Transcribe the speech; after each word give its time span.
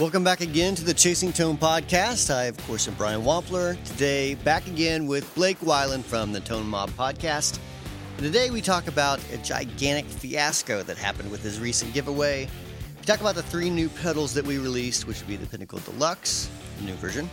Welcome 0.00 0.24
back 0.24 0.40
again 0.40 0.74
to 0.76 0.82
the 0.82 0.94
Chasing 0.94 1.30
Tone 1.30 1.58
podcast. 1.58 2.34
I, 2.34 2.44
of 2.44 2.56
course, 2.66 2.88
am 2.88 2.94
Brian 2.94 3.20
Wampler. 3.20 3.76
Today, 3.84 4.34
back 4.34 4.66
again 4.66 5.06
with 5.06 5.30
Blake 5.34 5.60
Wyland 5.60 6.04
from 6.04 6.32
the 6.32 6.40
Tone 6.40 6.66
Mob 6.66 6.88
podcast. 6.92 7.58
And 8.16 8.24
today, 8.24 8.48
we 8.48 8.62
talk 8.62 8.86
about 8.86 9.20
a 9.30 9.36
gigantic 9.36 10.06
fiasco 10.06 10.82
that 10.84 10.96
happened 10.96 11.30
with 11.30 11.42
his 11.42 11.60
recent 11.60 11.92
giveaway. 11.92 12.48
We 12.98 13.04
talk 13.04 13.20
about 13.20 13.34
the 13.34 13.42
three 13.42 13.68
new 13.68 13.90
pedals 13.90 14.32
that 14.32 14.46
we 14.46 14.56
released, 14.56 15.06
which 15.06 15.18
would 15.20 15.28
be 15.28 15.36
the 15.36 15.46
Pinnacle 15.46 15.80
Deluxe, 15.80 16.48
the 16.78 16.84
new 16.84 16.94
version, 16.94 17.28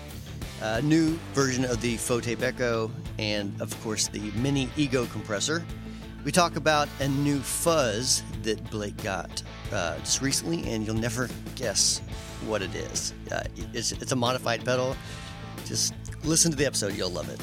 a 0.60 0.82
new 0.82 1.18
version 1.34 1.64
of 1.64 1.80
the 1.80 1.96
Faux 1.96 2.26
Tape 2.26 2.42
Echo, 2.42 2.92
and, 3.18 3.56
of 3.62 3.82
course, 3.82 4.10
the 4.10 4.30
Mini 4.32 4.68
Ego 4.76 5.06
compressor. 5.06 5.64
We 6.26 6.34
talk 6.34 6.58
about 6.58 6.90
a 7.00 7.08
new 7.08 7.40
fuzz 7.40 8.24
that 8.44 8.70
Blake 8.70 9.02
got 9.02 9.42
uh, 9.72 9.98
just 10.00 10.22
recently, 10.22 10.70
and 10.70 10.86
you'll 10.86 10.98
never 10.98 11.30
guess 11.56 12.02
what 12.46 12.62
it 12.62 12.74
is. 12.76 13.14
Uh, 13.32 13.44
it's, 13.74 13.92
it's 13.92 14.12
a 14.12 14.16
modified 14.16 14.64
pedal. 14.64 14.96
Just 15.66 15.94
listen 16.24 16.52
to 16.52 16.58
the 16.58 16.66
episode, 16.66 16.96
you'll 16.96 17.10
love 17.10 17.30
it. 17.30 17.42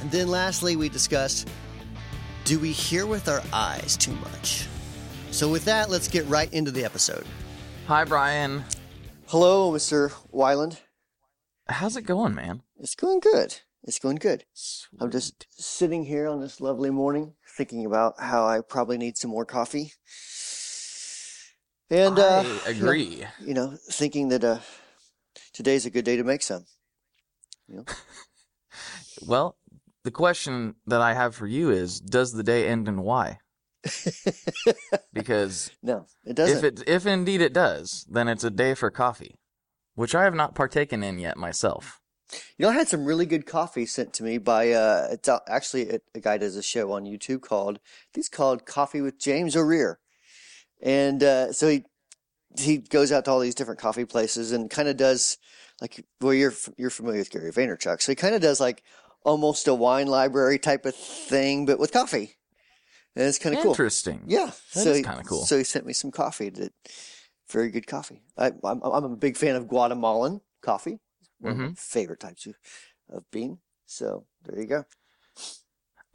And 0.00 0.10
then 0.10 0.28
lastly, 0.28 0.76
we 0.76 0.88
discussed 0.88 1.48
do 2.44 2.58
we 2.58 2.72
hear 2.72 3.06
with 3.06 3.28
our 3.28 3.42
eyes 3.52 3.96
too 3.96 4.12
much? 4.12 4.66
So, 5.30 5.48
with 5.48 5.64
that, 5.66 5.90
let's 5.90 6.08
get 6.08 6.26
right 6.26 6.52
into 6.52 6.70
the 6.72 6.84
episode. 6.84 7.24
Hi, 7.86 8.04
Brian. 8.04 8.64
Hello, 9.26 9.70
Mr. 9.70 10.10
Wyland. 10.32 10.80
How's 11.68 11.96
it 11.96 12.02
going, 12.02 12.34
man? 12.34 12.62
It's 12.80 12.96
going 12.96 13.20
good. 13.20 13.60
It's 13.84 14.00
going 14.00 14.16
good. 14.16 14.44
I'm 14.98 15.10
just 15.10 15.46
sitting 15.50 16.04
here 16.04 16.26
on 16.26 16.40
this 16.40 16.60
lovely 16.60 16.90
morning 16.90 17.34
thinking 17.56 17.86
about 17.86 18.14
how 18.18 18.44
I 18.44 18.60
probably 18.60 18.98
need 18.98 19.16
some 19.16 19.30
more 19.30 19.44
coffee. 19.44 19.92
And 21.90 22.18
uh, 22.18 22.44
I 22.66 22.70
agree. 22.70 23.26
You 23.44 23.54
know, 23.54 23.76
thinking 23.90 24.28
that 24.28 24.44
uh, 24.44 24.58
today's 25.52 25.86
a 25.86 25.90
good 25.90 26.04
day 26.04 26.16
to 26.16 26.24
make 26.24 26.42
some. 26.42 26.66
You 27.68 27.76
know? 27.76 27.84
Well, 29.26 29.56
the 30.04 30.10
question 30.10 30.76
that 30.86 31.00
I 31.00 31.14
have 31.14 31.34
for 31.34 31.46
you 31.46 31.70
is: 31.70 32.00
Does 32.00 32.32
the 32.32 32.42
day 32.42 32.68
end 32.68 32.88
and 32.88 33.02
why? 33.02 33.38
Because 35.12 35.72
no, 35.82 36.06
it 36.24 36.36
doesn't. 36.36 36.58
if 36.58 36.64
it 36.64 36.88
if 36.88 37.06
indeed 37.06 37.40
it 37.40 37.52
does, 37.52 38.06
then 38.08 38.28
it's 38.28 38.44
a 38.44 38.50
day 38.50 38.74
for 38.74 38.90
coffee, 38.90 39.34
which 39.94 40.14
I 40.14 40.22
have 40.22 40.34
not 40.34 40.54
partaken 40.54 41.02
in 41.02 41.18
yet 41.18 41.36
myself. 41.36 42.00
You 42.56 42.64
know, 42.64 42.68
I 42.70 42.74
had 42.74 42.88
some 42.88 43.04
really 43.04 43.26
good 43.26 43.44
coffee 43.44 43.86
sent 43.86 44.12
to 44.14 44.22
me 44.22 44.38
by 44.38 44.70
uh, 44.70 45.08
it's 45.10 45.28
uh, 45.28 45.40
actually 45.48 45.90
a, 45.90 45.98
a 46.14 46.20
guy 46.20 46.38
does 46.38 46.56
a 46.56 46.62
show 46.62 46.92
on 46.92 47.04
YouTube 47.04 47.42
called 47.42 47.80
he's 48.14 48.28
called 48.28 48.64
Coffee 48.64 49.00
with 49.00 49.18
James 49.18 49.56
O'Rear, 49.56 49.98
and 50.82 51.22
uh, 51.22 51.52
so 51.52 51.68
he 51.68 51.84
he 52.58 52.78
goes 52.78 53.12
out 53.12 53.24
to 53.26 53.30
all 53.30 53.40
these 53.40 53.54
different 53.54 53.80
coffee 53.80 54.04
places 54.04 54.52
and 54.52 54.68
kind 54.70 54.88
of 54.88 54.96
does 54.96 55.38
like 55.80 56.04
well 56.20 56.34
you're 56.34 56.54
you're 56.76 56.90
familiar 56.90 57.18
with 57.20 57.30
Gary 57.30 57.52
Vaynerchuk, 57.52 58.02
so 58.02 58.12
he 58.12 58.16
kind 58.16 58.34
of 58.34 58.40
does 58.42 58.60
like 58.60 58.82
almost 59.24 59.68
a 59.68 59.74
wine 59.74 60.06
library 60.08 60.58
type 60.58 60.84
of 60.86 60.94
thing, 60.94 61.66
but 61.66 61.78
with 61.78 61.92
coffee, 61.92 62.36
and 63.14 63.26
it's 63.26 63.38
kind 63.38 63.54
of 63.54 63.62
cool. 63.62 63.72
Interesting. 63.72 64.22
Yeah, 64.26 64.46
That 64.46 64.80
so 64.82 64.94
he- 64.94 65.02
kinda 65.02 65.22
cool. 65.24 65.44
So 65.44 65.58
he 65.58 65.64
sent 65.64 65.86
me 65.86 65.92
some 65.92 66.10
coffee 66.10 66.50
that 66.50 66.72
very 67.50 67.70
good 67.70 67.86
coffee. 67.86 68.22
I, 68.36 68.52
I'm 68.64 68.80
I'm 68.82 69.04
a 69.04 69.16
big 69.16 69.36
fan 69.36 69.56
of 69.56 69.68
Guatemalan 69.68 70.40
coffee. 70.62 71.00
One 71.40 71.52
of 71.52 71.58
my 71.58 71.66
Mhm. 71.68 71.78
favorite 71.78 72.20
types 72.20 72.46
of, 72.46 72.54
of 73.08 73.24
bean. 73.30 73.58
So 73.86 74.26
there 74.44 74.60
you 74.60 74.66
go. 74.66 74.84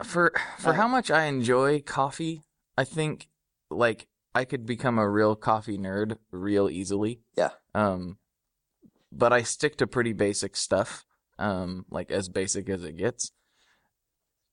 For 0.04 0.32
for 0.60 0.72
Uh, 0.72 0.74
how 0.74 0.88
much 0.88 1.10
I 1.10 1.26
enjoy 1.26 1.82
coffee, 1.82 2.44
I 2.78 2.84
think 2.84 3.28
like 3.70 4.08
I 4.36 4.46
could 4.46 4.66
become 4.66 5.00
a 5.00 5.10
real 5.10 5.36
coffee 5.36 5.78
nerd 5.78 6.18
real 6.32 6.70
easily. 6.70 7.22
Yeah. 7.38 7.52
Um, 7.74 8.18
but 9.12 9.32
I 9.34 9.44
stick 9.44 9.78
to 9.78 9.88
pretty 9.88 10.14
basic 10.14 10.56
stuff. 10.58 11.06
Um, 11.40 11.86
like 11.90 12.12
as 12.12 12.30
basic 12.30 12.70
as 12.70 12.84
it 12.84 12.98
gets. 12.98 13.32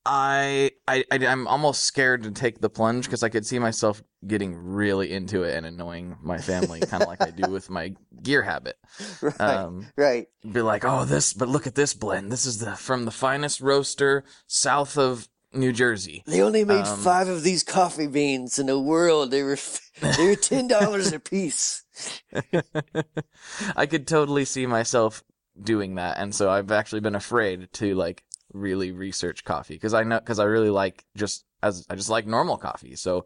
I 0.05 0.71
I 0.85 1.05
I- 1.11 1.27
I'm 1.27 1.47
almost 1.47 1.83
scared 1.85 2.23
to 2.23 2.31
take 2.31 2.59
the 2.59 2.69
plunge 2.69 3.05
because 3.05 3.23
I 3.23 3.29
could 3.29 3.45
see 3.45 3.57
myself 3.57 4.03
getting 4.27 4.53
really 4.53 5.11
into 5.13 5.43
it 5.43 5.55
and 5.55 5.65
annoying 5.65 6.17
my 6.21 6.37
family, 6.37 6.81
kind 6.81 7.03
of 7.03 7.07
like 7.07 7.21
I 7.21 7.29
do 7.31 7.49
with 7.49 7.69
my 7.69 7.93
gear 8.21 8.41
habit. 8.41 8.77
Right. 9.21 9.39
Um, 9.41 9.87
right. 9.97 10.27
be 10.49 10.61
like, 10.61 10.83
oh, 10.85 11.05
this, 11.05 11.33
but 11.33 11.47
look 11.47 11.65
at 11.67 11.75
this 11.75 11.93
blend. 11.93 12.31
This 12.31 12.45
is 12.45 12.59
the 12.59 12.75
from 12.75 13.05
the 13.05 13.11
finest 13.11 13.61
roaster 13.61 14.25
south 14.47 14.97
of 14.97 15.29
New 15.53 15.71
Jersey. 15.71 16.23
They 16.25 16.41
only 16.41 16.63
made 16.65 16.85
Um, 16.85 16.99
five 16.99 17.27
of 17.27 17.43
these 17.43 17.63
coffee 17.63 18.07
beans 18.07 18.59
in 18.59 18.65
the 18.67 18.79
world. 18.79 19.31
They 19.31 19.43
were 19.43 19.57
they 20.01 20.27
were 20.27 20.35
ten 20.35 20.67
dollars 20.67 21.11
a 21.11 21.19
piece. 21.19 21.83
I 23.75 23.85
could 23.85 24.07
totally 24.07 24.45
see 24.45 24.65
myself 24.65 25.23
doing 25.61 25.95
that, 25.95 26.17
and 26.17 26.33
so 26.33 26.49
I've 26.49 26.71
actually 26.71 27.01
been 27.01 27.15
afraid 27.15 27.71
to 27.73 27.93
like 27.95 28.23
really 28.53 28.91
research 28.91 29.43
coffee 29.43 29.75
because 29.75 29.93
I 29.93 30.03
know 30.03 30.19
because 30.19 30.39
I 30.39 30.45
really 30.45 30.69
like 30.69 31.05
just 31.15 31.45
as 31.61 31.85
I 31.89 31.95
just 31.95 32.09
like 32.09 32.25
normal 32.25 32.57
coffee. 32.57 32.95
So, 32.95 33.25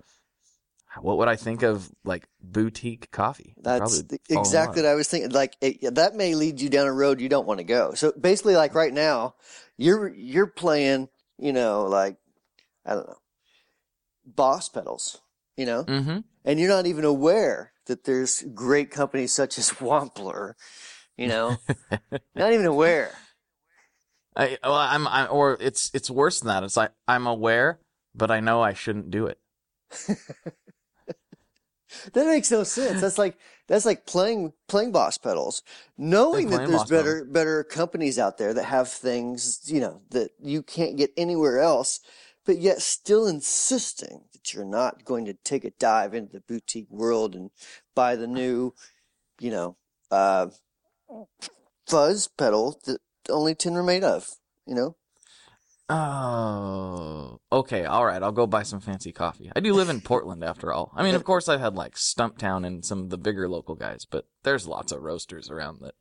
what 1.01 1.17
would 1.17 1.27
I 1.27 1.35
think 1.35 1.63
of 1.63 1.89
like 2.03 2.27
boutique 2.41 3.11
coffee? 3.11 3.53
That's 3.61 4.01
the- 4.03 4.19
exactly 4.29 4.81
what 4.83 4.91
I 4.91 4.95
was 4.95 5.07
thinking. 5.07 5.31
Like 5.31 5.55
it, 5.61 5.95
that 5.95 6.15
may 6.15 6.35
lead 6.35 6.59
you 6.59 6.69
down 6.69 6.87
a 6.87 6.93
road 6.93 7.21
you 7.21 7.29
don't 7.29 7.47
want 7.47 7.59
to 7.59 7.63
go. 7.65 7.93
So 7.93 8.11
basically, 8.19 8.55
like 8.55 8.75
right 8.75 8.93
now, 8.93 9.35
you're 9.77 10.13
you're 10.13 10.47
playing, 10.47 11.09
you 11.37 11.53
know, 11.53 11.85
like 11.85 12.17
I 12.85 12.93
don't 12.95 13.07
know, 13.07 13.19
boss 14.25 14.69
pedals, 14.69 15.21
you 15.55 15.65
know, 15.65 15.83
Mhm. 15.83 16.23
and 16.45 16.59
you're 16.59 16.69
not 16.69 16.85
even 16.85 17.05
aware 17.05 17.73
that 17.85 18.03
there's 18.03 18.41
great 18.53 18.91
companies 18.91 19.31
such 19.31 19.57
as 19.57 19.69
Wampler, 19.79 20.53
you 21.17 21.27
know, 21.27 21.57
not 22.35 22.53
even 22.53 22.65
aware. 22.65 23.15
I 24.35 24.57
well, 24.63 24.73
I'm 24.75 25.07
I'm, 25.07 25.27
or 25.31 25.57
it's 25.59 25.89
it's 25.93 26.11
worse 26.11 26.39
than 26.39 26.47
that. 26.49 26.63
It's 26.63 26.77
like 26.77 26.91
I'm 27.07 27.25
aware, 27.25 27.79
but 28.13 28.29
I 28.29 28.39
know 28.39 28.61
I 28.61 28.73
shouldn't 28.73 29.09
do 29.09 29.25
it. 29.27 29.39
That 32.13 32.25
makes 32.25 32.51
no 32.51 32.63
sense. 32.63 33.01
That's 33.01 33.17
like 33.17 33.37
that's 33.67 33.85
like 33.85 34.05
playing 34.05 34.53
playing 34.67 34.91
boss 34.91 35.17
pedals, 35.17 35.63
knowing 35.97 36.49
that 36.49 36.65
there's 36.65 36.83
better 36.85 37.25
better 37.25 37.63
companies 37.63 38.19
out 38.19 38.37
there 38.37 38.53
that 38.53 38.65
have 38.65 38.89
things 38.89 39.61
you 39.65 39.79
know 39.79 40.01
that 40.09 40.31
you 40.41 40.63
can't 40.63 40.97
get 40.97 41.11
anywhere 41.17 41.59
else, 41.59 41.99
but 42.45 42.57
yet 42.59 42.81
still 42.81 43.27
insisting 43.27 44.23
that 44.33 44.53
you're 44.53 44.65
not 44.65 45.05
going 45.05 45.25
to 45.25 45.33
take 45.33 45.63
a 45.63 45.71
dive 45.71 46.13
into 46.13 46.33
the 46.33 46.41
boutique 46.41 46.89
world 46.89 47.35
and 47.35 47.51
buy 47.95 48.15
the 48.15 48.27
new, 48.27 48.73
you 49.39 49.51
know, 49.51 49.77
uh, 50.11 50.47
fuzz 51.87 52.27
pedal 52.27 52.79
that 52.85 52.99
only 53.29 53.55
tin 53.55 53.75
are 53.75 53.83
made 53.83 54.03
of. 54.03 54.29
You 54.65 54.75
know, 54.75 54.95
Oh, 55.89 56.96
okay, 57.51 57.85
all 57.85 58.05
right. 58.05 58.21
I'll 58.21 58.31
go 58.31 58.47
buy 58.47 58.63
some 58.63 58.79
fancy 58.79 59.11
coffee. 59.11 59.51
I 59.55 59.59
do 59.59 59.73
live 59.73 59.89
in 59.89 60.01
Portland, 60.01 60.43
after 60.43 60.73
all. 60.73 60.91
I 60.95 61.03
mean, 61.03 61.15
of 61.15 61.23
course, 61.23 61.47
I've 61.47 61.59
had 61.59 61.75
like 61.75 61.95
Stumptown 61.95 62.65
and 62.65 62.83
some 62.85 62.99
of 62.99 63.09
the 63.09 63.17
bigger 63.17 63.47
local 63.49 63.75
guys, 63.75 64.05
but 64.05 64.27
there's 64.43 64.67
lots 64.67 64.91
of 64.91 65.01
roasters 65.01 65.49
around 65.49 65.81
that 65.81 65.95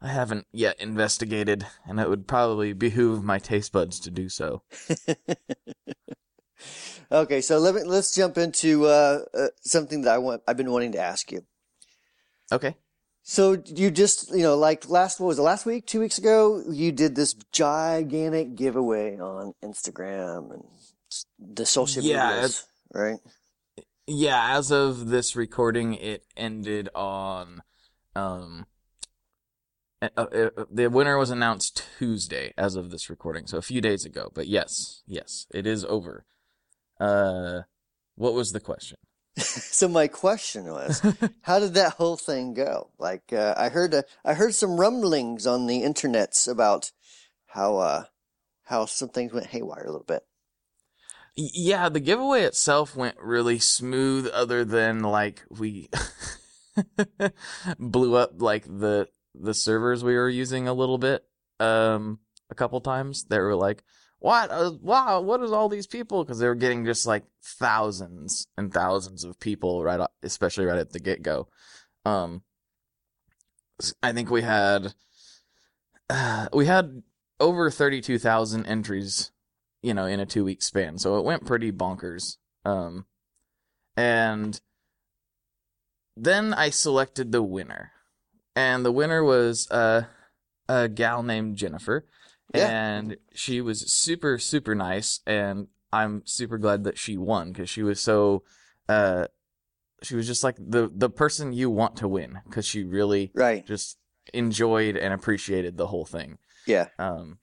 I 0.00 0.08
haven't 0.08 0.46
yet 0.52 0.80
investigated, 0.80 1.66
and 1.86 2.00
it 2.00 2.08
would 2.08 2.26
probably 2.26 2.72
behoove 2.72 3.22
my 3.22 3.38
taste 3.38 3.72
buds 3.72 4.00
to 4.00 4.10
do 4.10 4.28
so. 4.28 4.62
Okay, 7.10 7.42
so 7.42 7.58
let 7.58 7.74
me 7.74 7.82
let's 7.84 8.14
jump 8.14 8.38
into 8.38 8.86
uh, 8.86 9.20
uh, 9.34 9.48
something 9.60 10.02
that 10.02 10.14
I 10.14 10.18
want. 10.18 10.42
I've 10.48 10.56
been 10.56 10.70
wanting 10.70 10.92
to 10.92 10.98
ask 10.98 11.30
you. 11.30 11.44
Okay. 12.50 12.74
So 13.22 13.62
you 13.66 13.90
just, 13.90 14.30
you 14.30 14.42
know, 14.42 14.56
like 14.56 14.88
last, 14.88 15.20
what 15.20 15.28
was 15.28 15.38
it, 15.38 15.42
last 15.42 15.64
week, 15.64 15.86
two 15.86 16.00
weeks 16.00 16.18
ago, 16.18 16.62
you 16.68 16.90
did 16.90 17.14
this 17.14 17.34
gigantic 17.52 18.56
giveaway 18.56 19.16
on 19.18 19.54
Instagram 19.62 20.52
and 20.54 20.64
the 21.38 21.64
social 21.64 22.02
Yeah, 22.02 22.30
medias, 22.30 22.66
right? 22.92 23.18
Yeah, 24.08 24.56
as 24.56 24.72
of 24.72 25.08
this 25.08 25.36
recording, 25.36 25.94
it 25.94 26.24
ended 26.36 26.88
on. 26.94 27.62
Um, 28.16 28.66
uh, 30.02 30.08
uh, 30.16 30.50
uh, 30.56 30.64
the 30.68 30.88
winner 30.88 31.16
was 31.16 31.30
announced 31.30 31.86
Tuesday, 31.98 32.52
as 32.58 32.74
of 32.74 32.90
this 32.90 33.08
recording, 33.08 33.46
so 33.46 33.56
a 33.56 33.62
few 33.62 33.80
days 33.80 34.04
ago. 34.04 34.32
But 34.34 34.48
yes, 34.48 35.02
yes, 35.06 35.46
it 35.54 35.64
is 35.64 35.84
over. 35.84 36.24
Uh, 36.98 37.60
what 38.16 38.34
was 38.34 38.50
the 38.50 38.60
question? 38.60 38.98
So 39.72 39.88
my 39.88 40.08
question 40.08 40.66
was, 40.66 41.00
how 41.42 41.58
did 41.58 41.74
that 41.74 41.94
whole 41.94 42.16
thing 42.16 42.54
go? 42.54 42.90
Like, 42.98 43.32
uh, 43.32 43.54
I 43.56 43.70
heard, 43.70 43.94
a, 43.94 44.04
I 44.24 44.34
heard 44.34 44.54
some 44.54 44.78
rumblings 44.78 45.46
on 45.46 45.66
the 45.66 45.82
internets 45.82 46.46
about 46.46 46.92
how, 47.46 47.78
uh, 47.78 48.04
how 48.64 48.84
some 48.84 49.08
things 49.08 49.32
went 49.32 49.46
haywire 49.46 49.84
a 49.84 49.90
little 49.90 50.04
bit. 50.04 50.24
Yeah, 51.34 51.88
the 51.88 52.00
giveaway 52.00 52.42
itself 52.42 52.94
went 52.94 53.16
really 53.18 53.58
smooth, 53.58 54.28
other 54.32 54.64
than 54.66 55.00
like 55.00 55.42
we 55.48 55.88
blew 57.78 58.16
up 58.16 58.42
like 58.42 58.64
the 58.64 59.08
the 59.34 59.54
servers 59.54 60.04
we 60.04 60.14
were 60.14 60.28
using 60.28 60.68
a 60.68 60.74
little 60.74 60.98
bit 60.98 61.24
um 61.58 62.18
a 62.50 62.54
couple 62.54 62.80
times. 62.82 63.24
They 63.24 63.38
were 63.38 63.56
like, 63.56 63.82
"What? 64.22 64.52
Uh, 64.52 64.72
wow! 64.80 65.20
What 65.20 65.42
is 65.42 65.50
all 65.50 65.68
these 65.68 65.88
people?" 65.88 66.22
Because 66.22 66.38
they 66.38 66.46
were 66.46 66.54
getting 66.54 66.84
just 66.84 67.08
like 67.08 67.24
thousands 67.42 68.46
and 68.56 68.72
thousands 68.72 69.24
of 69.24 69.40
people 69.40 69.82
right, 69.82 70.00
especially 70.22 70.64
right 70.64 70.78
at 70.78 70.92
the 70.92 71.00
get 71.00 71.22
go. 71.22 71.48
Um, 72.04 72.42
I 74.00 74.12
think 74.12 74.30
we 74.30 74.42
had 74.42 74.94
uh, 76.08 76.46
we 76.52 76.66
had 76.66 77.02
over 77.40 77.68
thirty 77.68 78.00
two 78.00 78.16
thousand 78.16 78.66
entries, 78.66 79.32
you 79.82 79.92
know, 79.92 80.06
in 80.06 80.20
a 80.20 80.26
two 80.26 80.44
week 80.44 80.62
span. 80.62 80.98
So 80.98 81.18
it 81.18 81.24
went 81.24 81.44
pretty 81.44 81.72
bonkers. 81.72 82.36
Um, 82.64 83.06
and 83.96 84.60
then 86.16 86.54
I 86.54 86.70
selected 86.70 87.32
the 87.32 87.42
winner, 87.42 87.90
and 88.54 88.84
the 88.84 88.92
winner 88.92 89.24
was 89.24 89.68
uh, 89.68 90.04
a 90.68 90.88
gal 90.88 91.24
named 91.24 91.56
Jennifer, 91.56 92.06
Yeah. 92.54 92.68
and 92.68 93.16
she 93.34 93.60
was 93.60 93.92
super 93.92 94.38
super 94.38 94.74
nice, 94.74 95.20
and 95.26 95.68
I'm 95.92 96.22
super 96.26 96.58
glad 96.58 96.84
that 96.84 96.98
she 96.98 97.16
won 97.16 97.52
because 97.52 97.70
she 97.70 97.82
was 97.82 98.00
so. 98.00 98.42
Uh, 98.88 99.26
she 100.02 100.16
was 100.16 100.26
just 100.26 100.42
like 100.44 100.56
the 100.58 100.90
the 100.94 101.10
person 101.10 101.52
you 101.52 101.70
want 101.70 101.96
to 101.96 102.08
win 102.08 102.40
because 102.44 102.66
she 102.66 102.82
really 102.84 103.30
Right. 103.34 103.64
just 103.66 103.98
enjoyed 104.34 104.96
and 104.96 105.12
appreciated 105.14 105.76
the 105.76 105.86
whole 105.86 106.04
thing. 106.04 106.38
Yeah. 106.66 106.88
Um, 106.98 107.38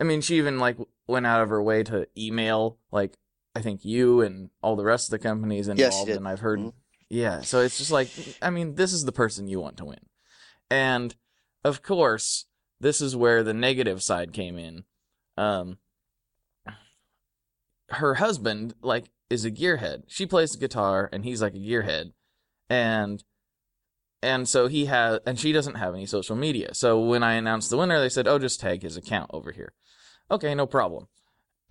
I 0.00 0.04
mean, 0.04 0.20
she 0.20 0.36
even 0.38 0.58
like 0.58 0.76
went 1.06 1.26
out 1.26 1.42
of 1.42 1.48
her 1.50 1.62
way 1.62 1.82
to 1.84 2.06
email 2.16 2.78
like 2.90 3.16
I 3.54 3.60
think 3.60 3.84
you 3.84 4.20
and 4.22 4.50
all 4.62 4.76
the 4.76 4.84
rest 4.84 5.08
of 5.08 5.10
the 5.10 5.18
companies 5.18 5.66
Yes, 5.68 5.76
involved, 5.94 6.08
did. 6.08 6.16
and 6.16 6.26
I've 6.28 6.40
heard, 6.40 6.58
Mhm. 6.60 6.72
yeah. 7.10 7.42
So 7.42 7.60
it's 7.60 7.76
just 7.78 7.90
like, 7.90 8.08
I 8.40 8.48
mean, 8.50 8.76
this 8.76 8.92
is 8.94 9.04
the 9.04 9.12
person 9.12 9.46
you 9.48 9.60
want 9.60 9.76
to 9.78 9.84
win, 9.84 10.00
and 10.70 11.14
of 11.64 11.82
course, 11.82 12.46
this 12.82 13.00
is 13.00 13.16
where 13.16 13.42
the 13.42 13.54
negative 13.54 14.02
side 14.02 14.32
came 14.32 14.58
in. 14.58 14.84
Um, 15.38 15.78
her 17.90 18.14
husband 18.14 18.74
like 18.82 19.10
is 19.30 19.44
a 19.44 19.50
gearhead. 19.50 20.02
She 20.08 20.26
plays 20.26 20.52
the 20.52 20.58
guitar, 20.58 21.08
and 21.12 21.24
he's 21.24 21.40
like 21.40 21.54
a 21.54 21.58
gearhead, 21.58 22.12
and 22.68 23.22
and 24.20 24.48
so 24.48 24.66
he 24.66 24.86
has 24.86 25.20
and 25.26 25.38
she 25.38 25.52
doesn't 25.52 25.76
have 25.76 25.94
any 25.94 26.06
social 26.06 26.36
media. 26.36 26.74
So 26.74 27.00
when 27.00 27.22
i 27.22 27.34
announced 27.34 27.70
the 27.70 27.76
winner 27.76 28.00
they 28.00 28.08
said 28.08 28.28
oh 28.28 28.38
just 28.38 28.60
tag 28.60 28.82
his 28.82 28.96
account 28.96 29.30
over 29.32 29.52
here. 29.52 29.72
Okay 30.30 30.54
no 30.54 30.66
problem. 30.66 31.08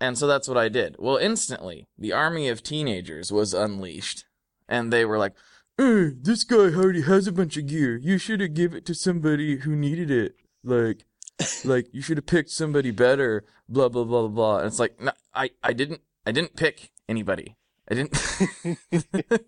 And 0.00 0.18
so 0.18 0.26
that's 0.26 0.48
what 0.48 0.58
i 0.58 0.68
did. 0.68 0.96
Well 0.98 1.16
instantly 1.16 1.88
the 1.98 2.12
army 2.12 2.48
of 2.48 2.62
teenagers 2.62 3.32
was 3.32 3.54
unleashed. 3.54 4.26
And 4.68 4.92
they 4.92 5.04
were 5.04 5.18
like 5.18 5.34
hey, 5.78 6.10
this 6.20 6.44
guy 6.44 6.56
already 6.56 7.02
has 7.02 7.26
a 7.26 7.32
bunch 7.32 7.56
of 7.56 7.66
gear. 7.66 7.96
You 7.96 8.18
should 8.18 8.40
have 8.40 8.54
give 8.54 8.74
it 8.74 8.84
to 8.86 8.94
somebody 8.94 9.56
who 9.58 9.74
needed 9.74 10.10
it 10.10 10.36
like 10.64 11.04
like 11.64 11.88
you 11.92 12.02
should 12.02 12.16
have 12.18 12.26
picked 12.26 12.50
somebody 12.50 12.90
better 12.90 13.44
blah 13.68 13.88
blah 13.88 14.04
blah 14.04 14.22
blah 14.22 14.28
blah. 14.28 14.58
And 14.58 14.66
it's 14.66 14.78
like 14.78 15.00
no, 15.00 15.12
i 15.34 15.50
i 15.62 15.72
didn't 15.72 16.00
i 16.26 16.32
didn't 16.32 16.56
pick 16.56 16.90
anybody. 17.08 17.56
I 17.90 17.94
didn't 17.94 18.12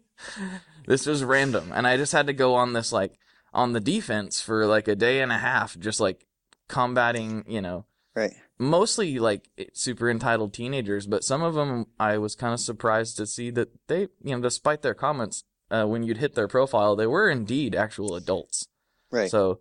this 0.87 1.07
was 1.07 1.25
random. 1.25 1.73
And 1.75 1.87
i 1.87 1.97
just 1.97 2.13
had 2.13 2.27
to 2.27 2.33
go 2.33 2.55
on 2.55 2.73
this 2.73 2.93
like 2.93 3.19
on 3.53 3.73
the 3.73 3.81
defense 3.81 4.41
for 4.41 4.67
like 4.67 4.89
a 4.89 4.97
day 4.97 5.21
and 5.21 5.31
a 5.31 5.39
half 5.39 5.79
just 5.79 6.01
like 6.01 6.27
combating 6.69 7.45
you 7.47 7.61
know. 7.61 7.87
Right. 8.17 8.33
mostly 8.61 9.19
like 9.19 9.51
super 9.73 10.09
entitled 10.09 10.55
teenagers 10.55 11.05
but 11.09 11.25
some 11.25 11.43
of 11.43 11.55
them 11.55 11.87
i 11.99 12.17
was 12.17 12.37
kind 12.37 12.55
of 12.55 12.61
surprised 12.61 13.17
to 13.17 13.27
see 13.27 13.51
that 13.51 13.71
they 13.89 14.03
you 14.23 14.37
know 14.37 14.41
despite 14.41 14.83
their 14.83 14.95
comments 14.95 15.43
uh, 15.73 15.85
when 15.85 16.05
you'd 16.05 16.19
hit 16.19 16.37
their 16.37 16.47
profile 16.47 16.95
they 16.95 17.09
were 17.09 17.29
indeed 17.29 17.75
actual 17.75 18.15
adults. 18.15 18.69
Right. 19.11 19.29
so 19.29 19.59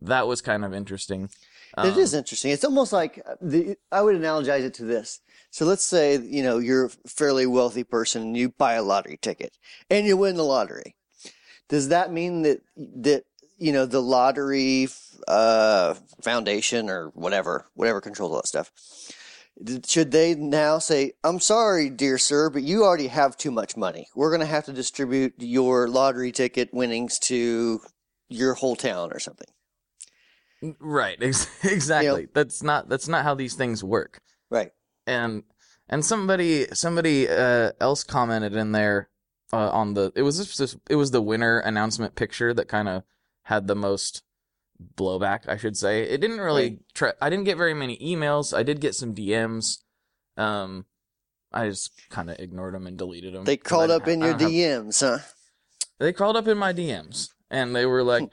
that 0.00 0.26
was 0.26 0.40
kind 0.40 0.64
of 0.64 0.72
interesting 0.72 1.28
it 1.78 1.94
Um, 1.94 1.98
is 1.98 2.12
interesting. 2.12 2.50
It's 2.50 2.64
almost 2.64 2.92
like 2.92 3.24
the. 3.40 3.76
I 3.90 4.02
would 4.02 4.16
analogize 4.16 4.60
it 4.60 4.74
to 4.74 4.84
this. 4.84 5.20
So 5.50 5.64
let's 5.64 5.84
say 5.84 6.18
you 6.18 6.42
know 6.42 6.58
you're 6.58 6.86
a 6.86 6.90
fairly 7.06 7.46
wealthy 7.46 7.84
person 7.84 8.22
and 8.22 8.36
you 8.36 8.50
buy 8.50 8.74
a 8.74 8.82
lottery 8.82 9.18
ticket 9.20 9.56
and 9.88 10.06
you 10.06 10.16
win 10.16 10.36
the 10.36 10.44
lottery. 10.44 10.96
Does 11.68 11.88
that 11.88 12.12
mean 12.12 12.42
that 12.42 12.60
that 12.76 13.24
you 13.56 13.72
know 13.72 13.86
the 13.86 14.02
lottery 14.02 14.88
uh, 15.26 15.94
foundation 16.20 16.90
or 16.90 17.08
whatever 17.14 17.64
whatever 17.74 18.02
controls 18.02 18.32
all 18.32 18.36
that 18.38 18.48
stuff? 18.48 18.70
Should 19.86 20.10
they 20.10 20.34
now 20.34 20.78
say, 20.78 21.12
"I'm 21.24 21.40
sorry, 21.40 21.88
dear 21.88 22.18
sir, 22.18 22.50
but 22.50 22.62
you 22.62 22.84
already 22.84 23.06
have 23.06 23.36
too 23.38 23.50
much 23.50 23.78
money. 23.78 24.08
We're 24.14 24.30
going 24.30 24.40
to 24.40 24.46
have 24.46 24.64
to 24.66 24.72
distribute 24.72 25.34
your 25.38 25.88
lottery 25.88 26.32
ticket 26.32 26.74
winnings 26.74 27.18
to 27.20 27.80
your 28.28 28.54
whole 28.54 28.76
town 28.76 29.10
or 29.10 29.20
something." 29.20 29.48
Right 30.80 31.18
ex- 31.22 31.48
exactly. 31.64 32.28
That's 32.32 32.62
not 32.62 32.88
that's 32.88 33.08
not 33.08 33.24
how 33.24 33.34
these 33.34 33.54
things 33.54 33.82
work. 33.82 34.20
Right. 34.50 34.70
and 35.06 35.42
and 35.88 36.04
somebody 36.04 36.66
somebody 36.72 37.28
uh, 37.28 37.72
else 37.80 38.04
commented 38.04 38.54
in 38.54 38.72
there 38.72 39.08
uh, 39.52 39.70
on 39.70 39.94
the 39.94 40.12
it 40.14 40.22
was 40.22 40.38
just, 40.56 40.76
it 40.88 40.96
was 40.96 41.10
the 41.10 41.22
winner 41.22 41.58
announcement 41.58 42.14
picture 42.14 42.54
that 42.54 42.68
kind 42.68 42.88
of 42.88 43.02
had 43.44 43.66
the 43.66 43.74
most 43.74 44.22
blowback 44.96 45.48
I 45.48 45.56
should 45.56 45.76
say. 45.76 46.02
It 46.02 46.20
didn't 46.20 46.40
really 46.40 46.80
try 46.94 47.12
I 47.20 47.30
didn't 47.30 47.44
get 47.44 47.56
very 47.56 47.74
many 47.74 47.96
emails. 47.98 48.56
I 48.56 48.62
did 48.62 48.80
get 48.80 48.94
some 48.94 49.14
DMs 49.14 49.78
um 50.36 50.86
I 51.52 51.68
just 51.68 51.92
kind 52.08 52.30
of 52.30 52.38
ignored 52.38 52.74
them 52.74 52.86
and 52.86 52.96
deleted 52.96 53.34
them 53.34 53.44
They 53.44 53.58
called 53.58 53.90
up 53.90 54.08
in 54.08 54.20
your 54.20 54.34
DMs, 54.34 55.00
huh? 55.00 55.18
they 55.98 56.12
crawled 56.12 56.36
up 56.36 56.48
in 56.48 56.58
my 56.58 56.72
DMs 56.72 57.28
and 57.50 57.76
they 57.76 57.86
were 57.86 58.02
like, 58.02 58.28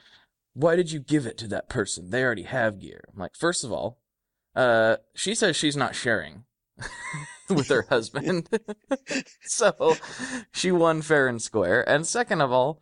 "Why 0.54 0.76
did 0.76 0.92
you 0.92 1.00
give 1.00 1.26
it 1.26 1.38
to 1.38 1.48
that 1.48 1.68
person? 1.68 2.10
They 2.10 2.22
already 2.24 2.42
have 2.44 2.78
gear." 2.80 3.04
I'm 3.12 3.18
like, 3.20 3.36
first 3.36 3.64
of 3.64 3.72
all, 3.72 4.00
uh, 4.54 4.96
she 5.14 5.34
says 5.34 5.56
she's 5.56 5.76
not 5.76 5.94
sharing 5.94 6.44
with 7.50 7.68
her 7.68 7.86
husband, 7.88 8.48
so 9.42 9.96
she 10.52 10.72
won 10.72 11.02
fair 11.02 11.28
and 11.28 11.40
square. 11.40 11.88
And 11.88 12.06
second 12.06 12.40
of 12.40 12.52
all, 12.52 12.80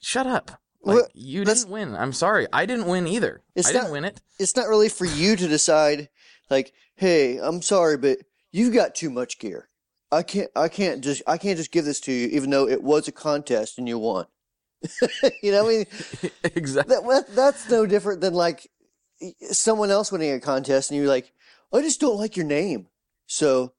shut 0.00 0.26
up. 0.26 0.60
Like 0.82 0.94
Well, 0.96 1.08
you 1.12 1.44
didn't 1.44 1.68
win. 1.68 1.94
I'm 1.96 2.12
sorry. 2.12 2.46
I 2.52 2.64
didn't 2.64 2.86
win 2.86 3.06
either. 3.08 3.42
It's 3.54 3.68
I 3.68 3.72
didn't 3.72 3.84
not- 3.84 3.92
win 3.92 4.04
it. 4.04 4.20
It's 4.38 4.54
not 4.56 4.68
really 4.68 4.88
for 4.88 5.04
you 5.06 5.34
to 5.36 5.48
decide, 5.48 6.08
like, 6.50 6.72
hey, 6.94 7.38
I'm 7.38 7.62
sorry, 7.62 7.96
but 7.96 8.18
you've 8.52 8.72
got 8.74 8.94
too 8.94 9.10
much 9.10 9.38
gear. 9.38 9.68
I 10.10 10.22
can't, 10.22 10.50
I 10.56 10.68
can't 10.68 11.02
just, 11.02 11.22
I 11.26 11.36
can't 11.36 11.58
just 11.58 11.72
give 11.72 11.84
this 11.84 12.00
to 12.02 12.12
you, 12.12 12.28
even 12.28 12.48
though 12.50 12.66
it 12.68 12.82
was 12.82 13.08
a 13.08 13.12
contest 13.12 13.76
and 13.78 13.86
you 13.88 13.98
won. 13.98 14.26
you 15.42 15.52
know, 15.52 15.64
what 15.64 15.70
I 15.70 15.76
mean, 15.78 16.30
exactly. 16.54 16.94
that, 16.94 17.04
that 17.06 17.34
that's 17.34 17.68
no 17.70 17.86
different 17.86 18.20
than 18.20 18.34
like 18.34 18.70
someone 19.50 19.90
else 19.90 20.12
winning 20.12 20.32
a 20.32 20.40
contest 20.40 20.90
and 20.90 20.98
you're 20.98 21.08
like, 21.08 21.32
I 21.72 21.80
just 21.82 22.00
don't 22.00 22.16
like 22.18 22.36
your 22.36 22.46
name, 22.46 22.86
so 23.26 23.72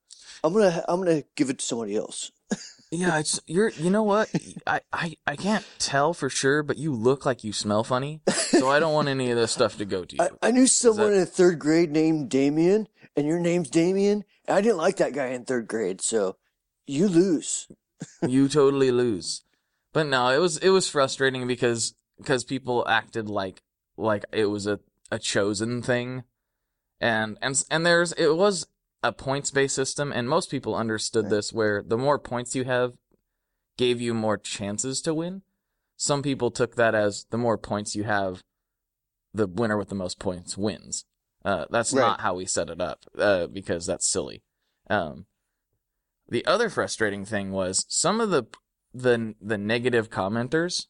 I'm 0.44 0.54
gonna, 0.54 0.84
I'm 0.88 1.00
gonna 1.04 1.24
give 1.36 1.50
it 1.50 1.60
to 1.60 1.66
somebody 1.66 1.96
else. 1.96 2.32
Yeah, 2.92 3.20
it's 3.20 3.40
you're. 3.46 3.70
You 3.70 3.92
know 3.92 4.02
what? 4.02 4.32
I, 4.66 4.82
I 4.92 5.16
I 5.28 5.36
can't 5.36 5.64
tell 5.78 6.12
for 6.12 6.28
sure, 6.28 6.64
but 6.64 6.78
you 6.80 6.92
look 6.92 7.24
like 7.24 7.44
you 7.44 7.54
smell 7.54 7.84
funny, 7.84 8.22
so 8.28 8.68
I 8.68 8.80
don't 8.80 8.96
want 8.96 9.08
any 9.10 9.30
of 9.30 9.38
this 9.38 9.52
stuff 9.52 9.78
to 9.78 9.86
go 9.86 10.06
to 10.06 10.16
you. 10.16 10.24
I, 10.42 10.48
I 10.48 10.50
knew 10.50 10.66
someone 10.66 11.12
that- 11.12 11.20
in 11.20 11.26
third 11.28 11.60
grade 11.60 11.92
named 11.92 12.32
Damien, 12.32 12.88
and 13.16 13.28
your 13.28 13.40
name's 13.40 13.70
Damien. 13.70 14.24
I 14.48 14.62
didn't 14.62 14.78
like 14.78 14.98
that 14.98 15.14
guy 15.14 15.28
in 15.28 15.46
third 15.46 15.68
grade, 15.68 16.02
so 16.02 16.38
you 16.88 17.08
lose. 17.08 17.68
you 18.28 18.50
totally 18.50 18.90
lose. 18.90 19.44
But 19.94 20.08
no, 20.08 20.30
it 20.30 20.38
was 20.38 20.58
it 20.58 20.70
was 20.70 20.90
frustrating 20.90 21.48
because 21.48 21.96
because 22.18 22.44
people 22.44 22.88
acted 22.88 23.30
like 23.30 23.62
like 23.98 24.26
it 24.32 24.46
was 24.46 24.68
a 24.68 24.80
a 25.12 25.18
chosen 25.20 25.82
thing, 25.82 26.24
and 27.00 27.38
and 27.42 27.64
and 27.72 27.86
there's 27.86 28.12
it 28.14 28.36
was 28.36 28.68
a 29.02 29.12
points 29.12 29.50
based 29.52 29.76
system, 29.76 30.12
and 30.12 30.30
most 30.30 30.52
people 30.52 30.76
understood 30.76 31.26
Right. 31.26 31.32
this 31.32 31.54
where 31.54 31.82
the 31.82 31.98
more 31.98 32.20
points 32.20 32.56
you 32.56 32.66
have, 32.66 32.94
gave 33.78 34.00
you 34.02 34.14
more 34.14 34.38
chances 34.38 35.02
to 35.02 35.14
win. 35.14 35.42
Some 35.98 36.22
people 36.22 36.52
took 36.52 36.76
that 36.76 36.94
as 36.94 37.26
the 37.30 37.38
more 37.38 37.58
points 37.58 37.96
you 37.96 38.04
have, 38.04 38.44
the 39.34 39.48
winner 39.48 39.78
with 39.78 39.90
the 39.90 39.96
most 39.96 40.20
points 40.20 40.58
wins. 40.58 41.06
Uh, 41.44 41.66
that's 41.70 41.94
Right. 41.94 42.02
not 42.02 42.22
how 42.22 42.36
we 42.36 42.46
set 42.46 42.70
it 42.70 42.80
up, 42.82 43.06
uh, 43.18 43.48
because 43.48 43.86
that's 43.86 44.08
silly. 44.10 44.44
Um, 44.90 45.26
the 46.28 46.46
other 46.46 46.70
frustrating 46.70 47.26
thing 47.26 47.52
was 47.52 47.86
some 47.90 48.22
of 48.22 48.30
the 48.30 48.44
the 48.94 49.36
the 49.42 49.58
negative 49.58 50.10
commenters. 50.10 50.88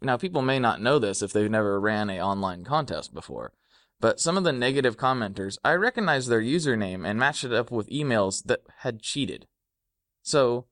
Now, 0.00 0.16
people 0.16 0.42
may 0.42 0.58
not 0.58 0.80
know 0.80 0.98
this 0.98 1.22
if 1.22 1.32
they've 1.32 1.50
never 1.50 1.80
ran 1.80 2.08
a 2.08 2.20
online 2.20 2.64
contest 2.64 3.12
before, 3.12 3.52
but 4.00 4.20
some 4.20 4.36
of 4.36 4.44
the 4.44 4.52
negative 4.52 4.96
commenters, 4.96 5.58
I 5.64 5.72
recognized 5.72 6.28
their 6.28 6.40
username 6.40 7.04
and 7.04 7.18
matched 7.18 7.42
it 7.42 7.52
up 7.52 7.70
with 7.72 7.88
emails 7.90 8.44
that 8.44 8.60
had 8.78 9.02
cheated. 9.02 9.46
So, 10.22 10.66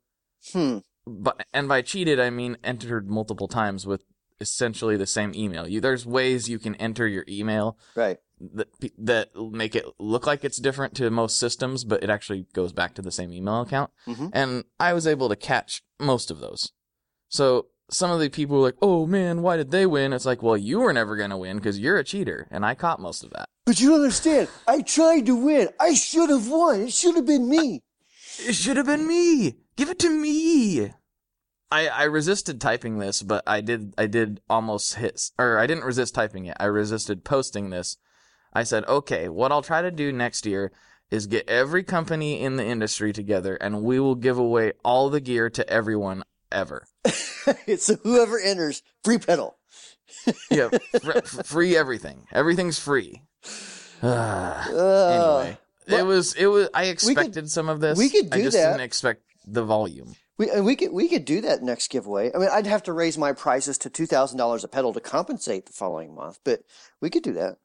Hmm. 0.53 0.79
but 1.07 1.45
and 1.53 1.69
by 1.69 1.83
cheated 1.83 2.21
I 2.21 2.31
mean 2.31 2.57
entered 2.63 3.09
multiple 3.11 3.49
times 3.49 3.85
with 3.87 4.05
essentially 4.41 4.97
the 4.97 5.07
same 5.07 5.33
email. 5.35 5.67
You 5.67 5.81
there's 5.81 6.07
ways 6.07 6.49
you 6.49 6.59
can 6.59 6.75
enter 6.77 7.07
your 7.09 7.25
email 7.29 7.79
Right. 7.97 8.19
that 8.39 8.69
that 8.99 9.35
make 9.35 9.75
it 9.75 9.87
look 9.99 10.27
like 10.27 10.45
it's 10.45 10.59
different 10.59 10.95
to 10.97 11.11
most 11.11 11.39
systems, 11.39 11.85
but 11.85 12.03
it 12.05 12.11
actually 12.11 12.47
goes 12.53 12.73
back 12.73 12.95
to 12.95 13.03
the 13.03 13.11
same 13.11 13.33
email 13.33 13.63
account. 13.63 13.91
Mhm. 14.07 14.31
And 14.33 14.65
I 14.79 14.93
was 14.93 15.07
able 15.07 15.29
to 15.31 15.37
catch 15.37 15.83
most 15.99 16.31
of 16.31 16.41
those. 16.41 16.73
So 17.29 17.67
some 17.91 18.11
of 18.11 18.21
the 18.21 18.29
people 18.29 18.57
were 18.57 18.63
like, 18.63 18.77
"Oh 18.83 19.07
man, 19.07 19.43
why 19.43 19.57
did 19.57 19.71
they 19.71 19.87
win?" 19.87 20.13
It's 20.13 20.27
like, 20.27 20.43
"Well, 20.43 20.57
you 20.57 20.81
were 20.81 20.93
never 20.93 21.17
gonna 21.17 21.39
win 21.39 21.57
because 21.57 21.79
you're 21.79 21.99
a 21.99 22.05
cheater," 22.05 22.49
and 22.51 22.65
I 22.65 22.75
caught 22.75 23.01
most 23.01 23.25
of 23.25 23.31
that. 23.31 23.49
But 23.65 23.81
you 23.81 23.95
understand. 23.95 24.49
I 24.67 24.83
tried 24.83 25.27
to 25.27 25.37
win. 25.37 25.69
I 25.81 25.95
should 25.95 26.31
have 26.31 26.49
won. 26.49 26.83
It 26.83 26.93
should 26.93 27.17
have 27.17 27.27
been 27.27 27.49
me. 27.49 27.83
It 28.39 28.55
should 28.55 28.77
have 28.77 28.87
been 28.87 29.07
me. 29.07 29.57
Give 29.77 29.91
it 29.91 29.99
to 30.01 30.11
me. 30.11 30.93
I, 31.71 31.89
I 31.89 32.05
resisted 32.05 32.61
typing 32.61 32.99
this, 32.99 33.23
but 33.23 33.43
I 33.47 33.61
did 33.61 33.95
I 33.99 34.07
did 34.07 34.41
almost 34.49 34.95
hit 34.95 35.31
or 35.39 35.59
I 35.59 35.67
didn't 35.67 35.85
resist 35.85 36.15
typing 36.15 36.47
it. 36.47 36.57
I 36.61 36.67
resisted 36.67 37.25
posting 37.25 37.71
this. 37.71 37.97
I 38.53 38.63
said, 38.63 38.85
okay, 38.87 39.29
what 39.29 39.53
I'll 39.53 39.63
try 39.63 39.83
to 39.83 39.91
do 39.91 40.13
next 40.13 40.47
year 40.47 40.73
is 41.11 41.27
get 41.27 41.49
every 41.49 41.83
company 41.85 42.41
in 42.41 42.57
the 42.57 42.65
industry 42.65 43.13
together, 43.13 43.57
and 43.57 43.83
we 43.83 44.01
will 44.01 44.15
give 44.15 44.39
away 44.39 44.73
all 44.85 45.11
the 45.11 45.21
gear 45.21 45.49
to 45.51 45.69
everyone 45.69 46.25
ever. 46.51 46.87
so 47.79 47.97
whoever 48.03 48.39
enters, 48.39 48.83
free 49.05 49.19
pedal. 49.19 49.59
yeah, 50.51 50.69
fr- 51.03 51.21
free 51.45 51.77
everything. 51.77 52.27
Everything's 52.33 52.79
free. 52.79 53.23
Uh, 54.03 55.41
anyway, 55.41 55.59
but- 55.87 56.01
it 56.01 56.03
was 56.03 56.35
it 56.35 56.47
was. 56.47 56.69
I 56.75 56.85
expected 56.85 57.51
some 57.51 57.71
of 57.71 57.81
this. 57.81 57.97
we 57.97 58.11
could 58.11 58.25
do 58.25 58.29
that. 58.29 58.37
I 58.39 58.43
just 58.43 58.57
that. 58.57 58.73
didn't 58.73 58.83
expect 58.83 59.23
the 59.47 59.65
volume. 59.65 60.15
We 60.37 60.51
and 60.51 60.67
we 60.67 60.77
could 60.77 60.93
we 60.93 61.09
could 61.09 61.25
do 61.25 61.41
that 61.41 61.63
next 61.63 61.89
giveaway. 61.89 62.31
I 62.35 62.39
mean, 62.39 62.51
I'd 62.53 62.67
have 62.67 62.83
to 62.85 62.93
raise 62.93 63.17
my 63.17 63.33
prices 63.33 63.79
to 63.79 63.91
two 63.91 64.05
thousand 64.05 64.37
dollars 64.37 64.65
a 64.65 64.69
pedal 64.69 64.93
to 64.93 65.01
compensate 65.01 65.65
the 65.65 65.73
following 65.73 66.15
month, 66.15 66.41
but 66.45 66.61
we 67.01 67.09
could 67.09 67.23
do 67.23 67.33
that. 67.35 67.57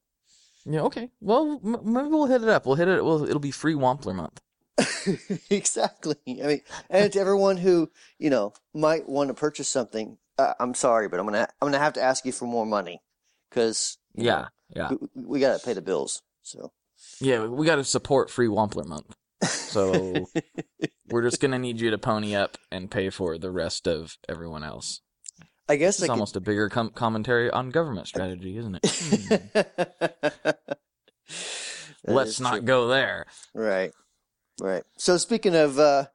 Yeah. 0.66 0.82
Okay. 0.82 1.10
Well, 1.20 1.60
m- 1.64 1.80
maybe 1.84 2.10
we'll 2.10 2.26
hit 2.28 2.44
it 2.44 2.50
up. 2.50 2.66
We'll 2.66 2.76
hit 2.76 2.88
it. 2.88 3.04
Well, 3.04 3.24
it'll 3.24 3.40
be 3.40 3.52
free 3.52 3.74
Wampler 3.74 4.16
month. 4.16 4.40
exactly. 5.50 6.16
I 6.28 6.48
mean, 6.48 6.62
and 6.90 7.12
to 7.14 7.20
everyone 7.20 7.58
who 7.58 7.92
you 8.20 8.30
know 8.30 8.54
might 8.74 9.08
want 9.08 9.30
to 9.30 9.34
purchase 9.34 9.68
something, 9.70 10.18
uh, 10.38 10.54
I'm 10.60 10.74
sorry, 10.74 11.08
but 11.08 11.20
I'm 11.20 11.26
gonna 11.26 11.48
I'm 11.62 11.68
gonna 11.68 11.80
have 11.80 11.94
to 11.94 12.02
ask 12.02 12.26
you 12.26 12.32
for 12.32 12.46
more 12.46 12.66
money 12.66 13.02
because 13.50 13.98
Yeah. 14.16 14.48
Yeah. 14.76 14.90
we, 15.16 15.24
we 15.26 15.40
got 15.40 15.60
to 15.60 15.66
pay 15.66 15.74
the 15.74 15.82
bills. 15.82 16.22
So 16.42 16.72
Yeah. 17.20 17.46
We 17.46 17.66
got 17.66 17.76
to 17.78 17.84
support 17.84 18.30
free 18.30 18.48
Wampler 18.48 18.86
month. 18.86 19.16
So 19.44 20.28
we're 21.10 21.24
just 21.24 21.42
gonna 21.42 21.60
need 21.60 21.80
you 21.82 21.90
to 21.92 21.98
pony 21.98 22.36
up 22.36 22.58
and 22.72 22.90
pay 22.92 23.10
for 23.10 23.38
the 23.38 23.52
rest 23.52 23.88
of 23.88 24.18
everyone 24.30 24.64
else. 24.64 25.02
I 25.70 25.76
guess 25.78 25.96
It's 25.96 26.02
could- 26.04 26.10
almost 26.12 26.36
a 26.36 26.42
bigger 26.42 26.70
com- 26.70 26.90
commentary 26.92 27.50
on 27.50 27.70
government 27.70 28.08
strategy, 28.08 28.58
isn't 28.58 28.80
it? 28.84 30.68
Let's 32.06 32.40
not 32.40 32.54
true. 32.56 32.62
go 32.62 32.88
there. 32.88 33.28
Right, 33.54 33.92
right. 34.60 34.84
So 34.98 35.18
speaking 35.18 35.56
of 35.56 35.78
uh, 35.80 36.06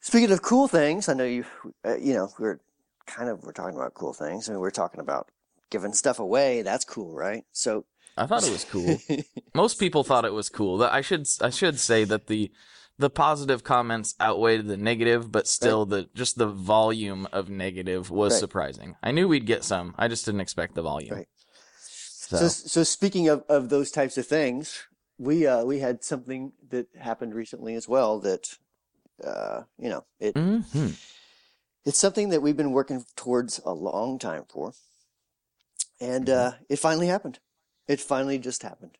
speaking 0.00 0.32
of 0.32 0.42
cool 0.42 0.68
things, 0.68 1.08
I 1.08 1.14
know 1.14 1.24
you 1.24 1.44
uh, 1.86 1.96
you 1.96 2.14
know 2.14 2.30
we're 2.38 2.60
kind 3.06 3.28
of 3.28 3.42
we're 3.44 3.52
talking 3.52 3.76
about 3.76 3.94
cool 3.94 4.14
things. 4.14 4.48
I 4.48 4.52
mean, 4.52 4.60
we're 4.60 4.70
talking 4.70 5.00
about 5.00 5.30
giving 5.70 5.92
stuff 5.92 6.18
away. 6.18 6.62
That's 6.62 6.84
cool, 6.84 7.14
right? 7.14 7.44
So 7.52 7.84
I 8.16 8.26
thought 8.26 8.46
it 8.46 8.52
was 8.52 8.64
cool. 8.64 8.98
Most 9.54 9.78
people 9.78 10.02
thought 10.02 10.24
it 10.24 10.32
was 10.32 10.48
cool. 10.48 10.82
I 10.82 11.02
should 11.02 11.26
I 11.42 11.50
should 11.50 11.78
say 11.78 12.04
that 12.04 12.26
the 12.26 12.50
the 12.98 13.10
positive 13.10 13.64
comments 13.64 14.14
outweighed 14.20 14.66
the 14.66 14.76
negative, 14.76 15.32
but 15.32 15.46
still 15.46 15.84
the 15.84 16.08
just 16.14 16.38
the 16.38 16.46
volume 16.46 17.26
of 17.32 17.50
negative 17.50 18.10
was 18.10 18.32
Right. 18.34 18.40
surprising. 18.40 18.96
I 19.02 19.10
knew 19.10 19.26
we'd 19.28 19.46
get 19.46 19.64
some. 19.64 19.94
I 19.98 20.08
just 20.08 20.24
didn't 20.24 20.40
expect 20.40 20.74
the 20.74 20.82
volume. 20.82 21.16
Right. 21.16 21.28
So, 21.78 22.36
So, 22.36 22.48
so 22.48 22.82
speaking 22.84 23.28
of, 23.28 23.44
of 23.48 23.68
those 23.68 23.90
types 23.90 24.16
of 24.16 24.26
things, 24.26 24.84
we 25.18 25.46
uh, 25.46 25.64
we 25.64 25.80
had 25.80 26.04
something 26.04 26.52
that 26.70 26.86
happened 26.98 27.34
recently 27.34 27.74
as 27.74 27.88
well 27.88 28.20
that 28.20 28.56
uh, 29.22 29.62
you 29.78 29.88
know 29.88 30.04
it 30.20 30.34
Mhm. 30.34 30.96
it's 31.84 31.98
something 31.98 32.30
that 32.30 32.40
we've 32.42 32.56
been 32.56 32.72
working 32.72 33.04
towards 33.16 33.60
a 33.64 33.72
long 33.72 34.18
time 34.18 34.44
for, 34.48 34.72
and 36.00 36.30
uh, 36.30 36.52
it 36.68 36.78
finally 36.78 37.08
happened. 37.08 37.40
It 37.86 38.00
finally 38.00 38.38
just 38.38 38.62
happened. 38.62 38.98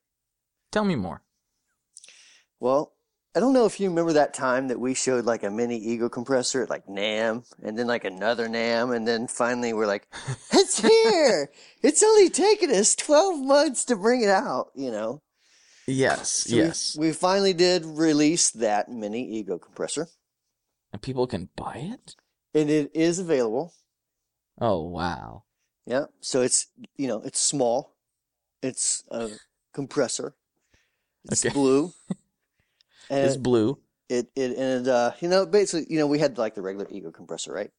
tell 0.71 0.85
me 0.85 0.97
more. 0.97 1.23
Well, 2.61 2.94
I 3.37 3.41
don't 3.41 3.53
know 3.53 3.67
if 3.67 3.81
you 3.81 3.89
remember 3.89 4.13
that 4.13 4.33
time 4.33 4.69
that 4.69 4.79
we 4.79 4.95
showed 4.95 5.25
like 5.25 5.43
a 5.43 5.51
mini 5.51 5.77
ego 5.77 6.09
compressor 6.09 6.63
at 6.63 6.71
like 6.71 6.87
NAMM 6.87 7.45
and 7.65 7.77
then 7.77 7.89
like 7.89 8.05
another 8.05 8.49
NAMM 8.49 8.95
and 8.95 9.09
then 9.09 9.27
finally 9.27 9.73
we're 9.73 9.89
like, 9.89 10.07
it's 10.53 10.79
here. 10.81 11.51
it's 11.83 12.03
only 12.03 12.31
taken 12.31 12.71
us 12.71 12.95
12 12.95 13.45
months 13.45 13.85
to 13.87 13.97
bring 13.97 14.23
it 14.23 14.29
out, 14.29 14.69
you 14.77 14.91
know? 14.93 15.21
Yes, 15.89 16.31
So 16.49 16.57
we- 16.57 16.63
yes. 16.63 16.97
We, 16.99 17.13
finally 17.13 17.53
did 17.53 17.85
release 17.85 18.51
that 18.53 18.89
mini 18.89 19.29
ego 19.37 19.59
compressor 19.59 20.07
and 20.93 21.03
people 21.03 21.27
can 21.27 21.49
buy 21.57 21.75
it. 21.93 22.15
and 22.55 22.71
it 22.71 22.93
is 22.95 23.19
available. 23.19 23.75
Oh 24.61 24.83
wow. 24.85 25.43
Yeah. 25.87 26.05
So 26.21 26.43
it's, 26.43 26.69
you 26.97 27.09
know, 27.09 27.21
it's 27.23 27.41
small. 27.41 27.97
It's 28.63 29.03
a 29.11 29.29
compressor. 29.73 30.35
It's 31.25 31.45
Okay. 31.45 31.53
blue. 31.53 31.93
And 33.11 33.27
It's 33.27 33.37
blue. 33.37 33.79
it 34.09 34.31
it 34.37 34.57
and 34.59 34.87
uh 34.89 35.13
you 35.21 35.29
know 35.29 35.47
basically 35.47 35.87
you 35.93 35.99
know 35.99 36.07
we 36.07 36.19
had 36.19 36.37
like 36.39 36.55
the 36.55 36.63
regular 36.63 36.87
ego 36.91 37.11
compressor 37.11 37.53
right 37.53 37.71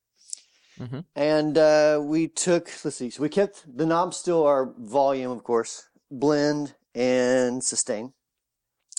Mhm. 0.80 1.06
and 1.16 1.58
uh 1.58 2.00
we 2.04 2.28
took 2.28 2.70
let's 2.84 2.98
see 2.98 3.10
so 3.10 3.22
we 3.22 3.30
kept 3.30 3.64
the 3.78 3.86
knobs 3.86 4.18
still 4.18 4.44
are 4.44 4.74
volume 4.78 5.32
of 5.32 5.44
course 5.44 5.88
blend 6.12 6.76
and 6.94 7.64
sustain 7.64 8.14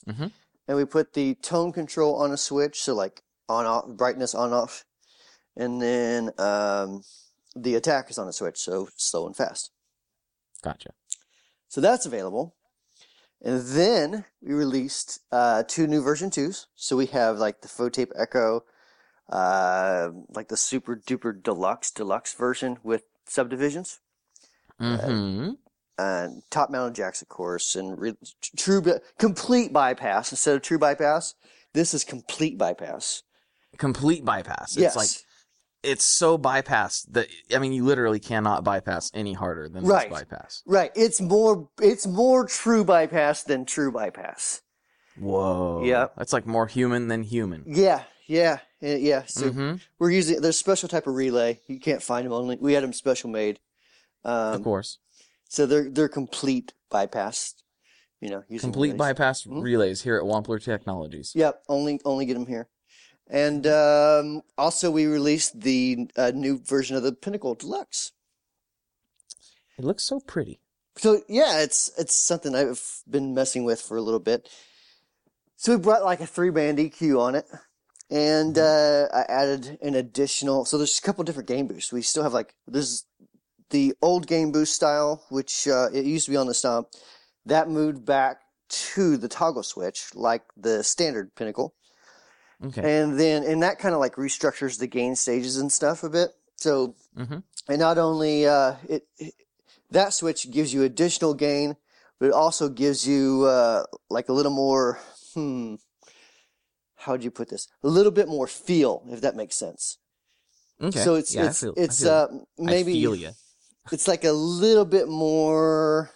Mhm. 0.06 0.30
and 0.68 0.76
we 0.76 0.84
put 0.86 1.12
the 1.12 1.34
tone 1.36 1.72
control 1.72 2.14
on 2.16 2.30
a 2.32 2.36
switch 2.36 2.80
so 2.80 2.94
like 2.94 3.22
on 3.48 3.66
off 3.66 3.86
brightness 3.88 4.34
on 4.34 4.52
off 4.52 4.84
and 5.56 5.82
then 5.82 6.30
um 6.38 7.02
the 7.54 7.74
attack 7.74 8.08
is 8.10 8.18
on 8.18 8.28
a 8.28 8.32
switch 8.32 8.58
so 8.58 8.88
slow 8.96 9.26
and 9.26 9.36
fast 9.36 9.70
Gotcha. 10.62 10.90
so 11.68 11.80
that's 11.80 12.06
available. 12.06 12.54
And 13.46 13.60
then 13.60 14.24
we 14.42 14.54
released 14.54 15.20
uh, 15.30 15.62
two 15.68 15.86
new 15.86 16.02
version 16.02 16.30
twos. 16.30 16.66
So 16.74 16.96
we 16.96 17.06
have 17.06 17.38
like 17.38 17.60
the 17.60 17.68
Faux 17.68 17.94
Tape 17.94 18.10
Echo, 18.18 18.64
uh, 19.30 20.10
like 20.34 20.48
the 20.48 20.56
super 20.56 20.96
duper 20.96 21.40
deluxe 21.40 21.92
deluxe 21.92 22.34
version 22.34 22.78
with 22.82 23.04
subdivisions, 23.26 24.00
Mm-hmm. 24.80 25.52
and 25.96 26.42
top 26.50 26.70
mounted 26.70 26.96
jacks, 26.96 27.22
of 27.22 27.28
course, 27.28 27.76
and 27.76 27.98
re- 27.98 28.16
true 28.56 28.82
complete 29.18 29.72
bypass 29.72 30.32
instead 30.32 30.56
of 30.56 30.62
true 30.62 30.78
bypass. 30.78 31.34
This 31.72 31.94
is 31.94 32.04
complete 32.04 32.58
bypass. 32.58 33.22
Complete 33.78 34.24
bypass. 34.24 34.72
It's 34.72 34.82
yes, 34.82 34.96
like 34.96 35.08
it's 35.86 36.04
so 36.04 36.36
bypassed 36.36 37.12
that 37.12 37.28
I 37.54 37.58
mean 37.58 37.72
you 37.72 37.84
literally 37.84 38.20
cannot 38.20 38.64
bypass 38.64 39.10
any 39.14 39.32
harder 39.32 39.68
than 39.68 39.84
Right. 39.84 40.10
this 40.10 40.18
bypass. 40.20 40.62
right. 40.66 40.90
It's 40.94 41.20
more. 41.20 41.68
It's 41.80 42.06
more 42.06 42.46
true 42.46 42.84
bypass 42.84 43.42
than 43.44 43.64
true 43.64 43.92
bypass. 43.92 44.62
Whoa. 45.18 45.82
Yeah. 45.84 46.08
That's 46.16 46.32
like 46.32 46.46
more 46.46 46.66
human 46.66 47.08
than 47.08 47.22
human. 47.22 47.64
Yeah, 47.66 48.02
yeah, 48.26 48.58
yeah. 48.80 49.22
So 49.26 49.50
hmm 49.50 49.74
We're 49.98 50.10
using 50.10 50.40
there's 50.42 50.56
a 50.56 50.58
special 50.58 50.88
type 50.88 51.06
of 51.06 51.14
relay. 51.14 51.60
You 51.66 51.80
can't 51.80 52.02
find 52.02 52.26
them 52.26 52.32
only. 52.32 52.56
We 52.60 52.74
had 52.74 52.82
them 52.82 52.92
special 52.92 53.30
made. 53.30 53.58
of 54.24 54.56
Um, 54.56 54.64
course. 54.64 54.98
so 55.48 55.64
they're 55.66 55.88
they're 55.90 56.08
complete 56.08 56.74
bypass. 56.90 57.54
You 58.20 58.30
know, 58.30 58.44
using 58.48 58.68
Complete 58.72 58.92
relays. 58.92 58.98
bypass 58.98 59.42
Mhm. 59.44 59.62
relays 59.62 60.02
here 60.02 60.16
at 60.16 60.22
Wampler 60.24 60.62
Technologies. 60.62 61.32
Yep, 61.34 61.62
only 61.68 62.00
only 62.04 62.24
get 62.26 62.34
them 62.34 62.46
here. 62.46 62.66
And 63.28 63.66
um, 63.66 64.42
also, 64.56 64.90
we 64.90 65.06
released 65.06 65.60
the 65.60 66.08
uh, 66.16 66.32
new 66.34 66.58
version 66.58 66.96
of 66.96 67.02
the 67.02 67.12
Pinnacle 67.12 67.54
Deluxe. 67.54 68.12
It 69.78 69.84
looks 69.84 70.04
so 70.04 70.20
pretty. 70.20 70.60
So 70.96 71.22
yeah, 71.28 71.60
it's 71.60 71.90
it's 71.98 72.16
something 72.16 72.54
I've 72.54 73.02
been 73.08 73.34
messing 73.34 73.64
with 73.64 73.80
for 73.80 73.96
a 73.96 74.02
little 74.02 74.20
bit. 74.20 74.48
So 75.56 75.72
we 75.72 75.82
brought 75.82 76.04
like 76.04 76.20
a 76.20 76.26
three 76.26 76.50
band 76.50 76.78
EQ 76.78 77.20
on 77.20 77.34
it, 77.34 77.46
and 78.10 78.56
uh, 78.56 79.08
I 79.12 79.24
added 79.28 79.78
an 79.82 79.94
additional. 79.94 80.64
So 80.64 80.78
there's 80.78 80.98
a 80.98 81.02
couple 81.02 81.24
different 81.24 81.48
gain 81.48 81.66
boosts. 81.66 81.92
We 81.92 82.02
still 82.02 82.22
have 82.22 82.32
like 82.32 82.54
there's 82.66 83.04
the 83.70 83.94
old 84.00 84.26
gain 84.26 84.52
boost 84.52 84.74
style, 84.74 85.24
which 85.28 85.68
uh, 85.68 85.88
it 85.92 86.06
used 86.06 86.26
to 86.26 86.30
be 86.30 86.36
on 86.36 86.46
the 86.46 86.54
stomp. 86.54 86.88
That 87.44 87.68
moved 87.68 88.04
back 88.06 88.40
to 88.68 89.16
the 89.16 89.28
toggle 89.28 89.62
switch, 89.62 90.08
like 90.14 90.42
the 90.56 90.82
standard 90.82 91.34
Pinnacle, 91.34 91.74
Okay. 92.64 92.80
and 93.02 93.20
then 93.20 93.42
and 93.44 93.62
that 93.62 93.78
kind 93.78 93.94
of 93.94 94.00
like 94.00 94.14
restructures 94.16 94.78
the 94.78 94.86
gain 94.86 95.14
stages 95.14 95.56
and 95.58 95.70
stuff 95.70 96.02
a 96.02 96.08
bit. 96.10 96.30
So 96.56 96.94
Mhm. 97.16 97.42
and 97.68 97.78
not 97.78 97.98
only 97.98 98.46
uh, 98.46 98.76
it, 98.88 99.06
it 99.18 99.34
that 99.90 100.14
switch 100.14 100.50
gives 100.50 100.72
you 100.72 100.82
additional 100.82 101.34
gain, 101.34 101.76
but 102.18 102.26
it 102.26 102.32
also 102.32 102.68
gives 102.68 103.06
you 103.06 103.44
uh, 103.44 103.84
like 104.10 104.28
a 104.28 104.32
little 104.32 104.52
more. 104.52 104.98
Hmm. 105.34 105.76
How 106.96 107.12
would 107.12 107.22
you 107.22 107.30
put 107.30 107.50
this? 107.50 107.68
A 107.82 107.88
little 107.88 108.10
bit 108.10 108.26
more 108.26 108.46
feel, 108.46 109.04
if 109.08 109.20
that 109.20 109.36
makes 109.36 109.54
sense. 109.54 109.98
Okay. 110.80 111.00
So 111.04 111.14
it's 111.14 111.34
yeah, 111.34 111.46
it's 111.46 111.60
feel- 111.60 111.74
it's 111.76 112.04
uh 112.04 112.26
maybe 112.58 112.92
feel 112.94 113.34
it's 113.92 114.08
like 114.08 114.24
a 114.24 114.32
little 114.32 114.84
bit 114.84 115.08
more. 115.08 116.10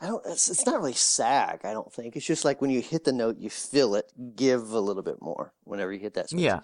I 0.00 0.06
don't. 0.06 0.24
It's, 0.26 0.48
it's 0.50 0.66
not 0.66 0.78
really 0.78 0.92
sag. 0.92 1.60
I 1.64 1.72
don't 1.72 1.92
think 1.92 2.16
it's 2.16 2.26
just 2.26 2.44
like 2.44 2.60
when 2.60 2.70
you 2.70 2.80
hit 2.82 3.04
the 3.04 3.12
note, 3.12 3.38
you 3.38 3.50
feel 3.50 3.94
it 3.94 4.12
give 4.36 4.72
a 4.72 4.80
little 4.80 5.02
bit 5.02 5.22
more 5.22 5.54
whenever 5.64 5.92
you 5.92 6.00
hit 6.00 6.14
that 6.14 6.30
switch. 6.30 6.42
Yeah. 6.42 6.60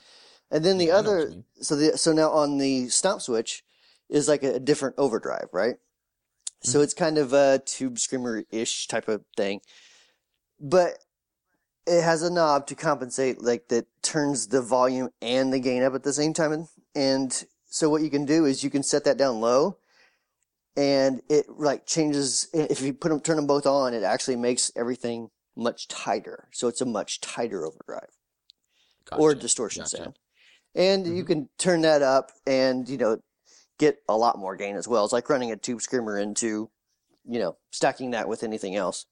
And 0.50 0.64
then 0.64 0.78
the 0.78 0.90
Yeah, 0.90 0.98
I 0.98 1.00
know 1.00 1.12
what 1.14 1.28
other, 1.28 1.34
so 1.60 1.76
the 1.76 1.96
so 1.98 2.12
now 2.12 2.30
on 2.30 2.58
the 2.58 2.88
stomp 2.88 3.22
switch 3.22 3.64
is 4.10 4.28
like 4.28 4.42
a, 4.42 4.60
different 4.60 4.96
overdrive, 4.98 5.48
right? 5.52 5.76
So 6.62 6.78
Mm-hmm. 6.78 6.84
it's 6.84 6.94
kind 6.94 7.18
of 7.18 7.32
a 7.32 7.60
tube 7.64 7.98
screamer 7.98 8.44
ish 8.50 8.86
type 8.86 9.08
of 9.08 9.24
thing. 9.36 9.60
But 10.60 10.98
it 11.86 12.02
has 12.02 12.22
a 12.22 12.30
knob 12.30 12.66
to 12.68 12.74
compensate, 12.74 13.42
like 13.42 13.68
that 13.68 13.86
turns 14.02 14.48
the 14.48 14.62
volume 14.62 15.10
and 15.20 15.52
the 15.52 15.58
gain 15.60 15.82
up 15.82 15.94
at 15.94 16.04
the 16.04 16.12
same 16.12 16.32
time. 16.32 16.52
And, 16.52 16.68
and 16.94 17.44
so 17.66 17.88
what 17.88 18.02
you 18.02 18.10
can 18.10 18.24
do 18.24 18.44
is 18.44 18.62
you 18.62 18.70
can 18.70 18.82
set 18.82 19.04
that 19.04 19.16
down 19.16 19.40
low, 19.40 19.78
and 20.76 21.23
it 21.29 21.49
like 21.49 21.87
changes. 21.87 22.49
If 22.52 22.81
you 22.81 22.93
put 22.93 23.11
them, 23.11 23.21
turn 23.21 23.37
them 23.37 23.47
both 23.47 23.67
on, 23.67 23.95
it 23.95 24.02
actually 24.02 24.37
makes 24.37 24.73
everything 24.76 25.31
much 25.57 25.88
tighter. 25.88 26.49
So 26.52 26.69
it's 26.69 26.81
a 26.81 26.87
much 26.87 27.21
tighter 27.21 27.67
overdrive 27.67 28.11
or 29.19 29.35
distortion 29.35 29.83
gotcha. 29.83 29.97
sound. 29.97 30.19
And 30.75 31.07
you 31.07 31.23
Mhm. 31.23 31.26
can 31.26 31.49
turn 31.59 31.83
that 31.83 32.02
up 32.02 32.33
and, 32.47 32.88
you 32.88 32.97
know, 32.97 33.21
get 33.79 34.02
a 34.09 34.17
lot 34.17 34.38
more 34.38 34.57
gain 34.57 34.76
as 34.76 34.88
well. 34.88 35.05
It's 35.05 35.12
like 35.12 35.29
running 35.29 35.50
a 35.50 35.57
tube 35.57 35.83
screamer 35.83 36.19
into, 36.19 36.71
you 37.29 37.38
know, 37.38 37.59
stacking 37.71 38.12
that 38.12 38.29
with 38.29 38.43
anything 38.43 38.75
else. 38.75 39.07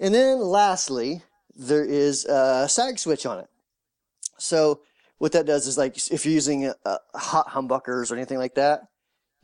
And 0.00 0.14
then 0.14 0.40
lastly, 0.40 1.22
there 1.54 1.84
is 1.84 2.24
a 2.24 2.68
sag 2.68 2.98
switch 2.98 3.26
on 3.26 3.40
it. 3.40 3.48
So 4.38 4.80
what 5.18 5.32
that 5.32 5.46
does 5.46 5.66
is 5.66 5.78
like 5.78 5.96
if 6.10 6.24
you're 6.24 6.34
using 6.34 6.72
uh, 6.84 6.98
hot 7.14 7.48
humbuckers 7.48 8.10
or 8.10 8.16
anything 8.16 8.38
like 8.38 8.54
that, 8.54 8.88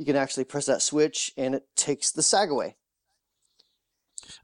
you 0.03 0.07
can 0.07 0.17
actually 0.17 0.43
press 0.43 0.67
that 0.67 0.83
switch 0.83 1.33
and 1.37 1.55
it 1.55 1.65
takes 1.77 2.11
the 2.11 2.25
sag 2.25 2.51
away. 2.51 2.75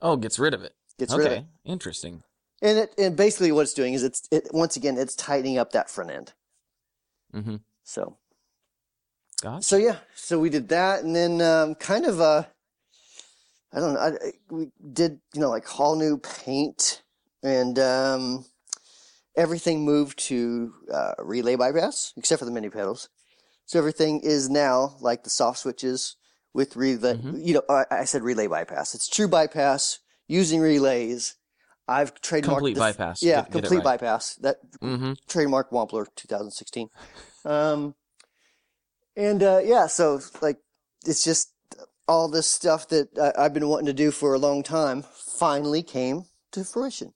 Oh, 0.00 0.15
gets 0.17 0.38
rid 0.38 0.55
of 0.55 0.62
it. 0.62 0.73
Gets 1.00 1.12
okay, 1.12 1.19
rid 1.19 1.33
of 1.33 1.38
it. 1.38 1.45
interesting. 1.65 2.23
And 2.62 2.79
it 2.79 2.95
and 2.97 3.17
basically 3.17 3.50
what 3.50 3.62
it's 3.62 3.75
doing 3.75 3.93
is 3.95 4.05
it's 4.05 4.29
it 4.31 4.50
once 4.53 4.77
again 4.77 4.97
it's 4.97 5.17
tightening 5.17 5.59
up 5.59 5.73
that 5.73 5.91
front 5.91 6.12
end. 6.12 6.33
Mm-hmm. 7.35 7.57
So 7.83 8.19
Gotcha. 9.43 9.62
so 9.65 9.77
yeah, 9.77 9.97
so 10.15 10.38
we 10.38 10.49
did 10.49 10.69
that, 10.69 11.03
and 11.03 11.15
then 11.15 11.43
um, 11.43 11.75
kind 11.75 12.07
of 12.07 12.21
uh, 12.21 12.45
I 13.73 13.81
don't 13.81 13.95
know, 13.95 14.00
I, 14.00 14.12
we 14.49 14.71
did 14.93 15.19
you 15.35 15.41
know 15.41 15.50
like 15.50 15.81
all 15.81 15.97
new 15.97 16.19
paint, 16.19 17.03
and 17.43 17.77
um, 17.81 18.45
everything 19.37 19.85
moved 19.85 20.21
to 20.27 20.73
uh, 20.93 21.15
relay 21.19 21.57
bypass 21.57 22.12
except 22.17 22.38
for 22.38 22.45
the 22.45 22.53
mini 22.53 22.71
pedals. 22.71 23.09
So 23.69 23.79
everything 23.79 24.21
is 24.21 24.49
now 24.49 24.97
like 25.01 25.25
the 25.25 25.31
soft 25.31 25.59
switches 25.59 26.17
with 26.55 26.75
relay. 26.75 27.17
Mhm. 27.17 27.45
You 27.45 27.55
know, 27.55 27.63
I, 27.69 27.85
I 27.91 28.05
said 28.07 28.23
relay 28.23 28.47
bypass. 28.47 28.95
It's 28.95 29.07
true 29.09 29.29
bypass 29.29 29.99
using 30.27 30.61
relays. 30.61 31.35
I've 31.87 32.15
trademarked 32.23 32.45
Complete 32.45 32.75
the- 32.75 32.81
bypass. 32.81 33.23
Yeah, 33.23 33.43
Get- 33.43 33.45
get 33.45 33.53
complete 33.53 33.77
right. 33.79 33.85
bypass. 33.85 34.35
That 34.37 34.57
Mm-hmm. 34.83 35.13
trademark 35.29 35.71
Wampler 35.71 36.07
2016. 36.17 36.89
Um, 37.45 37.95
and 39.17 39.43
uh, 39.43 39.61
yeah, 39.65 39.87
so 39.87 40.21
like 40.43 40.59
it's 41.07 41.23
just 41.25 41.53
all 42.07 42.29
this 42.29 42.47
stuff 42.49 42.89
that 42.89 43.09
I, 43.19 43.45
I've 43.45 43.55
been 43.55 43.69
wanting 43.69 43.87
to 43.87 43.93
do 43.93 44.11
for 44.11 44.35
a 44.35 44.39
long 44.39 44.63
time 44.63 45.03
finally 45.39 45.83
came 45.83 46.25
to 46.53 46.65
fruition. 46.65 47.13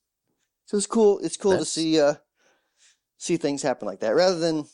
So 0.66 0.76
it's 0.76 0.86
cool. 0.86 1.18
It's 1.22 1.36
cool 1.36 1.58
to 1.58 1.64
see 1.64 2.00
uh, 2.00 2.14
see 3.18 3.36
things 3.36 3.62
happen 3.62 3.86
like 3.88 4.00
that. 4.00 4.14
Rather 4.14 4.38
than 4.38 4.66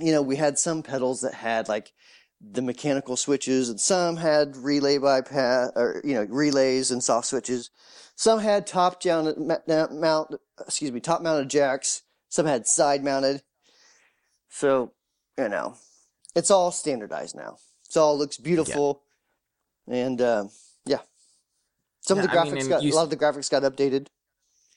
you 0.00 0.12
know, 0.12 0.22
we 0.22 0.36
had 0.36 0.58
some 0.58 0.82
pedals 0.82 1.20
that 1.22 1.34
had 1.34 1.68
like 1.68 1.92
the 2.40 2.62
mechanical 2.62 3.16
switches, 3.16 3.68
and 3.68 3.80
some 3.80 4.16
had 4.16 4.56
relay 4.56 4.98
bypass 4.98 5.70
or 5.74 6.00
you 6.04 6.14
know 6.14 6.24
relays 6.28 6.90
and 6.90 7.02
soft 7.02 7.26
switches. 7.26 7.70
Some 8.16 8.40
had 8.40 8.66
top 8.66 9.00
down 9.00 9.34
mount, 9.92 10.34
excuse 10.60 10.90
me, 10.92 11.00
top 11.00 11.22
mounted 11.22 11.48
jacks. 11.48 12.02
Some 12.28 12.46
had 12.46 12.66
side 12.66 13.04
mounted. 13.04 13.42
So, 14.48 14.92
you 15.36 15.48
know, 15.48 15.76
it's 16.34 16.50
all 16.50 16.70
standardized 16.72 17.36
now. 17.36 17.58
It 17.88 17.96
all 17.96 18.18
looks 18.18 18.36
beautiful. 18.36 19.02
And, 19.86 20.20
um, 20.20 20.50
yeah. 20.84 20.98
Some 22.00 22.18
of 22.18 22.24
Yeah, 22.24 22.30
the 22.32 22.38
I 22.40 22.44
mean, 22.44 22.54
graphics 22.54 22.68
got, 22.68 22.82
you 22.82 22.92
a 22.92 22.94
lot 22.94 23.04
of 23.04 23.10
the 23.10 23.16
graphics 23.16 23.50
got 23.50 23.62
updated. 23.62 24.08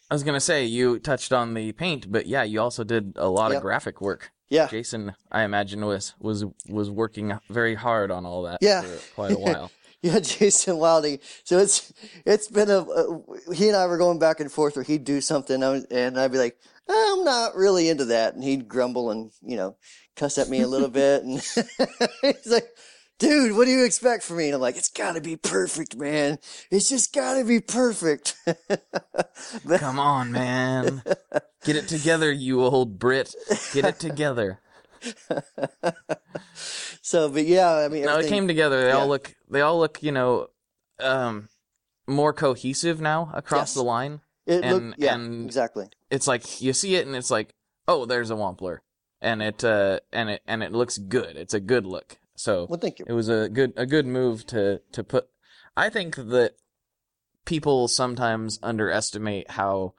I 0.09 0.13
was 0.13 0.23
gonna 0.23 0.39
say 0.39 0.65
you 0.65 0.99
touched 0.99 1.31
on 1.33 1.53
the 1.53 1.71
paint, 1.71 2.11
but 2.11 2.27
yeah, 2.27 2.43
you 2.43 2.59
also 2.61 2.83
did 2.83 3.13
a 3.15 3.29
lot 3.29 3.51
Yep. 3.51 3.57
of 3.57 3.61
graphic 3.63 4.01
work. 4.01 4.31
Yeah. 4.51 4.67
Jason, 4.67 5.15
I 5.31 5.43
imagine 5.43 5.83
was 5.85 6.13
was 6.19 6.45
was 6.69 6.91
working 6.91 7.39
very 7.49 7.73
hard 7.73 8.11
on 8.11 8.25
all 8.25 8.43
that 8.43 8.59
Yeah. 8.61 8.81
for 8.81 9.13
quite 9.15 9.31
a 9.31 9.39
while. 9.39 9.71
Yeah, 10.03 10.19
Jason 10.19 10.77
Wilding. 10.77 11.19
So 11.43 11.57
it's 11.59 11.93
it's 12.25 12.47
been 12.47 12.69
a, 12.69 12.79
a 12.81 13.53
he 13.53 13.67
and 13.69 13.77
I 13.77 13.85
were 13.87 13.97
going 13.97 14.19
back 14.19 14.39
and 14.39 14.51
forth 14.51 14.75
where 14.75 14.83
he'd 14.83 15.03
do 15.03 15.21
something 15.21 15.61
and 15.63 16.19
I'd 16.19 16.31
be 16.31 16.37
like, 16.37 16.57
eh, 16.89 16.93
I'm 17.13 17.23
not 17.23 17.55
really 17.55 17.87
into 17.87 18.05
that, 18.05 18.33
and 18.35 18.43
he'd 18.43 18.67
grumble 18.67 19.11
and 19.11 19.31
you 19.41 19.55
know 19.57 19.75
cuss 20.15 20.37
at 20.37 20.49
me 20.49 20.61
a 20.61 20.67
little 20.67 20.89
bit, 20.89 21.23
and 21.23 21.39
he's 22.21 22.47
like, 22.51 22.67
dude, 23.21 23.55
what 23.55 23.65
do 23.65 23.71
you 23.71 23.85
expect 23.85 24.23
from 24.23 24.37
me? 24.37 24.47
And 24.47 24.55
I'm 24.55 24.61
like, 24.61 24.75
it's 24.77 24.89
got 24.89 25.13
to 25.13 25.21
be 25.21 25.35
perfect, 25.37 25.95
man. 25.95 26.39
It's 26.71 26.89
just 26.89 27.13
got 27.13 27.35
to 27.35 27.45
be 27.45 27.59
perfect. 27.61 28.35
Come 29.77 29.99
on, 29.99 30.31
man. 30.31 31.03
Get 31.63 31.75
it 31.75 31.87
together, 31.87 32.31
you 32.31 32.61
old 32.63 32.97
Brit. 32.97 33.33
Get 33.73 33.85
it 33.85 33.99
together. 33.99 34.59
so, 37.01 37.29
but 37.29 37.45
yeah, 37.45 37.71
I 37.75 37.87
mean, 37.87 38.05
No, 38.05 38.17
it 38.17 38.27
came 38.27 38.47
together. 38.47 38.81
They 38.81 38.87
yeah. 38.89 38.97
all 38.97 39.07
look 39.07 39.33
they 39.49 39.61
all 39.61 39.79
look, 39.79 40.01
you 40.03 40.11
know, 40.11 40.47
um 40.99 41.49
more 42.07 42.33
cohesive 42.33 42.99
now 43.01 43.31
across 43.33 43.69
Yes. 43.69 43.73
the 43.75 43.83
line. 43.83 44.21
it 44.45 44.63
and- 44.63 44.89
looked, 44.89 44.99
yeah, 44.99 45.15
and- 45.15 45.45
exactly. 45.45 45.87
It's 46.09 46.27
like 46.27 46.61
you 46.61 46.73
see 46.73 46.95
it 46.95 47.07
and 47.07 47.15
it's 47.15 47.31
like, 47.31 47.53
"Oh, 47.87 48.05
there's 48.05 48.31
a 48.31 48.35
Wampler." 48.35 48.79
And 49.21 49.41
it 49.41 49.63
uh 49.63 49.99
and 50.11 50.29
it 50.29 50.41
and 50.45 50.61
it 50.63 50.71
looks 50.71 50.97
good. 50.97 51.35
It's 51.37 51.53
a 51.53 51.59
good 51.59 51.85
look. 51.85 52.17
So 52.41 52.65
Well, 52.67 52.79
thank 52.79 52.97
you. 52.97 53.05
it 53.07 53.13
was 53.13 53.29
a 53.29 53.49
good 53.49 53.73
a 53.77 53.85
good 53.85 54.07
move 54.07 54.47
to 54.47 54.81
to 54.93 55.03
put 55.03 55.29
I 55.77 55.89
think 55.89 56.15
that 56.15 56.55
people 57.45 57.87
sometimes 57.87 58.57
underestimate 58.63 59.51
how 59.51 59.93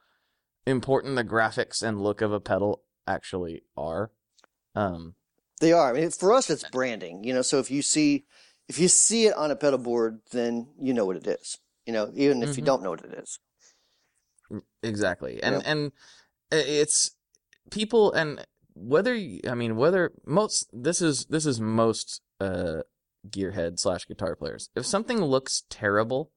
important 0.67 1.15
the 1.15 1.25
graphics 1.25 1.85
and 1.85 2.03
look 2.03 2.21
of 2.21 2.33
a 2.33 2.41
pedal 2.41 2.83
actually 3.07 3.63
are. 3.77 4.11
Um 4.75 5.15
They 5.61 5.73
are. 5.73 5.91
I 5.91 5.93
mean, 5.93 6.11
for 6.11 6.33
us, 6.33 6.51
it's 6.51 6.69
branding. 6.69 7.23
You 7.23 7.33
know, 7.33 7.43
so 7.43 7.61
if 7.61 7.71
you 7.71 7.81
see 7.81 8.25
if 8.69 8.77
you 8.81 8.89
see 8.89 9.27
it 9.27 9.37
on 9.37 9.53
a 9.53 9.57
pedal 9.57 9.79
board, 9.79 10.21
then 10.33 10.67
you 10.81 10.93
know 10.93 11.05
what 11.05 11.17
it 11.17 11.27
is. 11.29 11.59
You 11.87 11.93
know, 11.93 12.11
even 12.17 12.43
if 12.43 12.57
you 12.57 12.63
Mhm. 12.63 12.67
don't 12.67 12.83
know 12.83 12.91
what 12.91 13.05
it 13.05 13.15
is. 13.23 13.39
exactly. 14.83 15.41
And 15.43 15.65
and 15.65 15.93
it's 16.51 17.13
people 17.71 18.13
and 18.13 18.45
whether 18.75 19.15
I 19.15 19.55
mean 19.55 19.77
whether 19.77 20.13
most 20.25 20.69
this 20.73 21.03
is 21.03 21.27
this 21.27 21.47
is 21.47 21.61
most 21.61 22.23
uh 22.43 22.83
gearhead 23.29 23.79
slash 23.79 24.07
guitar 24.07 24.37
players. 24.37 24.69
If 24.75 24.87
something 24.87 25.21
looks 25.21 25.63
terrible, 25.71 26.33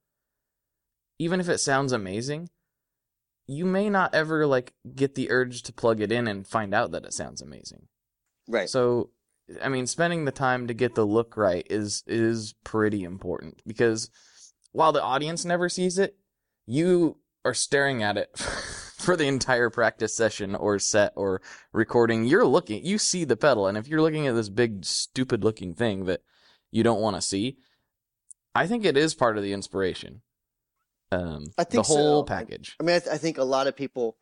even 1.19 1.39
if 1.39 1.49
it 1.49 1.59
sounds 1.59 1.91
amazing, 1.91 2.49
you 3.47 3.65
may 3.65 3.89
not 3.89 4.13
ever 4.13 4.45
like 4.45 4.73
get 4.95 5.15
the 5.15 5.31
urge 5.31 5.63
to 5.63 5.73
plug 5.73 6.01
it 6.01 6.11
in 6.11 6.27
and 6.27 6.47
find 6.47 6.73
out 6.73 6.91
that 6.91 7.05
it 7.05 7.13
sounds 7.13 7.41
amazing. 7.41 7.87
Right. 8.47 8.69
So, 8.69 9.11
I 9.61 9.69
mean, 9.69 9.87
spending 9.87 10.25
the 10.25 10.31
time 10.31 10.67
to 10.67 10.73
get 10.73 10.95
the 10.95 11.05
look 11.05 11.37
right 11.37 11.65
is 11.69 12.03
is 12.07 12.53
pretty 12.63 13.03
important 13.03 13.61
because 13.65 14.09
while 14.71 14.91
the 14.91 15.01
audience 15.01 15.45
never 15.45 15.69
sees 15.69 15.97
it, 15.97 16.17
you 16.65 17.17
are 17.43 17.53
staring 17.53 18.01
at 18.03 18.17
it 18.17 18.29
for 18.97 19.15
the 19.15 19.27
entire 19.27 19.69
practice 19.69 20.15
session 20.15 20.55
or 20.55 20.79
set 20.79 21.13
or 21.15 21.41
recording. 21.73 22.25
You're 22.25 22.45
looking, 22.45 22.86
you 22.86 22.97
see 22.97 23.23
the 23.23 23.38
pedal, 23.38 23.67
and 23.67 23.77
if 23.77 23.88
you're 23.88 24.01
looking 24.01 24.27
at 24.27 24.36
this 24.36 24.49
big 24.49 24.86
stupid 24.86 25.43
looking 25.43 25.73
thing 25.73 26.05
that 26.05 26.21
you 26.71 26.84
don't 26.84 27.01
want 27.01 27.15
to 27.15 27.21
see, 27.21 27.58
I 28.53 28.67
think 28.67 28.86
it 28.86 28.97
is 28.97 29.13
part 29.13 29.38
of 29.38 29.43
the 29.43 29.53
inspiration. 29.53 30.21
Um, 31.12 31.47
I 31.58 31.63
think 31.63 31.86
the 31.86 31.93
whole 31.93 32.21
so. 32.21 32.25
package. 32.25 32.75
I 32.79 32.84
mean, 32.84 32.95
I, 32.95 32.99
th- 32.99 33.13
I 33.13 33.17
think 33.17 33.38
a 33.38 33.43
lot 33.43 33.67
of 33.67 33.75
people, 33.75 34.17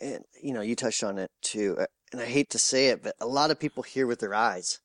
and 0.00 0.24
you 0.42 0.52
know, 0.52 0.60
you 0.60 0.76
touched 0.76 1.04
on 1.04 1.18
it 1.18 1.30
too. 1.42 1.76
uh, 1.78 1.86
And 2.12 2.20
I 2.20 2.26
hate 2.26 2.50
to 2.50 2.58
say 2.58 2.88
it, 2.88 3.02
but 3.02 3.14
a 3.20 3.26
lot 3.26 3.50
of 3.50 3.58
people 3.58 3.82
hear 3.82 4.06
with 4.06 4.20
their 4.20 4.34
eyes. 4.34 4.80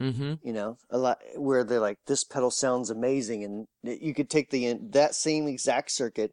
Mm-hmm. 0.00 0.34
You 0.42 0.52
know, 0.54 0.78
a 0.88 0.96
lot 0.96 1.18
where 1.36 1.62
they're 1.62 1.80
like, 1.80 1.98
"This 2.06 2.24
pedal 2.24 2.50
sounds 2.50 2.88
amazing," 2.88 3.44
and 3.44 3.66
you 3.82 4.14
could 4.14 4.30
take 4.30 4.48
the 4.48 4.78
that 4.92 5.14
same 5.14 5.46
exact 5.46 5.90
circuit, 5.90 6.32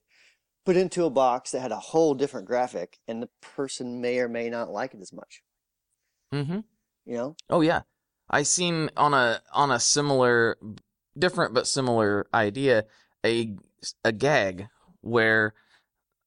put 0.67 0.75
into 0.75 1.05
a 1.05 1.09
box 1.09 1.51
that 1.51 1.61
had 1.61 1.71
a 1.71 1.79
whole 1.79 2.13
different 2.13 2.45
graphic, 2.45 2.99
and 3.07 3.23
the 3.23 3.29
person 3.39 4.01
may 4.01 4.19
or 4.19 4.27
may 4.27 4.49
not 4.49 4.69
like 4.69 4.93
it 4.93 4.99
as 4.99 5.13
much. 5.13 5.41
Mm-hmm. 6.33 6.59
You 7.05 7.13
know, 7.13 7.35
Oh 7.49 7.61
yeah, 7.61 7.83
I 8.29 8.43
seen 8.43 8.89
on 8.97 9.13
a 9.13 9.41
on 9.53 9.71
a 9.71 9.79
similar, 9.79 10.57
different 11.17 11.53
but 11.53 11.67
similar 11.67 12.27
idea 12.33 12.83
a 13.25 13.55
a 14.03 14.11
gag 14.11 14.67
where, 14.99 15.53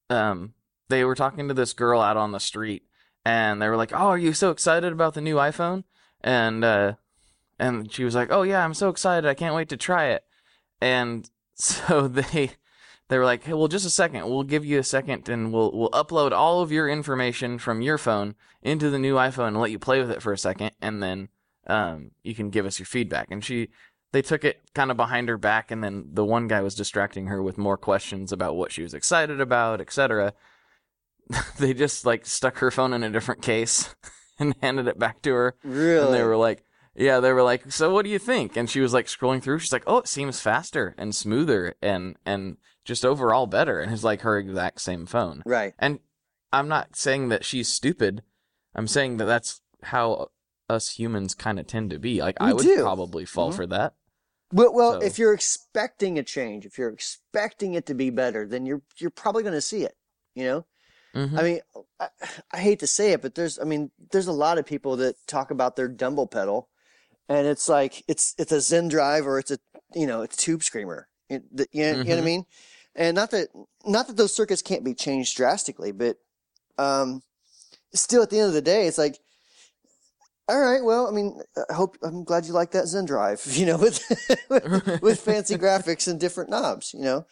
um, 0.09 0.55
they 0.89 1.05
were 1.05 1.15
talking 1.15 1.49
to 1.49 1.55
this 1.55 1.75
girl 1.75 2.01
out 2.01 2.17
on 2.17 2.33
the 2.33 2.41
street, 2.41 2.85
and 3.27 3.61
they 3.61 3.69
were 3.69 3.77
like, 3.77 3.93
"Oh, 3.93 4.09
are 4.09 4.19
you 4.19 4.33
so 4.33 4.51
excited 4.51 4.91
about 4.91 5.13
the 5.13 5.21
new 5.21 5.37
iPhone?" 5.37 5.85
And 6.23 6.65
uh, 6.65 6.95
and 7.59 7.93
she 7.93 8.05
was 8.05 8.15
like, 8.15 8.29
"Oh 8.33 8.41
yeah, 8.41 8.65
I'm 8.65 8.73
so 8.73 8.89
excited! 8.89 9.29
I 9.29 9.35
can't 9.35 9.55
wait 9.55 9.69
to 9.69 9.77
try 9.77 10.07
it." 10.07 10.25
And 10.81 11.29
so 11.55 12.09
they 12.09 12.53
they 13.11 13.19
were 13.19 13.25
like, 13.25 13.43
"Hey, 13.43 13.55
well, 13.55 13.67
just 13.67 13.85
a 13.85 13.91
second. 13.91 14.31
We'll 14.31 14.45
give 14.45 14.65
you 14.65 14.79
a 14.79 14.85
second, 14.85 15.29
and 15.29 15.53
we'll 15.53 15.73
we'll 15.73 15.91
upload 15.91 16.31
all 16.31 16.63
of 16.63 16.71
your 16.71 16.89
information 16.89 17.59
from 17.59 17.83
your 17.83 17.99
phone 17.99 18.37
into 18.63 18.89
the 18.89 19.01
new 19.01 19.17
iPhone 19.17 19.49
and 19.49 19.61
let 19.61 19.73
you 19.73 19.81
play 19.81 19.99
with 19.99 20.13
it 20.13 20.23
for 20.23 20.33
a 20.33 20.39
second, 20.39 20.71
and 20.81 21.03
then 21.03 21.29
um, 21.67 22.13
you 22.23 22.37
can 22.37 22.51
give 22.51 22.67
us 22.67 22.79
your 22.79 22.87
feedback." 22.87 23.27
And 23.33 23.45
she 23.45 23.69
they 24.13 24.23
took 24.23 24.45
it 24.45 24.61
kind 24.77 24.93
of 24.93 24.97
behind 24.97 25.29
her 25.29 25.37
back, 25.37 25.73
and 25.73 25.83
then 25.83 26.11
the 26.13 26.25
one 26.25 26.47
guy 26.47 26.61
was 26.61 26.77
distracting 26.77 27.27
her 27.27 27.43
with 27.43 27.59
more 27.59 27.77
questions 27.77 28.31
about 28.31 28.55
what 28.55 28.71
she 28.71 28.83
was 28.83 28.95
excited 28.95 29.41
about, 29.41 29.81
etc. 29.81 30.33
they 31.59 31.75
just 31.75 32.07
like 32.07 32.25
stuck 32.25 32.59
her 32.59 32.71
phone 32.71 32.93
in 32.93 33.03
a 33.03 33.11
different 33.11 33.43
case 33.43 33.93
and 34.39 34.55
handed 34.63 34.87
it 34.87 35.01
back 35.01 35.21
to 35.23 35.33
her. 35.33 35.57
Really? 35.65 36.05
And 36.05 36.15
they 36.15 36.23
were 36.23 36.37
like, 36.37 36.63
yeah, 36.95 37.19
they 37.19 37.33
were 37.33 37.43
like, 37.43 37.73
so 37.73 37.93
what 37.93 38.05
do 38.05 38.11
you 38.11 38.21
think? 38.21 38.57
And 38.57 38.71
she 38.71 38.81
was 38.81 38.93
like 38.93 39.07
scrolling 39.07 39.43
through. 39.43 39.59
She's 39.59 39.73
like, 39.73 39.85
oh, 39.89 39.99
it 39.99 40.09
seems 40.09 40.41
faster 40.41 40.95
and 40.97 41.13
smoother 41.13 41.75
and 41.83 42.17
and 42.25 42.57
just 42.91 43.07
overall 43.07 43.47
better. 43.47 43.79
And 43.81 43.93
it's 43.93 44.03
like 44.03 44.23
her 44.23 44.37
exact 44.37 44.81
same 44.81 45.07
phone. 45.07 45.43
right. 45.47 45.75
And 45.79 46.01
I'm 46.53 46.67
not 46.67 46.97
saying 46.97 47.29
that 47.29 47.45
she's 47.45 47.69
stupid. 47.69 48.23
I'm 48.75 48.89
saying 48.89 49.19
that 49.19 49.27
that's 49.27 49.61
how 49.85 50.31
us 50.69 50.99
humans 50.99 51.33
kind 51.37 51.61
of 51.61 51.69
tend 51.69 51.91
to 51.91 51.99
be. 52.01 52.21
Like 52.21 52.37
I 52.41 52.53
would 52.53 52.65
do. 52.67 52.83
probably 52.83 53.25
fall 53.25 53.53
Mhm. 53.53 53.57
for 53.57 53.67
that. 53.69 53.95
Well, 54.53 54.75
well, 54.75 54.93
So- 55.01 55.07
if 55.07 55.17
you're 55.17 55.33
expecting 55.33 56.19
a 56.19 56.25
change, 56.25 56.67
if 56.67 56.77
you're 56.77 56.89
expecting 56.93 57.75
it 57.75 57.87
to 57.87 57.95
be 57.95 58.11
better, 58.11 58.49
then 58.49 58.67
you're 58.67 58.83
you're 58.97 59.11
probably 59.23 59.45
going 59.45 59.55
to 59.55 59.61
see 59.61 59.85
it. 59.85 59.97
You 60.35 60.45
know, 60.45 60.67
Mhm. 61.15 61.39
I 61.39 61.43
mean, 61.43 61.61
I, 62.01 62.09
I 62.51 62.59
hate 62.59 62.81
to 62.81 62.87
say 62.89 63.13
it, 63.13 63.23
but 63.23 63.35
there's, 63.37 63.59
I 63.61 63.65
mean, 63.65 63.93
there's 64.11 64.27
a 64.27 64.33
lot 64.33 64.59
of 64.59 64.67
people 64.67 64.97
that 64.97 65.15
talk 65.29 65.53
about 65.53 65.77
their 65.77 65.87
Dumble 65.89 66.27
pedal, 66.27 66.69
and 67.29 67.47
it's 67.47 67.69
like 67.69 68.03
it's 68.09 68.35
it's 68.39 68.51
a 68.53 68.61
Zen 68.61 68.89
Drive 68.89 69.25
or 69.27 69.39
it's 69.39 69.53
a 69.53 69.59
you 69.95 70.07
know 70.09 70.23
it's 70.23 70.35
a 70.35 70.39
Tube 70.39 70.65
Screamer. 70.65 71.07
It, 71.29 71.45
the, 71.57 71.67
you, 71.71 71.83
know, 71.85 71.99
you 71.99 72.05
know 72.05 72.11
what 72.17 72.19
I 72.19 72.23
Mhm. 72.23 72.25
mean? 72.25 72.47
And 72.95 73.15
not 73.15 73.31
that 73.31 73.49
not 73.85 74.07
that 74.09 74.17
those 74.17 74.35
circuits 74.35 74.63
can't 74.63 74.85
be 74.85 74.95
changed 74.95 75.37
drastically, 75.37 75.93
but 75.93 76.17
um, 76.79 77.23
still 77.95 78.23
at 78.23 78.31
the 78.31 78.39
end 78.39 78.49
of 78.49 78.55
the 78.55 78.63
day, 78.63 78.87
it's 78.87 78.99
like. 78.99 79.19
All 80.49 80.59
right. 80.59 80.83
Well, 80.83 81.07
I 81.07 81.13
mean, 81.13 81.41
I 81.71 81.75
hope 81.75 81.97
I'm 82.03 82.25
glad 82.25 82.45
you 82.45 82.53
like 82.53 82.73
that 82.73 82.89
Zen 82.89 83.05
Drive. 83.05 83.41
You 83.51 83.67
know, 83.67 83.77
with 83.79 84.03
with, 84.49 84.99
with 85.03 85.21
fancy 85.21 85.57
graphics 85.57 86.09
and 86.09 86.19
different 86.19 86.51
knobs. 86.51 86.93
You 86.93 87.03
know, 87.03 87.27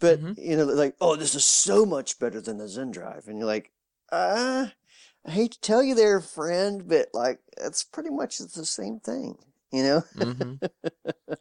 but 0.00 0.20
Mhm. 0.20 0.34
you 0.36 0.56
know, 0.56 0.64
like, 0.64 0.96
oh, 1.00 1.14
this 1.16 1.34
is 1.36 1.44
so 1.44 1.86
much 1.86 2.18
better 2.18 2.40
than 2.40 2.58
the 2.58 2.66
Zen 2.68 2.90
Drive, 2.90 3.28
and 3.28 3.38
you're 3.38 3.46
like, 3.46 3.70
uh, 4.10 4.66
I 5.24 5.30
hate 5.30 5.52
to 5.52 5.60
tell 5.60 5.82
you, 5.82 5.94
there, 5.94 6.20
friend, 6.20 6.88
but 6.88 7.10
like, 7.14 7.38
it's 7.58 7.84
pretty 7.84 8.10
much 8.10 8.38
the 8.38 8.66
same 8.66 8.98
thing. 9.00 9.38
You 9.70 9.82
know? 9.84 10.02
hmm 10.16 10.54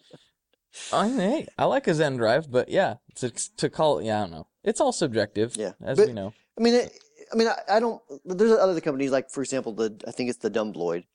I 0.93 1.07
mean, 1.07 1.17
hey, 1.19 1.47
I 1.57 1.65
like 1.65 1.87
a 1.87 1.93
Zen 1.93 2.17
drive, 2.17 2.49
but 2.51 2.69
yeah, 2.69 2.95
to 3.15 3.29
to 3.57 3.69
call 3.69 3.99
it, 3.99 4.05
yeah, 4.05 4.19
I 4.19 4.21
don't 4.21 4.31
know. 4.31 4.47
It's 4.63 4.81
all 4.81 4.91
subjective, 4.91 5.55
Yeah, 5.57 5.73
as 5.83 5.97
but- 5.97 6.07
we 6.07 6.13
know. 6.13 6.33
I 6.57 6.61
mean, 6.61 6.73
it, 6.73 6.91
I 7.31 7.35
mean, 7.35 7.47
I, 7.47 7.77
I 7.77 7.79
don't. 7.79 8.01
There's 8.25 8.51
other 8.51 8.81
companies 8.81 9.11
like, 9.11 9.29
for 9.29 9.41
example, 9.41 9.71
the 9.73 9.95
I 10.07 10.11
think 10.11 10.29
it's 10.29 10.39
the 10.39 10.51
Dumbloid. 10.51 11.05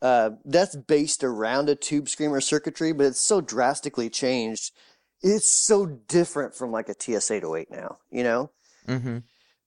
Uh, 0.00 0.30
that's 0.44 0.76
based 0.76 1.24
around 1.24 1.68
a 1.68 1.74
tube 1.74 2.08
screamer 2.08 2.40
circuitry, 2.40 2.92
but 2.92 3.06
it's 3.06 3.20
so 3.20 3.40
drastically 3.40 4.08
changed. 4.08 4.72
It's 5.22 5.48
so 5.50 5.86
different 5.86 6.54
from 6.54 6.70
like 6.70 6.88
a 6.88 6.94
TS808 6.94 7.70
now, 7.72 7.98
you 8.10 8.22
know. 8.22 8.50
Mm-hmm. 8.86 9.18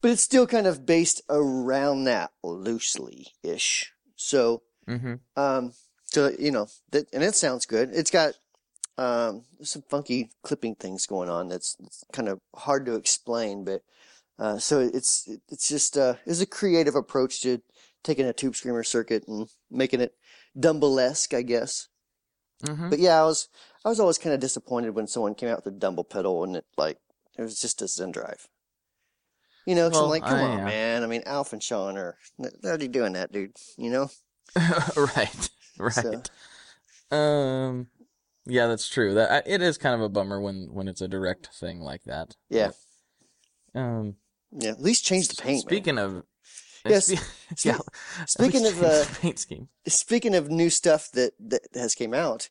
But 0.01 0.11
it's 0.11 0.21
still 0.21 0.47
kind 0.47 0.65
of 0.67 0.85
based 0.85 1.21
around 1.29 2.05
that 2.05 2.31
loosely 2.43 3.27
ish. 3.43 3.91
So, 4.15 4.61
Mm-hmm. 4.87 5.15
um, 5.35 5.73
so 6.05 6.31
you 6.39 6.51
know, 6.51 6.67
that, 6.91 7.07
and 7.13 7.21
it 7.23 7.35
sounds 7.35 7.65
good. 7.65 7.89
It's 7.93 8.09
got 8.11 8.33
um 8.97 9.43
there's 9.57 9.69
some 9.71 9.83
funky 9.89 10.29
clipping 10.43 10.75
things 10.75 11.05
going 11.05 11.29
on. 11.29 11.47
That's, 11.47 11.75
that's 11.75 12.03
kind 12.13 12.27
of 12.29 12.39
hard 12.55 12.85
to 12.85 12.95
explain, 12.95 13.63
but 13.63 13.81
uh, 14.39 14.57
so 14.57 14.79
it's 14.79 15.29
it's 15.49 15.67
just 15.69 15.97
uh, 15.97 16.15
it's 16.25 16.41
a 16.41 16.45
creative 16.45 16.95
approach 16.95 17.41
to 17.41 17.61
taking 18.03 18.25
a 18.25 18.33
tube 18.33 18.55
screamer 18.55 18.83
circuit 18.83 19.23
and 19.27 19.47
making 19.69 20.01
it 20.01 20.15
Dumble-esque, 20.59 21.33
I 21.33 21.43
guess. 21.43 21.87
Mm-hmm. 22.63 22.89
But 22.89 22.99
yeah, 22.99 23.21
I 23.21 23.23
was 23.23 23.47
I 23.85 23.89
was 23.89 23.99
always 23.99 24.17
kind 24.17 24.33
of 24.33 24.39
disappointed 24.39 24.95
when 24.95 25.07
someone 25.07 25.35
came 25.35 25.49
out 25.49 25.63
with 25.63 25.73
a 25.73 25.77
Dumble 25.77 26.03
pedal 26.03 26.43
and 26.43 26.55
it 26.55 26.65
like 26.77 26.97
it 27.37 27.41
was 27.41 27.59
just 27.61 27.81
a 27.81 27.87
Zen 27.87 28.11
drive. 28.11 28.47
You 29.67 29.75
know, 29.75 29.89
'cause 29.91 30.01
I'm 30.01 30.09
like, 30.09 30.23
come 30.23 30.39
I, 30.39 30.41
on, 30.43 30.59
uh, 30.61 30.65
man. 30.65 31.03
I 31.03 31.07
mean, 31.07 31.21
Alf 31.27 31.53
and 31.53 31.61
Sean 31.61 31.97
are 31.97 32.17
they're 32.39 32.51
already 32.65 32.87
doing 32.87 33.13
that, 33.13 33.31
dude. 33.31 33.55
You 33.77 33.91
know, 33.91 34.09
right, 34.97 35.49
right. 35.77 35.93
So- 35.93 37.15
Um, 37.15 37.87
yeah, 38.45 38.67
that's 38.67 38.87
true. 38.89 39.13
That 39.13 39.47
it 39.47 39.61
is 39.61 39.77
kind 39.77 39.95
of 39.95 40.01
a 40.01 40.09
bummer 40.09 40.39
when 40.41 40.69
when 40.73 40.87
it's 40.87 41.01
a 41.01 41.07
direct 41.07 41.47
thing 41.53 41.79
like 41.81 42.03
that. 42.05 42.35
yeah, 42.49 42.71
Um, 43.75 44.15
yeah. 44.51 44.71
At 44.71 44.81
least 44.81 45.05
change 45.05 45.27
the 45.29 45.35
paint. 45.41 45.65
man. 45.65 45.69
speaking 45.69 45.97
of, 45.97 46.23
Yes, 46.85 47.05
spe- 47.07 47.17
spe- 47.55 47.65
yeah, 47.65 47.77
speaking 48.27 48.65
of, 48.65 48.81
uh, 48.81 49.03
the 49.03 49.17
paint 49.21 49.37
scheme. 49.39 49.69
Speaking 49.87 50.33
of 50.35 50.49
new 50.49 50.69
stuff 50.69 51.11
that 51.11 51.33
that 51.39 51.61
has 51.75 51.93
came 51.95 52.13
out, 52.13 52.49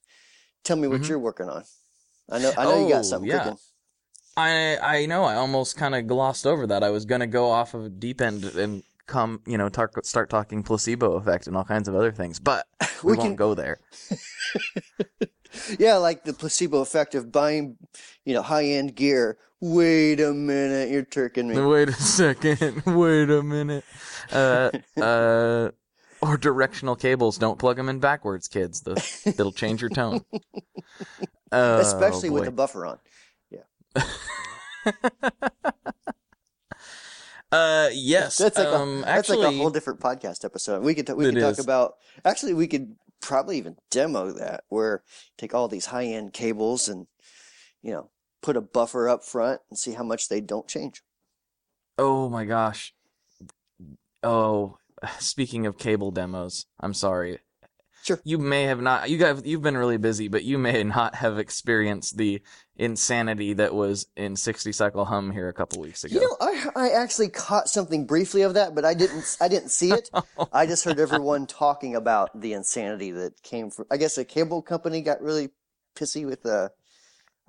tell 0.65 0.77
me 0.77 0.87
what 0.89 1.01
Mhm. 1.01 1.09
you're 1.09 1.19
working 1.19 1.49
on. 1.49 1.65
I 2.31 2.39
know 2.39 2.53
I 2.57 2.65
know 2.65 2.79
you 2.79 2.87
Oh, 2.87 2.89
got 2.91 3.05
something 3.05 3.29
yeah. 3.29 3.39
cooking. 3.43 3.59
I 4.37 4.79
I 4.79 5.07
know. 5.07 5.25
I 5.25 5.35
almost 5.35 5.77
kind 5.77 5.97
of 5.97 6.07
glossed 6.07 6.47
over 6.47 6.65
that. 6.69 6.85
I 6.85 6.91
was 6.91 7.05
gonna 7.05 7.27
go 7.27 7.51
off 7.51 7.75
of 7.75 7.85
a 7.85 7.89
deep 7.89 8.21
end 8.21 8.45
and 8.45 8.85
come, 9.07 9.43
you 9.45 9.59
know, 9.59 9.69
tar- 9.69 9.91
start 10.05 10.31
talking 10.31 10.63
placebo 10.63 11.15
effect 11.15 11.49
and 11.49 11.57
all 11.57 11.65
kinds 11.65 11.89
of 11.89 11.97
other 11.97 12.13
things, 12.13 12.39
but 12.39 12.69
we, 13.03 13.11
We 13.13 13.19
won't 13.19 13.31
can- 13.31 13.37
go 13.37 13.55
there. 13.55 13.81
Yeah, 15.79 15.97
like 15.97 16.25
the 16.25 16.33
placebo 16.33 16.81
effect 16.81 17.15
of 17.15 17.33
buying, 17.33 17.77
you 18.25 18.35
know, 18.35 18.43
high 18.43 18.65
end 18.65 18.95
gear. 18.95 19.39
Wait 19.61 20.21
a 20.21 20.33
minute, 20.33 20.91
you're 20.91 21.05
turking 21.05 21.49
me. 21.49 21.61
Wait 21.61 21.89
a 21.89 21.93
second. 21.93 22.83
Wait 22.87 23.29
a 23.31 23.43
minute. 23.43 23.85
Uh, 24.33 24.71
uh, 25.01 25.71
or 26.23 26.37
directional 26.39 26.97
cables. 26.97 27.37
Don't 27.37 27.59
plug 27.59 27.77
them 27.77 27.89
in 27.89 27.99
backwards, 27.99 28.49
kids. 28.49 28.81
The, 28.83 28.93
it'll 29.27 29.53
change 29.53 29.81
your 29.81 29.91
tone. 29.91 30.25
Oh, 31.53 31.79
Especially 31.81 32.31
with 32.31 32.45
the 32.45 32.53
buffer 32.53 32.87
on. 32.87 33.01
Yeah. 33.51 34.03
Uh, 37.53 37.89
yes. 37.93 38.39
That's 38.39 38.57
like 38.57 38.69
um, 38.69 38.99
a 38.99 39.01
that's 39.01 39.29
actually, 39.29 39.45
like 39.45 39.55
a 39.55 39.59
whole 39.59 39.71
different 39.71 40.01
podcast 40.01 40.45
episode. 40.45 40.85
We 40.85 40.95
could 40.95 41.07
t- 41.07 41.15
we 41.15 41.25
could 41.25 41.41
talk 41.41 41.53
is. 41.53 41.59
about 41.59 41.97
actually 42.25 42.55
we 42.55 42.69
could 42.69 42.95
probably 43.21 43.59
even 43.59 43.77
demo 43.91 44.33
that 44.33 44.65
where 44.69 45.03
take 45.39 45.55
all 45.55 45.69
these 45.69 45.87
high 45.87 46.05
end 46.05 46.33
cables 46.33 46.89
and 46.89 47.07
you 47.83 47.91
know 47.91 48.11
put 48.43 48.57
a 48.57 48.61
buffer 48.61 49.09
up 49.09 49.25
front 49.25 49.61
and 49.69 49.79
see 49.79 49.93
how 49.93 50.05
much 50.05 50.29
they 50.29 50.41
don't 50.41 50.69
change. 50.69 51.03
oh 51.99 52.29
my 52.29 52.45
gosh. 52.45 52.95
Oh, 54.23 54.79
speaking 55.19 55.67
of 55.67 55.79
cable 55.79 56.11
demos, 56.11 56.67
I'm 56.79 56.95
sorry. 56.95 57.39
Sure. 58.03 58.21
You 58.25 58.39
may 58.39 58.65
have 58.65 58.81
not. 58.81 59.11
You 59.11 59.19
guys, 59.19 59.43
you've 59.45 59.63
been 59.63 59.77
really 59.77 59.99
busy, 59.99 60.29
but 60.29 60.43
you 60.43 60.59
may 60.59 60.83
not 60.85 61.15
have 61.17 61.39
experienced 61.39 62.17
the 62.17 62.43
insanity 62.77 63.53
that 63.55 63.75
was 63.75 64.07
in 64.17 64.37
60 64.37 64.73
cycle 64.73 65.05
hum 65.05 65.31
here 65.31 65.49
a 65.49 65.53
couple 65.53 65.83
weeks 65.83 66.05
ago. 66.05 66.15
You 66.15 66.21
know, 66.23 66.37
I 66.41 66.67
I 66.75 66.91
actually 66.91 67.29
caught 67.29 67.69
something 67.69 68.07
briefly 68.07 68.43
of 68.43 68.55
that, 68.55 68.75
but 68.75 68.85
I 68.85 68.95
didn't 68.95 69.37
I 69.41 69.49
didn't 69.49 69.71
see 69.71 69.93
it. 69.93 70.11
I 70.53 70.67
just 70.67 70.85
heard 70.85 70.99
everyone 70.99 71.47
talking 71.47 71.95
about 71.95 72.41
the 72.41 72.55
insanity 72.55 73.11
that 73.13 73.43
came 73.43 73.71
from. 73.71 73.85
I 73.91 73.99
guess 73.99 74.17
a 74.17 74.25
cable 74.25 74.63
company 74.63 75.03
got 75.03 75.21
really 75.21 75.51
pissy 75.95 76.25
with 76.25 76.47
uh, 76.47 76.71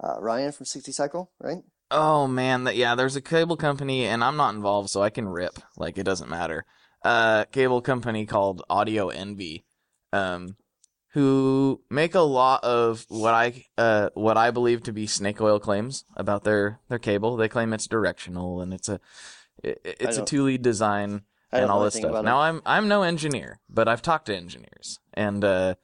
uh, 0.03 0.19
Ryan 0.19 0.51
from 0.51 0.65
60 0.65 0.91
Cycle, 0.91 1.31
right? 1.39 1.59
Oh 1.91 2.27
man, 2.27 2.65
that 2.65 2.75
yeah, 2.75 2.95
there's 2.95 3.15
a 3.15 3.21
cable 3.21 3.57
company 3.57 4.05
and 4.05 4.23
I'm 4.23 4.37
not 4.37 4.55
involved 4.55 4.89
so 4.89 5.01
I 5.01 5.09
can 5.09 5.27
rip. 5.29 5.59
Like 5.77 5.97
it 5.97 6.03
doesn't 6.03 6.29
matter. 6.29 6.65
Uh 7.03 7.45
cable 7.45 7.81
company 7.81 8.25
called 8.25 8.63
Audio 8.69 9.09
Envy. 9.09 9.65
Um 10.13 10.55
who 11.13 11.81
make 11.89 12.15
a 12.15 12.21
lot 12.21 12.63
of 12.63 13.05
what 13.09 13.33
I 13.33 13.65
uh 13.77 14.09
what 14.13 14.37
I 14.37 14.51
believe 14.51 14.83
to 14.83 14.93
be 14.93 15.07
snake 15.07 15.41
oil 15.41 15.59
claims 15.59 16.05
about 16.15 16.43
their 16.43 16.79
their 16.87 16.99
cable. 16.99 17.35
They 17.35 17.49
claim 17.49 17.73
it's 17.73 17.87
directional 17.87 18.61
and 18.61 18.73
it's 18.73 18.87
a 18.87 18.99
it, 19.61 19.81
it's 19.83 20.17
a 20.17 20.25
two 20.25 20.43
lead 20.43 20.61
design 20.61 21.23
and 21.51 21.69
all 21.69 21.83
this 21.83 21.95
stuff. 21.95 22.23
Now 22.23 22.39
it. 22.41 22.45
I'm 22.45 22.61
I'm 22.65 22.87
no 22.87 23.03
engineer, 23.03 23.59
but 23.69 23.87
I've 23.87 24.01
talked 24.01 24.27
to 24.27 24.35
engineers 24.35 24.99
and 25.13 25.43
uh 25.43 25.75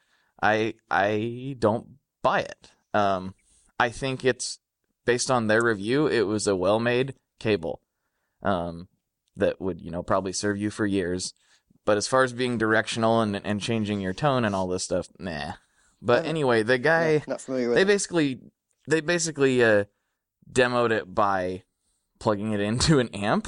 I 0.42 0.76
I 0.90 1.56
don't 1.60 1.98
buy 2.22 2.42
it. 2.42 2.72
Um 2.94 3.36
I 3.80 3.90
think 3.90 4.24
it's 4.24 4.60
based 5.06 5.30
on 5.30 5.48
their 5.48 5.64
review, 5.64 6.08
it 6.08 6.24
was 6.24 6.48
a 6.48 6.56
well-made 6.56 7.16
cable. 7.40 7.82
Um 8.44 8.88
that 9.36 9.60
would, 9.60 9.82
you 9.82 9.92
know, 9.92 10.04
probably 10.04 10.34
serve 10.34 10.58
you 10.58 10.70
for 10.70 10.86
years. 10.86 11.34
But 11.88 11.98
as 11.98 12.08
far 12.08 12.24
as 12.24 12.34
being 12.34 12.58
directional 12.60 13.22
and 13.22 13.40
and 13.44 13.62
changing 13.62 14.02
your 14.02 14.14
tone 14.14 14.44
and 14.46 14.54
all 14.54 14.68
this 14.68 14.84
stuff, 14.84 15.08
nah. 15.18 15.54
But 16.02 16.26
Uh, 16.26 16.30
anyway, 16.30 16.62
the 16.62 16.78
guy 16.78 17.14
Yeah, 17.14 17.20
not 17.28 17.42
familiar 17.42 17.70
with 17.70 17.76
they 17.78 17.82
it. 17.84 17.88
basically 17.88 18.40
they 18.88 19.02
basically 19.02 19.64
uh 19.64 19.86
demoed 20.52 20.92
it 20.92 21.16
by 21.16 21.64
plugging 22.20 22.52
it 22.52 22.60
into 22.60 23.00
an 23.00 23.08
amp 23.16 23.48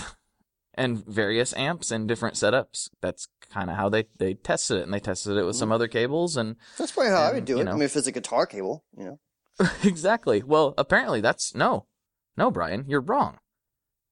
and 0.74 1.06
various 1.06 1.54
amps 1.56 1.92
and 1.92 2.08
different 2.08 2.36
setups 2.36 2.90
that's 3.02 3.28
kind 3.52 3.70
of 3.70 3.76
how 3.76 3.90
they 3.90 4.06
they 4.18 4.34
tested 4.36 4.78
it 4.80 4.84
and 4.84 4.94
they 4.94 5.00
tested 5.00 5.36
it 5.38 5.44
with 5.44 5.56
some 5.58 5.72
other 5.72 5.88
cables 5.90 6.38
and 6.38 6.56
That's 6.78 6.92
probably 6.94 7.12
how 7.12 7.24
I 7.24 7.30
would 7.32 7.38
and, 7.40 7.48
do 7.48 7.54
you 7.56 7.62
it. 7.62 7.68
I 7.68 7.74
mean, 7.74 7.82
if 7.84 7.98
it's 7.98 8.08
a 8.08 8.12
guitar 8.12 8.46
cable, 8.46 8.86
you 8.98 9.04
know. 9.06 9.20
exactly 9.84 10.42
well 10.44 10.74
apparently 10.78 11.20
that's 11.20 11.54
no 11.54 11.86
no 12.38 12.50
brian 12.50 12.86
you're 12.88 13.02
wrong 13.02 13.38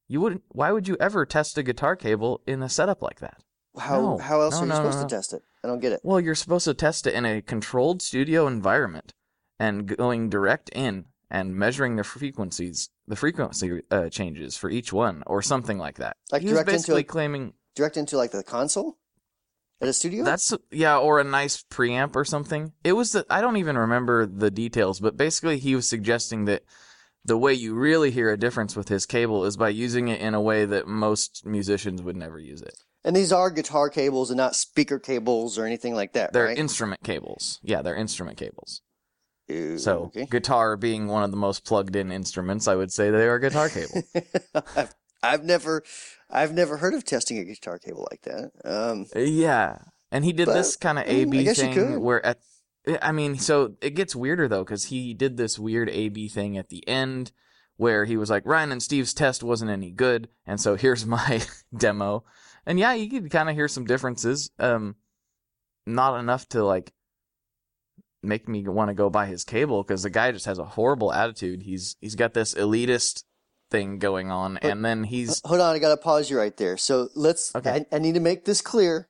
you 0.09 0.19
wouldn't 0.19 0.43
why 0.49 0.71
would 0.73 0.87
you 0.89 0.97
ever 0.99 1.25
test 1.25 1.57
a 1.57 1.63
guitar 1.63 1.95
cable 1.95 2.41
in 2.45 2.61
a 2.61 2.67
setup 2.67 3.01
like 3.01 3.21
that 3.21 3.41
How 3.77 4.01
No. 4.01 4.17
how 4.17 4.41
else 4.41 4.55
No, 4.55 4.59
are 4.59 4.63
you 4.63 4.69
no, 4.69 4.75
supposed 4.75 4.99
to 5.09 5.15
test 5.15 5.33
it? 5.33 5.43
I 5.63 5.67
don't 5.67 5.79
get 5.79 5.91
it. 5.91 6.01
well 6.03 6.19
you're 6.19 6.35
supposed 6.35 6.65
to 6.65 6.73
test 6.73 7.07
it 7.07 7.13
in 7.13 7.25
a 7.25 7.41
controlled 7.41 8.01
studio 8.01 8.47
environment 8.47 9.13
and 9.59 9.87
going 9.97 10.29
direct 10.29 10.69
in 10.69 11.05
and 11.29 11.55
measuring 11.55 11.95
the 11.95 12.03
frequencies 12.03 12.89
the 13.07 13.15
frequency 13.15 13.81
uh, 13.91 14.09
changes 14.09 14.57
for 14.57 14.69
each 14.69 14.91
one 14.93 15.23
or 15.27 15.41
something 15.41 15.77
like 15.77 15.97
that. 15.97 16.17
Like 16.31 16.41
he 16.41 16.47
was 16.47 16.53
direct 16.55 16.69
into 16.69 16.77
basically 16.79 17.01
a- 17.01 17.05
claiming 17.05 17.53
Direct 17.75 17.97
into 17.97 18.17
like 18.17 18.31
the 18.31 18.43
console 18.43 18.97
at 19.81 19.87
a 19.87 19.93
studio. 19.93 20.23
that's 20.23 20.51
yeah, 20.71 20.97
or 20.97 21.19
a 21.19 21.23
nice 21.23 21.63
preamp 21.69 22.15
or 22.15 22.25
something. 22.25 22.73
It 22.83 22.93
was 22.93 23.11
the, 23.11 23.25
I 23.29 23.39
don't 23.41 23.57
even 23.57 23.77
remember 23.77 24.25
the 24.25 24.49
details, 24.49 24.99
but 24.99 25.15
basically 25.15 25.59
he 25.59 25.75
was 25.75 25.87
suggesting 25.87 26.45
that 26.45 26.63
the 27.23 27.37
way 27.37 27.53
you 27.53 27.75
really 27.75 28.09
hear 28.09 28.31
a 28.31 28.37
difference 28.39 28.75
with 28.75 28.87
his 28.89 29.05
cable 29.05 29.45
is 29.45 29.57
by 29.57 29.69
using 29.69 30.07
it 30.07 30.19
in 30.21 30.33
a 30.33 30.41
way 30.41 30.65
that 30.65 30.87
most 30.87 31.45
musicians 31.45 32.01
would 32.01 32.15
never 32.15 32.39
use 32.39 32.61
it. 32.61 32.73
And 33.07 33.15
these 33.15 33.31
are 33.31 33.49
guitar 33.49 33.89
cables 33.89 34.29
and 34.29 34.37
not 34.37 34.55
speaker 34.55 34.99
cables 34.99 35.57
or 35.57 35.65
anything 35.65 35.95
like 35.95 36.13
that, 36.13 36.33
They're 36.33 36.45
right? 36.47 36.57
instrument 36.57 37.01
cables. 37.03 37.59
Yeah, 37.63 37.81
they're 37.81 37.95
instrument 37.95 38.37
cables. 38.37 38.81
Ooh, 39.49 39.77
So 39.79 40.05
okay. 40.07 40.27
guitar 40.29 40.75
being 40.75 41.07
one 41.07 41.23
of 41.23 41.31
the 41.31 41.37
most 41.37 41.63
plugged 41.65 41.95
in 41.95 42.11
instruments, 42.11 42.67
I 42.67 42.75
would 42.75 42.91
say 42.91 43.09
they 43.09 43.27
are 43.27 43.39
guitar 43.39 43.69
cable. 43.69 44.03
I've, 44.75 44.93
I've 45.23 45.43
never, 45.45 45.83
I've 46.29 46.53
never 46.53 46.77
heard 46.77 46.93
of 46.93 47.05
testing 47.05 47.37
a 47.37 47.45
guitar 47.45 47.79
cable 47.79 48.07
like 48.11 48.21
that. 48.23 48.51
Um, 48.65 49.05
yeah, 49.15 49.79
and 50.11 50.25
he 50.25 50.33
did 50.33 50.47
But, 50.47 50.53
this 50.53 50.75
kind 50.75 50.99
of 50.99 51.05
AB 51.07 51.13
mean, 51.13 51.39
I 51.39 51.43
A 51.43 51.43
B 51.43 51.43
guess 51.43 51.61
you 51.61 51.69
could. 51.69 51.99
thing 51.99 52.01
where 52.01 52.25
at 52.25 52.39
I 53.01 53.11
mean, 53.11 53.37
so 53.37 53.75
it 53.81 53.91
gets 53.91 54.15
weirder 54.15 54.47
though 54.47 54.63
because 54.63 54.85
he 54.85 55.13
did 55.13 55.37
this 55.37 55.59
weird 55.59 55.89
A 55.89 56.09
B 56.09 56.27
thing 56.27 56.57
at 56.57 56.69
the 56.69 56.87
end 56.87 57.31
where 57.77 58.05
he 58.05 58.17
was 58.17 58.29
like 58.29 58.45
Ryan 58.45 58.71
and 58.71 58.83
Steve's 58.83 59.13
test 59.13 59.43
wasn't 59.43 59.71
any 59.71 59.91
good, 59.91 60.29
and 60.45 60.59
so 60.59 60.75
here's 60.75 61.05
my 61.05 61.41
demo, 61.75 62.23
and 62.65 62.79
yeah, 62.79 62.93
you 62.93 63.09
could 63.09 63.31
kind 63.31 63.49
of 63.49 63.55
hear 63.55 63.67
some 63.67 63.85
differences. 63.85 64.51
Um, 64.59 64.95
not 65.85 66.19
enough 66.19 66.47
to 66.49 66.63
like 66.63 66.91
make 68.21 68.47
me 68.47 68.67
want 68.67 68.89
to 68.89 68.93
go 68.93 69.09
buy 69.09 69.25
his 69.25 69.43
cable 69.43 69.83
because 69.83 70.03
the 70.03 70.09
guy 70.09 70.31
just 70.31 70.45
has 70.45 70.59
a 70.59 70.65
horrible 70.65 71.13
attitude. 71.13 71.61
He's 71.63 71.95
he's 72.01 72.15
got 72.15 72.33
this 72.33 72.53
elitist 72.53 73.23
thing 73.71 73.99
going 73.99 74.31
on, 74.31 74.57
and 74.57 74.83
then 74.83 75.03
he's 75.03 75.41
hold 75.45 75.61
on, 75.61 75.75
I 75.75 75.79
got 75.79 75.89
to 75.89 75.97
pause 75.97 76.29
you 76.29 76.37
right 76.37 76.55
there. 76.57 76.77
So 76.77 77.09
let's. 77.15 77.55
Okay. 77.55 77.85
I, 77.91 77.95
I 77.95 77.99
need 77.99 78.15
to 78.15 78.19
make 78.19 78.45
this 78.45 78.61
clear, 78.61 79.07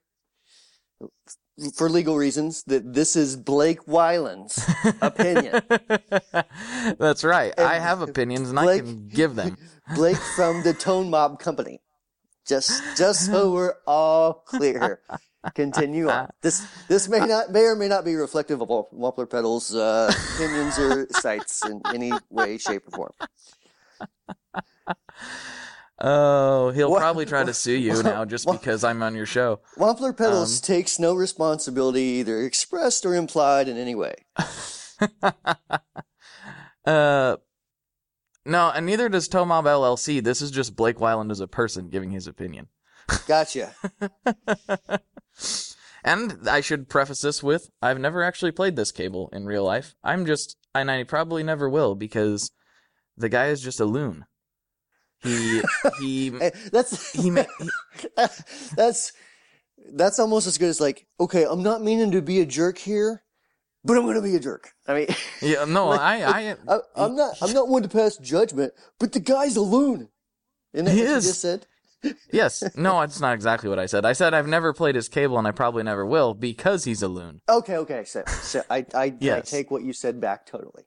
for 1.74 1.90
legal 1.90 2.18
reasons, 2.18 2.64
that 2.64 2.94
this 2.94 3.16
is 3.16 3.36
Blake 3.36 3.86
Wyland's 3.86 4.60
opinion. 5.02 5.62
That's 7.00 7.24
right. 7.24 7.54
I 7.58 7.80
have 7.80 8.02
opinions 8.02 8.50
and 8.50 8.60
I 8.60 8.80
can 8.80 9.08
give 9.08 9.36
them. 9.36 9.58
Blake 9.96 10.18
from 10.18 10.64
the 10.64 10.74
Tone 10.74 11.10
Mob 11.10 11.40
Company. 11.40 11.82
Just, 12.46 12.82
just 12.98 13.26
so 13.26 13.52
we're 13.54 13.74
all 13.86 14.34
clear. 14.34 15.02
Continue 15.56 16.10
on. 16.10 16.30
This, 16.42 16.66
this 16.88 17.08
may 17.08 17.20
not, 17.20 17.52
may 17.52 17.62
or 17.62 17.76
may 17.76 17.88
not 17.88 18.06
be 18.06 18.16
reflective 18.16 18.62
of 18.62 18.68
Wampler 18.68 19.30
Pedals' 19.30 19.74
uh, 19.74 20.12
opinions 20.36 20.78
or 20.78 21.08
sites 21.12 21.66
in 21.66 21.82
any 21.94 22.12
way, 22.30 22.58
shape, 22.58 22.88
or 22.88 22.92
form. 22.92 23.12
Oh, 26.00 26.70
he'll 26.72 26.92
What- 26.92 27.00
probably 27.00 27.26
try 27.26 27.44
to 27.44 27.54
sue 27.54 27.72
you 27.78 28.02
now 28.04 28.24
just 28.26 28.46
because 28.50 28.84
I'm 28.84 29.02
on 29.02 29.16
your 29.16 29.26
show. 29.26 29.62
Wampler 29.78 30.16
Pedals 30.16 30.60
Um, 30.60 30.62
takes 30.66 31.00
no 31.00 31.14
responsibility, 31.16 32.02
either 32.02 32.42
expressed 32.42 33.06
or 33.06 33.16
implied, 33.16 33.68
in 33.68 33.78
any 33.78 33.96
way. 33.96 34.16
uh, 36.86 37.38
no, 38.46 38.70
and 38.70 38.86
neither 38.86 39.10
does 39.10 39.28
Tone 39.28 39.48
Mob 39.50 39.66
LLC. 39.66 40.24
This 40.24 40.42
is 40.42 40.52
just 40.52 40.76
Blake 40.76 40.98
Wyland 40.98 41.32
as 41.32 41.40
a 41.40 41.48
person 41.48 41.90
giving 41.90 42.12
his 42.12 42.28
opinion. 42.28 42.68
Gotcha. 43.28 43.74
And 46.04 46.48
I 46.48 46.62
should 46.62 46.88
preface 46.88 47.20
this 47.20 47.44
with 47.44 47.70
I've 47.82 48.00
never 48.00 48.24
actually 48.24 48.52
played 48.54 48.78
this 48.78 48.94
cable 48.94 49.30
in 49.34 49.46
real 49.46 49.66
life. 49.66 49.94
I'm 50.06 50.26
just, 50.26 50.56
and 50.74 50.90
I 50.90 51.04
probably 51.04 51.44
never 51.44 51.70
will 51.70 51.96
because 51.96 52.50
the 53.18 53.28
guy 53.28 53.48
is 53.48 53.60
just 53.62 53.82
a 53.82 53.86
loon. 53.86 54.24
He, 55.24 55.62
he, 56.00 56.30
that's 56.72 57.12
he, 57.14 57.30
ma- 57.30 57.44
that's 58.76 59.14
that's 59.94 60.20
almost 60.20 60.48
as 60.48 60.58
good 60.58 60.70
as 60.70 60.82
like, 60.82 61.08
okay, 61.20 61.46
I'm 61.50 61.64
not 61.64 61.82
meaning 61.84 62.12
to 62.12 62.22
be 62.22 62.40
a 62.42 62.46
jerk 62.46 62.78
here, 62.78 63.24
but 63.84 63.98
I'm 63.98 64.04
going 64.04 64.16
to 64.16 64.22
be 64.22 64.36
a 64.36 64.40
jerk. 64.40 64.74
I 64.88 64.94
mean, 64.94 65.08
yeah, 65.42 65.66
no, 65.66 65.90
I, 65.92 66.24
I, 66.24 66.56
I, 66.68 66.80
I'm 66.96 67.16
not 67.16 67.36
I'm 67.42 67.54
not 67.54 67.68
one 67.68 67.84
to 67.84 67.90
pass 67.90 68.18
judgment, 68.18 68.74
but 69.00 69.14
the 69.14 69.20
guy's 69.20 69.56
a 69.56 69.62
loon. 69.62 70.10
Isn't 70.74 70.88
He 70.96 71.02
is. 71.02 71.24
just 71.26 71.42
said? 71.42 71.66
Yes. 72.32 72.64
No, 72.76 73.00
that's 73.00 73.20
not 73.20 73.34
exactly 73.34 73.70
what 73.70 73.80
I 73.80 73.86
said. 73.88 74.06
I 74.06 74.14
said 74.14 74.34
I've 74.34 74.48
never 74.48 74.72
played 74.74 74.96
his 74.96 75.10
cable 75.10 75.38
and 75.40 75.48
I 75.48 75.52
probably 75.52 75.84
never 75.84 76.06
will 76.06 76.34
because 76.34 76.84
he's 76.84 77.02
a 77.02 77.08
loon. 77.08 77.42
Okay, 77.50 77.78
okay. 77.78 78.04
So, 78.04 78.24
so 78.28 78.64
I 78.70 78.86
I, 78.94 79.04
I 79.06 79.14
Yes. 79.20 79.50
take 79.50 79.72
what 79.72 79.84
you 79.84 79.94
said 79.94 80.22
back 80.22 80.46
totally. 80.46 80.84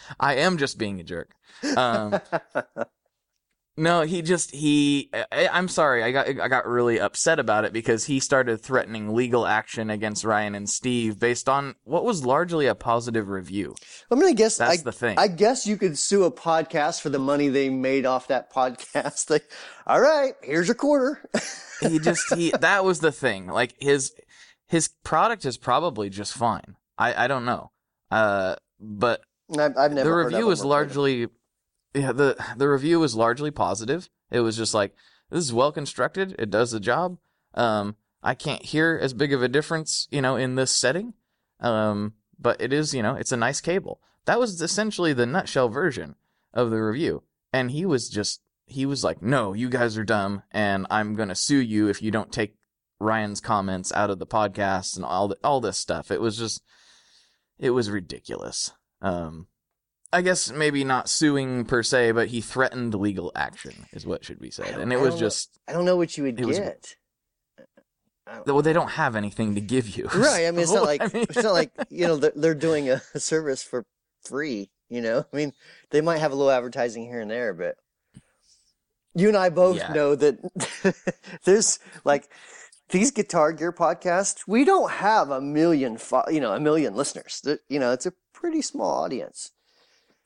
I 0.20 0.36
am 0.36 0.58
just 0.58 0.78
being 0.78 1.00
a 1.00 1.04
jerk. 1.04 1.34
Um, 1.76 2.20
no, 3.76 4.02
he 4.02 4.22
just 4.22 4.50
he. 4.50 5.10
I, 5.12 5.48
I'm 5.48 5.68
sorry. 5.68 6.02
I 6.02 6.12
got 6.12 6.28
I 6.28 6.48
got 6.48 6.66
really 6.66 7.00
upset 7.00 7.38
about 7.38 7.64
it 7.64 7.72
because 7.72 8.04
he 8.04 8.20
started 8.20 8.60
threatening 8.60 9.14
legal 9.14 9.46
action 9.46 9.90
against 9.90 10.24
Ryan 10.24 10.54
and 10.54 10.68
Steve 10.68 11.18
based 11.18 11.48
on 11.48 11.74
what 11.84 12.04
was 12.04 12.24
largely 12.24 12.66
a 12.66 12.74
positive 12.74 13.28
review. 13.28 13.74
I'm 14.10 14.20
gonna 14.20 14.34
guess. 14.34 14.58
That's 14.58 14.80
I, 14.80 14.82
the 14.82 14.92
thing. 14.92 15.18
I 15.18 15.28
guess 15.28 15.66
you 15.66 15.76
could 15.76 15.98
sue 15.98 16.24
a 16.24 16.32
podcast 16.32 17.00
for 17.00 17.08
the 17.08 17.18
money 17.18 17.48
they 17.48 17.70
made 17.70 18.06
off 18.06 18.28
that 18.28 18.52
podcast. 18.52 19.22
Like, 19.30 19.50
all 19.86 20.00
right, 20.00 20.34
here's 20.42 20.68
your 20.68 20.74
quarter. 20.74 21.22
he 21.80 21.98
just 21.98 22.34
he 22.34 22.52
that 22.60 22.84
was 22.84 23.00
the 23.00 23.12
thing. 23.12 23.46
Like 23.46 23.74
his 23.80 24.12
his 24.68 24.88
product 25.04 25.44
is 25.46 25.56
probably 25.56 26.10
just 26.10 26.34
fine. 26.34 26.76
I 26.98 27.24
I 27.24 27.26
don't 27.28 27.44
know. 27.46 27.70
Uh, 28.10 28.56
but 28.78 29.22
I've, 29.60 29.76
I've 29.76 29.92
never. 29.92 30.08
the 30.08 30.16
review 30.16 30.38
them 30.40 30.46
was 30.46 30.60
or 30.60 30.62
played 30.62 30.64
them. 30.64 30.70
largely 30.70 31.28
yeah 31.94 32.12
the 32.12 32.44
the 32.56 32.68
review 32.68 33.00
was 33.00 33.14
largely 33.14 33.50
positive. 33.50 34.08
It 34.30 34.40
was 34.40 34.56
just 34.56 34.74
like 34.74 34.94
this 35.30 35.44
is 35.44 35.52
well 35.52 35.72
constructed. 35.72 36.34
It 36.38 36.50
does 36.50 36.70
the 36.70 36.80
job. 36.80 37.18
Um 37.54 37.96
i 38.24 38.34
can't 38.34 38.62
hear 38.64 38.98
as 39.02 39.14
big 39.14 39.32
of 39.32 39.42
a 39.42 39.48
difference 39.48 40.06
you 40.10 40.22
know 40.22 40.36
in 40.36 40.54
this 40.54 40.70
setting. 40.70 41.14
Um 41.60 42.14
but 42.38 42.60
it 42.60 42.72
is 42.72 42.94
you 42.94 43.02
know 43.02 43.14
it's 43.14 43.32
a 43.32 43.36
nice 43.36 43.60
cable. 43.60 44.00
That 44.24 44.38
was 44.38 44.60
essentially 44.60 45.12
the 45.12 45.26
nutshell 45.26 45.68
version 45.68 46.16
of 46.54 46.70
the 46.70 46.80
review. 46.82 47.24
And 47.52 47.70
he 47.70 47.84
was 47.84 48.08
just 48.08 48.40
he 48.66 48.86
was 48.86 49.04
like 49.04 49.20
no 49.22 49.52
you 49.52 49.68
guys 49.68 49.98
are 49.98 50.04
dumb 50.04 50.42
and 50.50 50.86
i'm 50.88 51.14
going 51.14 51.28
to 51.28 51.34
sue 51.34 51.58
you 51.58 51.88
if 51.88 52.00
you 52.00 52.10
don't 52.10 52.32
take 52.32 52.54
ryan's 53.02 53.40
comments 53.40 53.92
out 53.92 54.08
of 54.08 54.18
the 54.18 54.26
podcast 54.26 54.96
and 54.96 55.04
all 55.04 55.28
the, 55.28 55.36
all 55.42 55.60
this 55.60 55.76
stuff. 55.78 56.10
It 56.10 56.20
was 56.20 56.38
just 56.38 56.62
it 57.58 57.70
was 57.70 57.90
ridiculous 57.90 58.72
um 59.02 59.46
I 60.14 60.20
guess 60.20 60.50
maybe 60.50 60.84
not 60.84 61.08
suing 61.08 61.64
per 61.64 61.82
se, 61.82 62.12
but 62.12 62.28
he 62.28 62.40
threatened 62.42 62.94
legal 62.94 63.32
action, 63.34 63.86
is 63.92 64.04
what 64.04 64.24
should 64.24 64.38
be 64.38 64.50
said. 64.50 64.78
And 64.78 64.92
it 64.92 65.00
was 65.00 65.18
just, 65.18 65.58
I 65.66 65.72
don't 65.72 65.86
know 65.86 65.96
what 65.96 66.16
you 66.18 66.24
would 66.24 66.38
was- 66.44 66.58
get. 66.58 66.96
I 68.26 68.40
well, 68.46 68.60
they 68.62 68.72
don't 68.74 68.90
have 68.90 69.16
anything 69.16 69.54
to 69.56 69.60
give 69.62 69.88
you. 69.96 70.08
Right. 70.14 70.46
I 70.46 70.50
mean, 70.50 70.60
it's 70.60 70.72
not 70.72 70.84
like 70.84 71.00
I 71.02 71.06
mean- 71.06 71.26
it's 71.28 71.42
not 71.42 71.52
like 71.54 71.70
you 71.90 72.06
know 72.06 72.16
they're, 72.16 72.32
they're 72.36 72.54
doing 72.54 72.88
a, 72.90 73.00
a 73.14 73.20
service 73.32 73.62
for 73.62 73.84
free. 74.24 74.70
You 74.90 75.00
know, 75.00 75.24
I 75.32 75.36
mean, 75.36 75.54
they 75.90 76.02
might 76.02 76.18
have 76.18 76.32
a 76.32 76.34
little 76.34 76.50
advertising 76.52 77.06
here 77.06 77.20
and 77.20 77.30
there, 77.30 77.54
but 77.54 77.76
you 79.14 79.28
and 79.28 79.36
I 79.36 79.48
both 79.48 79.76
Yeah. 79.78 79.92
know 79.94 80.14
that 80.14 80.38
there's 81.44 81.78
like 82.04 82.28
these 82.92 83.10
Guitar 83.10 83.52
Gear 83.52 83.72
podcasts. 83.72 84.44
We 84.46 84.64
don't 84.64 84.90
have 84.92 85.30
a 85.30 85.40
million, 85.40 85.98
fo- 85.98 86.28
you 86.30 86.40
know, 86.40 86.52
a 86.52 86.60
million 86.60 86.94
listeners. 86.94 87.40
That- 87.44 87.60
You 87.68 87.78
know, 87.80 87.90
it's 87.92 88.06
a 88.06 88.12
pretty 88.32 88.62
small 88.62 89.02
audience. 89.02 89.50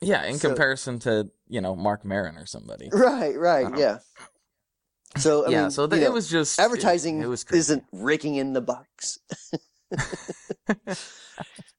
yeah, 0.00 0.24
in 0.24 0.38
So- 0.38 0.48
comparison 0.48 0.98
to, 1.00 1.30
you 1.48 1.60
know, 1.62 1.74
Marc 1.74 2.04
Maron 2.04 2.36
or 2.36 2.44
somebody. 2.46 2.90
Right. 2.92 3.36
Right. 3.38 3.76
Yeah. 3.78 3.98
So 5.16 5.46
I 5.46 5.50
yeah, 5.50 5.62
mean, 5.62 5.70
so 5.70 5.84
you 5.84 5.88
th- 5.90 6.00
know, 6.02 6.06
it 6.08 6.12
was 6.12 6.28
just 6.28 6.60
advertising 6.60 7.20
It, 7.20 7.24
it 7.24 7.28
was 7.28 7.44
isn't 7.50 7.84
raking 7.92 8.34
in 8.34 8.52
the 8.52 8.60
bucks. 8.60 9.18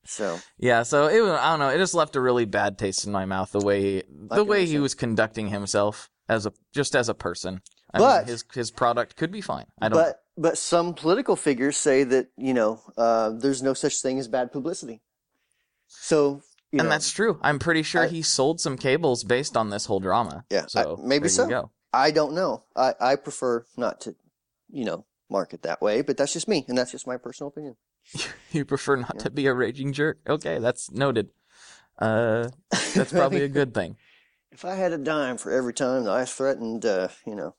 so 0.05 0.39
Yeah, 0.57 0.83
so 0.83 1.07
it 1.07 1.21
was. 1.21 1.31
I 1.31 1.51
don't 1.51 1.59
know. 1.59 1.69
It 1.69 1.77
just 1.77 1.93
left 1.93 2.15
a 2.15 2.21
really 2.21 2.45
bad 2.45 2.77
taste 2.79 3.05
in 3.05 3.11
my 3.11 3.25
mouth 3.25 3.51
the 3.51 3.59
way 3.59 4.03
the 4.09 4.43
way 4.43 4.65
he 4.65 4.79
was 4.79 4.95
conducting 4.95 5.49
himself 5.49 6.09
as 6.29 6.45
a 6.45 6.53
just 6.73 6.95
as 6.95 7.09
a 7.09 7.13
person. 7.13 7.61
I 7.93 7.99
But- 7.99 8.17
mean, 8.21 8.27
his 8.27 8.43
his 8.53 8.71
product 8.71 9.15
could 9.15 9.31
be 9.31 9.41
fine. 9.41 9.65
I 9.81 9.89
don't. 9.89 9.97
but 9.97 10.23
but 10.37 10.57
some 10.57 10.93
political 10.93 11.35
figures 11.35 11.77
say 11.77 12.03
that 12.03 12.27
you 12.37 12.53
know 12.53 12.81
uh, 12.97 13.29
there's 13.29 13.61
no 13.63 13.73
such 13.73 14.01
thing 14.01 14.19
as 14.19 14.27
bad 14.27 14.51
publicity. 14.51 15.01
So 15.87 16.41
and 16.73 16.83
know, 16.83 16.89
that's 16.89 17.11
true. 17.11 17.39
I'm 17.41 17.59
pretty 17.59 17.83
sure 17.83 18.03
I- 18.03 18.07
he 18.07 18.21
sold 18.21 18.59
some 18.59 18.77
cables 18.77 19.23
based 19.23 19.55
on 19.55 19.69
this 19.69 19.85
whole 19.85 19.99
drama. 19.99 20.45
Yeah, 20.49 20.63
I- 20.63 20.67
So 20.67 20.97
maybe 21.01 21.29
so. 21.29 21.47
Go. 21.47 21.71
I 21.93 22.11
don't 22.11 22.33
know. 22.33 22.63
I 22.75 22.93
I 22.99 23.15
prefer 23.15 23.65
not 23.77 24.01
to, 24.01 24.15
you 24.69 24.83
know, 24.85 25.05
mark 25.29 25.53
it 25.53 25.61
that 25.63 25.81
way. 25.81 26.01
But 26.01 26.17
that's 26.17 26.33
just 26.33 26.47
me, 26.47 26.65
and 26.67 26.77
that's 26.77 26.91
just 26.91 27.07
my 27.07 27.17
personal 27.17 27.47
opinion. 27.49 27.77
You 28.51 28.63
prefer 28.65 28.95
not 28.97 29.15
Yeah. 29.15 29.23
to 29.23 29.29
be 29.29 29.45
a 29.47 29.53
raging 29.53 29.91
jerk. 29.93 30.19
Okay, 30.27 30.59
that's 30.59 30.89
noted. 30.91 31.29
Uh, 31.99 32.49
that's 32.95 33.11
probably 33.11 33.43
a 33.43 33.47
good 33.59 33.73
thing. 33.73 33.97
If 34.51 34.63
I 34.65 34.75
had 34.75 34.91
a 34.93 34.97
dime 34.97 35.37
for 35.37 35.51
every 35.51 35.73
time 35.73 36.03
that 36.05 36.13
I 36.13 36.25
threatened, 36.25 36.85
uh, 36.85 37.09
you 37.25 37.35
know, 37.35 37.55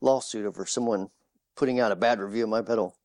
lawsuit 0.00 0.46
over 0.46 0.66
someone 0.66 1.08
putting 1.56 1.80
out 1.80 1.92
a 1.92 1.96
bad 1.96 2.20
review 2.20 2.44
of 2.44 2.50
my 2.50 2.62
pedal, 2.62 2.96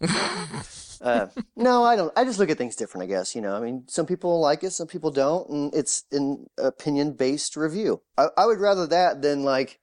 uh, 1.00 1.26
no, 1.56 1.82
I 1.82 1.96
don't. 1.96 2.12
I 2.16 2.24
just 2.24 2.38
look 2.38 2.50
at 2.50 2.58
things 2.58 2.76
different. 2.76 3.04
I 3.04 3.06
guess 3.06 3.34
you 3.34 3.40
know. 3.40 3.56
I 3.56 3.60
mean, 3.60 3.84
some 3.88 4.06
people 4.06 4.40
like 4.40 4.62
it, 4.62 4.70
some 4.70 4.86
people 4.86 5.10
don't, 5.10 5.48
and 5.48 5.74
it's 5.74 6.04
an 6.12 6.46
opinion 6.56 7.12
based 7.12 7.56
review. 7.56 8.02
I, 8.16 8.28
I 8.36 8.46
would 8.46 8.60
rather 8.60 8.86
that 8.86 9.22
than 9.22 9.42
like, 9.42 9.80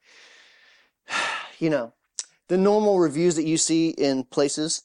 you 1.60 1.70
know, 1.70 1.94
the 2.48 2.58
normal 2.58 3.00
reviews 3.00 3.36
that 3.36 3.46
you 3.46 3.58
see 3.58 3.90
in 3.90 4.24
places, 4.24 4.84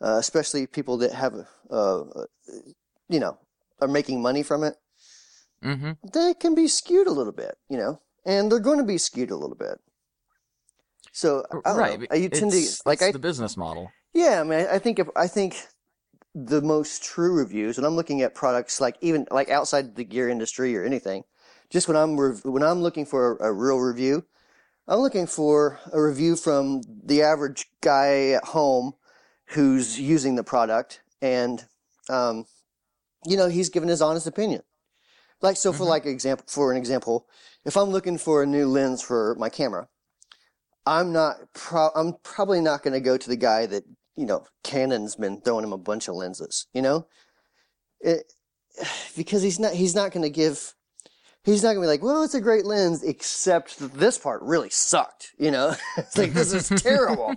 uh, 0.00 0.16
especially 0.18 0.66
people 0.66 0.98
that 0.98 1.12
have, 1.12 1.34
uh, 1.70 2.02
you 3.08 3.20
know, 3.20 3.38
are 3.80 3.88
making 3.88 4.20
money 4.20 4.42
from 4.42 4.64
it. 4.64 4.74
Mm-hmm. 5.62 5.92
They 6.12 6.34
can 6.34 6.54
be 6.54 6.68
skewed 6.68 7.06
a 7.06 7.12
little 7.12 7.32
bit, 7.32 7.56
you 7.68 7.76
know, 7.76 8.00
and 8.24 8.50
they're 8.50 8.58
going 8.58 8.78
to 8.78 8.84
be 8.84 8.98
skewed 8.98 9.30
a 9.30 9.36
little 9.36 9.56
bit. 9.56 9.78
So 11.18 11.44
I 11.64 11.72
Right. 11.72 11.98
know. 11.98 12.16
You 12.16 12.28
tend 12.28 12.52
to 12.52 12.58
it's, 12.58 12.86
like 12.86 13.02
it's 13.02 13.08
I 13.08 13.12
the 13.12 13.18
business 13.18 13.56
model. 13.56 13.90
yeah, 14.14 14.40
I 14.40 14.44
mean, 14.44 14.66
I 14.70 14.78
think 14.78 15.00
if 15.00 15.08
I 15.16 15.26
think 15.26 15.56
the 16.32 16.62
most 16.62 17.02
true 17.02 17.32
reviews, 17.34 17.76
and 17.76 17.84
I'm 17.84 17.96
looking 17.96 18.22
at 18.22 18.36
products 18.36 18.80
like 18.80 18.96
even 19.00 19.26
like 19.32 19.50
outside 19.50 19.96
the 19.96 20.04
gear 20.04 20.28
industry 20.28 20.76
or 20.76 20.84
anything, 20.84 21.24
just 21.70 21.88
when 21.88 21.96
I'm 21.96 22.18
rev- 22.20 22.44
when 22.44 22.62
I'm 22.62 22.82
looking 22.82 23.04
for 23.04 23.36
a, 23.38 23.48
a 23.48 23.52
real 23.52 23.78
review, 23.78 24.26
I'm 24.86 25.00
looking 25.00 25.26
for 25.26 25.80
a 25.92 26.00
review 26.00 26.36
from 26.36 26.82
the 27.04 27.22
average 27.22 27.66
guy 27.80 28.28
at 28.28 28.44
home 28.44 28.92
who's 29.46 29.98
using 29.98 30.36
the 30.36 30.44
product, 30.44 31.02
and 31.20 31.64
um, 32.08 32.44
you 33.26 33.36
know, 33.36 33.48
he's 33.48 33.70
given 33.70 33.88
his 33.88 34.00
honest 34.02 34.28
opinion. 34.28 34.62
Like 35.42 35.56
so, 35.56 35.72
for 35.72 35.84
Mhm. 35.84 35.88
like 35.88 36.06
example, 36.06 36.46
for 36.48 36.70
an 36.70 36.78
example, 36.78 37.26
if 37.64 37.76
I'm 37.76 37.90
looking 37.90 38.18
for 38.18 38.44
a 38.44 38.46
new 38.46 38.68
lens 38.68 39.02
for 39.02 39.34
my 39.34 39.48
camera, 39.48 39.88
I'm 40.88 41.12
not. 41.12 41.36
Pro- 41.52 41.90
I'm 41.94 42.14
probably 42.22 42.62
not 42.62 42.82
going 42.82 42.94
to 42.94 43.00
go 43.00 43.18
to 43.18 43.28
the 43.28 43.36
guy 43.36 43.66
that 43.66 43.84
you 44.16 44.24
know 44.24 44.44
Canon's 44.64 45.16
been 45.16 45.40
throwing 45.42 45.64
him 45.64 45.72
a 45.74 45.78
bunch 45.78 46.08
of 46.08 46.14
lenses. 46.14 46.66
You 46.72 46.80
know, 46.80 47.06
it, 48.00 48.32
because 49.16 49.42
he's 49.42 49.60
not. 49.60 49.74
He's 49.74 49.94
not 49.94 50.12
going 50.12 50.22
to 50.22 50.30
give. 50.30 50.74
He's 51.44 51.62
not 51.62 51.74
going 51.74 51.82
to 51.82 51.82
be 51.82 51.88
like, 51.88 52.02
well, 52.02 52.22
it's 52.22 52.34
a 52.34 52.40
great 52.40 52.64
lens, 52.64 53.02
except 53.02 53.78
that 53.78 53.94
this 53.94 54.18
part 54.18 54.42
really 54.42 54.70
sucked. 54.70 55.32
You 55.38 55.50
know, 55.50 55.74
it's 55.98 56.16
like 56.16 56.32
this 56.32 56.54
is 56.54 56.68
terrible. 56.82 57.34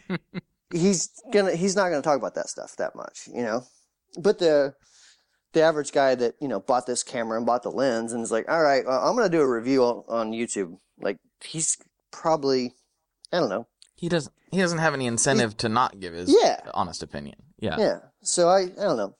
he's 0.72 1.10
gonna. 1.30 1.54
He's 1.54 1.76
not 1.76 1.90
going 1.90 2.00
to 2.00 2.06
talk 2.06 2.18
about 2.18 2.36
that 2.36 2.48
stuff 2.48 2.74
that 2.76 2.96
much. 2.96 3.28
You 3.32 3.42
know, 3.42 3.64
but 4.18 4.38
the 4.38 4.74
the 5.52 5.60
average 5.60 5.92
guy 5.92 6.14
that 6.14 6.36
you 6.40 6.48
know 6.48 6.60
bought 6.60 6.86
this 6.86 7.02
camera 7.02 7.36
and 7.36 7.44
bought 7.44 7.64
the 7.64 7.70
lens 7.70 8.14
and 8.14 8.22
is 8.22 8.32
like, 8.32 8.48
all 8.48 8.62
right, 8.62 8.86
well, 8.86 9.06
I'm 9.06 9.14
going 9.14 9.30
to 9.30 9.36
do 9.36 9.42
a 9.42 9.48
review 9.48 9.82
on, 9.82 10.04
on 10.08 10.32
YouTube. 10.32 10.78
Like 11.00 11.18
he's 11.44 11.76
probably, 12.10 12.74
I 13.32 13.40
don't 13.40 13.48
know. 13.48 13.66
He 13.94 14.08
doesn't. 14.08 14.32
He 14.50 14.58
doesn't 14.58 14.78
have 14.78 14.94
any 14.94 15.06
incentive 15.06 15.56
to 15.58 15.68
not 15.68 16.00
give 16.00 16.14
his 16.14 16.34
Yeah. 16.42 16.60
honest 16.72 17.02
opinion. 17.02 17.36
Yeah. 17.58 17.76
Yeah. 17.78 17.98
So 18.22 18.48
I, 18.48 18.62
I 18.62 18.66
don't 18.84 18.96
know. 18.96 19.14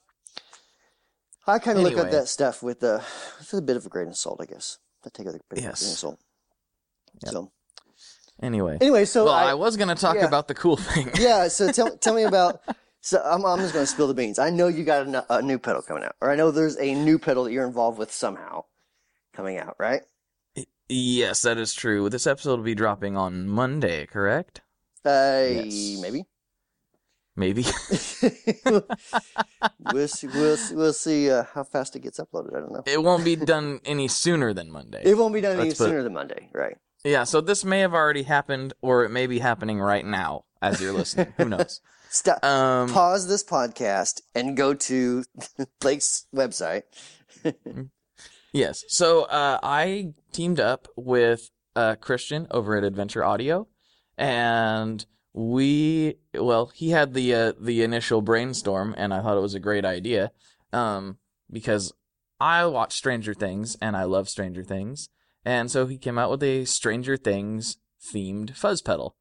I 1.47 1.59
kind 1.59 1.79
of 1.79 1.85
look 1.85 1.99
at 1.99 2.11
that 2.11 2.29
stuff 2.29 2.62
with 2.62 2.83
a, 2.83 3.03
with 3.38 3.55
a 3.55 3.62
bit 3.62 3.77
of 3.77 3.87
a 3.87 3.88
grain 3.88 4.09
of 4.09 4.16
salt, 4.16 4.40
I 4.40 4.44
guess. 4.47 4.79
I 5.05 5.09
take 5.12 5.27
it 5.27 5.33
with 5.33 5.37
a 5.37 5.55
bit 5.55 5.59
of 5.59 5.64
a 5.64 5.66
grain 5.66 5.71
of 5.71 5.79
salt. 5.79 6.18
Yep. 7.25 7.33
So 7.33 7.53
Anyway. 8.40 8.79
anyway, 8.81 9.05
so 9.05 9.25
well, 9.25 9.35
I, 9.35 9.51
I, 9.51 9.55
was 9.55 9.77
gonna 9.77 9.97
talk 9.97 10.14
yeah. 10.14 10.27
about 10.27 10.47
the 10.47 10.55
cool 10.55 10.77
thing. 10.77 11.11
yeah. 11.18 11.49
So 11.59 11.73
tell 11.73 11.97
tell 11.99 12.14
me 12.14 12.23
about. 12.23 12.61
So 13.01 13.23
I'm 13.25 13.44
I'm 13.44 13.59
just 13.61 13.73
going 13.73 13.85
to 13.85 13.90
spill 13.90 14.09
the 14.09 14.14
beans. 14.14 14.38
I 14.38 14.51
know 14.51 14.66
you 14.68 14.85
got 14.85 15.07
a, 15.07 15.37
a 15.37 15.42
new 15.42 15.59
pedal 15.59 15.83
coming 15.83 16.05
out, 16.05 16.16
or 16.21 16.31
I 16.31 16.37
know 16.37 16.51
there's 16.51 16.77
a 16.79 16.94
new 16.94 17.18
pedal 17.18 17.44
that 17.44 17.53
you're 17.53 17.66
involved 17.66 17.97
with 17.99 18.12
somehow 18.12 18.64
coming 19.33 19.57
out, 19.57 19.77
right? 19.79 20.03
Yes, 20.88 21.42
that 21.42 21.59
is 21.59 21.74
true. 21.74 22.09
This 22.09 22.27
episode 22.27 22.57
will 22.57 22.64
be 22.64 22.74
dropping 22.74 23.16
on 23.16 23.48
Monday, 23.48 24.07
correct? 24.07 24.61
Uh, 25.05 25.44
Yes. 25.64 25.98
maybe. 26.01 26.24
Maybe. 27.37 27.62
we'll 29.92 30.09
see. 30.09 30.27
We'll 30.27 30.57
see, 30.57 30.74
we'll 30.74 30.92
see 30.92 31.31
uh, 31.31 31.44
how 31.55 31.62
fast 31.62 31.94
it 31.94 32.01
gets 32.01 32.18
uploaded. 32.18 32.57
I 32.57 32.61
don't 32.61 32.72
know. 32.72 32.83
it 32.85 33.01
won't 33.03 33.24
be 33.24 33.37
done 33.37 33.81
any 33.85 34.09
sooner 34.09 34.53
than 34.53 34.70
Monday. 34.72 35.03
It 35.05 35.16
won't 35.16 35.33
be 35.35 35.40
done 35.40 35.57
any 35.59 35.68
Let's 35.68 35.79
put- 35.79 35.85
sooner 35.87 36.03
than 36.03 36.14
Monday, 36.14 36.51
right? 36.53 36.77
yeah. 37.05 37.22
So 37.24 37.40
this 37.40 37.64
may 37.64 37.79
have 37.81 37.94
already 37.94 38.24
happened, 38.24 38.72
or 38.83 39.05
it 39.05 39.11
may 39.11 39.29
be 39.29 39.38
happening 39.38 39.79
right 39.81 40.05
now 40.05 40.46
as 40.61 40.81
you're 40.81 40.92
listening. 40.92 41.33
Who 41.37 41.44
knows? 41.48 41.81
Stop. 42.11 42.44
Um. 42.44 42.88
Pause 42.88 43.29
this 43.29 43.44
podcast 43.44 44.20
and 44.35 44.57
go 44.57 44.74
to 44.74 45.22
Blake's 45.81 46.27
website. 46.35 46.83
Yes. 48.59 48.85
So 48.88 49.23
uh, 49.23 49.61
I 49.62 50.14
teamed 50.33 50.59
up 50.59 50.88
with 50.97 51.49
uh, 51.77 51.94
Christian 51.94 52.49
over 52.51 52.77
at 52.77 52.83
Adventure 52.83 53.23
Audio, 53.23 53.68
and 54.16 55.07
we 55.33 56.16
well, 56.35 56.73
he 56.75 56.90
had 56.90 57.14
the 57.14 57.33
uh, 57.35 57.53
the 57.61 57.85
initial 57.85 58.21
brainstorm, 58.21 58.97
and 58.99 59.14
I 59.14 59.23
thought 59.23 59.37
it 59.37 59.42
was 59.42 59.55
a 59.55 59.61
great 59.61 59.85
idea, 59.85 60.33
um, 60.73 61.18
because 61.49 61.92
I 62.40 62.66
watch 62.66 62.97
Stranger 62.97 63.33
Things 63.33 63.77
and 63.81 63.97
I 63.97 64.03
love 64.03 64.29
Stranger 64.29 64.64
Things, 64.64 65.09
and 65.44 65.71
so 65.71 65.87
he 65.87 65.97
came 65.97 66.18
out 66.18 66.31
with 66.31 66.42
a 66.42 66.64
Stranger 66.64 67.16
Things 67.16 67.77
themed 68.12 68.57
fuzz 68.57 68.83
pedal. 68.83 69.14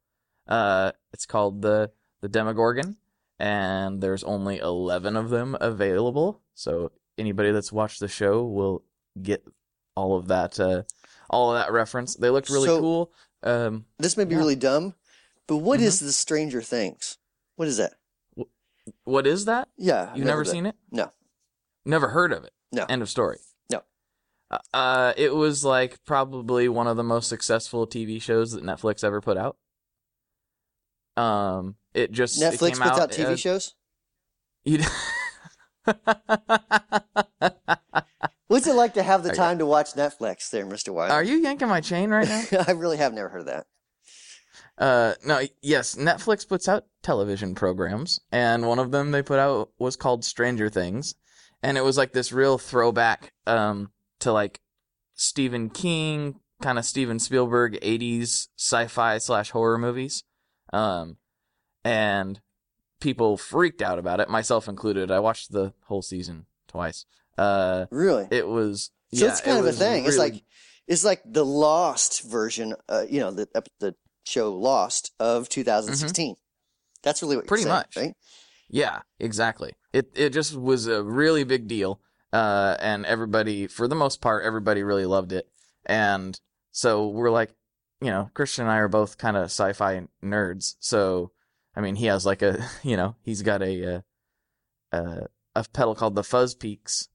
Uh, 0.48 0.90
it's 1.12 1.26
called 1.26 1.62
the 1.62 1.92
the 2.22 2.28
Demogorgon, 2.28 2.96
and 3.38 4.00
there's 4.00 4.24
only 4.24 4.58
eleven 4.58 5.14
of 5.14 5.30
them 5.30 5.56
available. 5.60 6.42
So 6.54 6.90
anybody 7.16 7.52
that's 7.52 7.70
watched 7.70 8.00
the 8.00 8.08
show 8.08 8.42
will 8.44 8.82
get 9.22 9.44
all 9.96 10.16
of 10.16 10.28
that 10.28 10.58
uh 10.60 10.82
all 11.30 11.52
of 11.54 11.58
that 11.60 11.72
reference 11.72 12.14
they 12.16 12.30
looked 12.30 12.48
really 12.50 12.68
So- 12.68 12.80
cool 12.80 13.12
um 13.42 13.84
This 13.98 14.16
may 14.16 14.24
be 14.24 14.34
Yeah. 14.34 14.38
really 14.40 14.56
dumb, 14.56 14.94
but 15.46 15.56
what 15.58 15.80
is 15.80 15.96
Mhm. 16.00 16.06
the 16.06 16.12
Stranger 16.12 16.62
Things? 16.62 17.18
What 17.56 17.68
is 17.68 17.76
that? 17.78 17.94
what 19.04 19.26
is 19.26 19.44
that 19.44 19.68
Yeah, 19.76 20.14
you've 20.14 20.24
never 20.26 20.44
seen 20.44 20.64
it 20.64 20.74
No. 20.90 21.12
never 21.84 22.08
heard 22.08 22.32
of 22.32 22.44
it 22.44 22.52
No. 22.72 22.86
end 22.88 23.02
of 23.02 23.10
story 23.10 23.38
No. 23.70 23.82
uh, 24.50 24.58
uh 24.72 25.12
it 25.16 25.34
was 25.34 25.62
like 25.64 26.02
probably 26.06 26.68
one 26.70 26.86
of 26.86 26.96
the 26.96 27.04
most 27.04 27.28
successful 27.28 27.86
tv 27.86 28.20
shows 28.22 28.52
that 28.52 28.62
netflix 28.64 29.04
ever 29.04 29.20
put 29.20 29.36
out 29.36 29.56
um 31.22 31.76
it 31.92 32.12
just 32.12 32.40
it 32.40 32.44
Netflix 32.54 32.72
came 32.74 32.82
puts 32.88 32.98
out 32.98 33.10
uh, 33.18 33.24
TV 33.26 33.36
shows. 33.38 33.74
you- 34.64 34.82
What's 38.48 38.66
it 38.66 38.74
like 38.74 38.94
to 38.94 39.02
have 39.02 39.22
the 39.22 39.32
time 39.32 39.58
to 39.58 39.66
watch 39.66 39.92
Netflix, 39.92 40.50
there, 40.50 40.64
Mister 40.66 40.92
Wilder? 40.92 41.12
are 41.12 41.22
you 41.22 41.36
yanking 41.36 41.68
my 41.68 41.80
chain 41.80 42.10
right 42.10 42.26
now 42.26 42.64
I 42.66 42.72
really 42.72 42.96
have 42.96 43.12
never 43.12 43.28
heard 43.28 43.40
of 43.40 43.46
that. 43.46 43.66
Uh, 44.78 45.14
no, 45.24 45.42
yes, 45.60 45.96
Netflix 45.96 46.48
puts 46.48 46.68
out 46.68 46.86
television 47.02 47.54
programs, 47.54 48.20
and 48.32 48.66
one 48.66 48.78
of 48.78 48.90
them 48.90 49.10
they 49.10 49.22
put 49.22 49.38
out 49.38 49.70
was 49.78 49.96
called 49.96 50.24
Stranger 50.24 50.70
Things, 50.70 51.14
and 51.62 51.76
it 51.76 51.84
was 51.84 51.98
like 51.98 52.12
this 52.12 52.32
real 52.32 52.58
throwback, 52.58 53.32
um, 53.46 53.90
to 54.20 54.32
like 54.32 54.60
Stephen 55.14 55.68
King, 55.68 56.40
kind 56.62 56.78
of 56.78 56.84
Steven 56.84 57.18
Spielberg 57.18 57.78
'80s 57.82 58.48
sci-fi 58.56 59.18
slash 59.18 59.50
horror 59.50 59.78
movies, 59.78 60.22
um, 60.72 61.16
and 61.84 62.40
people 63.00 63.36
freaked 63.36 63.82
out 63.82 63.98
about 63.98 64.20
it, 64.20 64.30
myself 64.30 64.68
included. 64.68 65.10
I 65.10 65.18
watched 65.18 65.52
the 65.52 65.74
whole 65.86 66.02
season 66.02 66.46
twice. 66.66 67.04
Uh, 67.38 67.86
Really? 67.90 68.26
it 68.30 68.46
was 68.46 68.90
so 69.14 69.24
yeah, 69.24 69.30
it's 69.32 69.40
kind 69.40 69.56
it 69.56 69.60
of 69.60 69.66
a 69.66 69.72
thing. 69.72 70.04
It's 70.06 70.18
like 70.18 70.42
it's 70.86 71.04
like 71.04 71.22
the 71.24 71.44
Lost 71.44 72.22
version. 72.22 72.74
Uh, 72.88 73.04
you 73.08 73.20
know, 73.20 73.30
the 73.30 73.48
the 73.80 73.94
show 74.26 74.54
Lost 74.54 75.12
of 75.18 75.48
2016. 75.48 76.34
That's 77.02 77.22
really 77.22 77.36
what 77.36 77.44
Mm-hmm. 77.44 77.48
Pretty 77.48 77.62
saying, 77.64 77.74
much. 77.74 77.96
right? 77.96 78.14
Yeah, 78.68 79.00
exactly. 79.18 79.72
It 79.92 80.10
it 80.14 80.30
just 80.30 80.54
was 80.56 80.86
a 80.86 81.02
really 81.02 81.44
big 81.44 81.68
deal, 81.68 82.00
uh, 82.32 82.76
and 82.80 83.06
everybody, 83.06 83.66
for 83.66 83.88
the 83.88 83.94
most 83.94 84.20
part, 84.20 84.44
everybody 84.44 84.82
really 84.82 85.06
loved 85.06 85.32
it. 85.32 85.48
And 85.86 86.38
so 86.72 87.08
we're 87.08 87.30
like, 87.30 87.54
you 88.02 88.10
know, 88.10 88.30
Christian 88.34 88.64
and 88.64 88.72
I 88.72 88.76
are 88.78 88.88
both 88.88 89.16
kind 89.16 89.36
of 89.38 89.44
sci-fi 89.44 90.06
nerds. 90.22 90.74
So, 90.80 91.32
I 91.74 91.80
mean, 91.80 91.94
he 91.96 92.06
has 92.06 92.26
like 92.26 92.42
a, 92.42 92.62
you 92.82 92.96
know, 92.98 93.14
he's 93.22 93.40
got 93.42 93.62
a 93.62 93.96
uh, 93.96 94.00
a, 94.92 95.26
a 95.54 95.64
pedal 95.72 95.94
called 95.94 96.14
the 96.14 96.24
Fuzz 96.24 96.54
Peaks, 96.54 97.08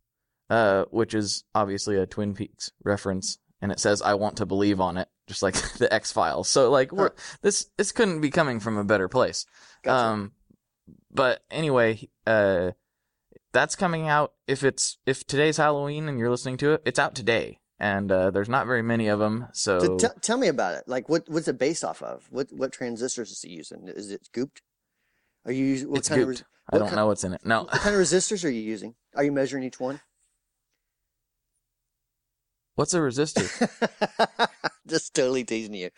uh, 0.54 0.86
which 0.92 1.16
is 1.16 1.44
obviously 1.56 1.98
a 1.98 2.06
Twin 2.06 2.36
Peaks 2.36 2.72
reference, 2.84 3.40
and 3.60 3.72
it 3.72 3.80
says 3.80 4.04
"I 4.04 4.14
want 4.14 4.38
to 4.38 4.46
believe" 4.46 4.80
on 4.80 4.98
it, 4.98 5.08
just 5.26 5.42
like 5.42 5.56
the 5.80 5.92
X 5.92 6.12
Files. 6.12 6.48
So, 6.48 6.70
like, 6.70 6.92
we're 6.92 7.10
this 7.42 7.72
this 7.76 7.92
couldn't 7.92 8.22
be 8.22 8.30
coming 8.30 8.60
from 8.60 8.78
a 8.78 8.84
better 8.84 9.08
place. 9.08 9.48
Gotcha. 9.82 10.06
Um, 10.06 10.32
but 11.12 11.44
anyway, 11.50 12.08
uh, 12.28 12.72
that's 13.52 13.76
coming 13.76 14.08
out. 14.08 14.34
If 14.48 14.64
it's 14.64 15.00
if 15.08 15.26
today's 15.26 15.58
Halloween 15.58 16.08
and 16.08 16.20
you're 16.20 16.30
listening 16.30 16.58
to 16.58 16.74
it, 16.74 16.84
it's 16.86 17.00
out 17.00 17.16
today, 17.16 17.60
and 17.80 18.12
uh, 18.12 18.30
there's 18.30 18.50
not 18.50 18.68
very 18.68 18.84
many 18.84 19.08
of 19.08 19.18
them. 19.18 19.48
So, 19.54 19.80
So 19.80 19.98
t- 19.98 20.08
tell 20.22 20.38
me 20.38 20.50
about 20.50 20.76
it. 20.76 20.84
Like, 20.86 21.10
what 21.10 21.28
what's 21.28 21.48
it 21.48 21.58
based 21.58 21.84
off 21.84 22.04
of? 22.04 22.28
What 22.30 22.54
what 22.54 22.72
transistors 22.72 23.32
is 23.32 23.44
it 23.44 23.50
using? 23.50 23.88
Is 23.88 24.12
it 24.12 24.30
gooped? 24.32 24.62
Are 25.46 25.52
you 25.52 25.90
what 25.90 25.98
it's 25.98 26.10
kind 26.10 26.22
of 26.22 26.28
gooped. 26.28 26.32
res- 26.32 26.44
I 26.72 26.78
don't 26.78 26.94
know 26.94 27.08
what's 27.08 27.24
in 27.24 27.34
it. 27.34 27.44
No, 27.44 27.64
what 27.64 27.72
kind 27.72 27.96
of 27.96 28.02
resistors 28.02 28.46
are 28.46 28.50
you 28.50 28.62
using? 28.62 28.94
Are 29.16 29.24
you 29.24 29.32
measuring 29.32 29.64
each 29.64 29.80
one? 29.80 30.00
What's 32.76 32.94
a 32.94 32.98
resistor? 33.00 33.48
Just 34.88 35.14
totally 35.14 35.44
teasing 35.44 35.76
you. 35.76 35.92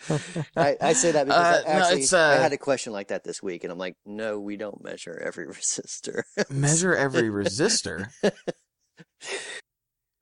I, 0.58 0.76
I 0.82 0.94
say 0.94 1.12
that 1.14 1.26
because 1.26 1.64
Uh, 1.66 1.70
I, 1.70 1.74
no, 1.74 1.84
actually 1.86 2.02
it's, 2.02 2.14
I 2.14 2.36
uh, 2.36 2.42
had 2.42 2.54
a 2.54 2.58
question 2.58 2.92
like 2.92 3.08
that 3.08 3.24
this 3.24 3.42
week, 3.42 3.64
and 3.64 3.72
I'm 3.72 3.80
like, 3.80 3.96
no, 4.06 4.40
we 4.40 4.58
don't 4.58 4.84
measure 4.84 5.20
every 5.26 5.46
resistor. 5.54 6.24
Measure 6.50 6.94
every 6.96 7.30
resistor. 7.30 8.10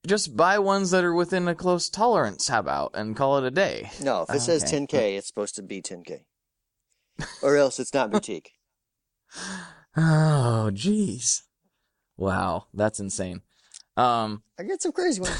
Just 0.05 0.35
buy 0.35 0.59
ones 0.59 0.91
that 0.91 1.03
are 1.03 1.13
within 1.13 1.47
a 1.47 1.55
close 1.55 1.89
tolerance. 1.89 2.49
How 2.49 2.59
about 2.59 2.91
and 2.93 3.15
call 3.15 3.37
it 3.37 3.45
a 3.45 3.51
day? 3.51 3.89
no, 4.01 4.23
if 4.27 4.35
it 4.35 4.41
says 4.41 4.63
10k, 4.63 5.17
it's 5.17 5.27
supposed 5.27 5.55
to 5.55 5.63
be 5.63 5.81
10k, 5.81 6.25
or 7.41 7.57
else 7.57 7.79
it's 7.79 7.93
not 7.93 8.11
boutique. 8.11 8.51
Oh, 9.95 10.69
jeez. 10.73 11.43
Wow, 12.17 12.67
that's 12.73 12.99
insane. 12.99 13.41
Um, 13.95 14.43
I 14.59 14.63
get 14.63 14.81
some 14.81 14.91
crazy 14.91 15.21
ones. 15.21 15.33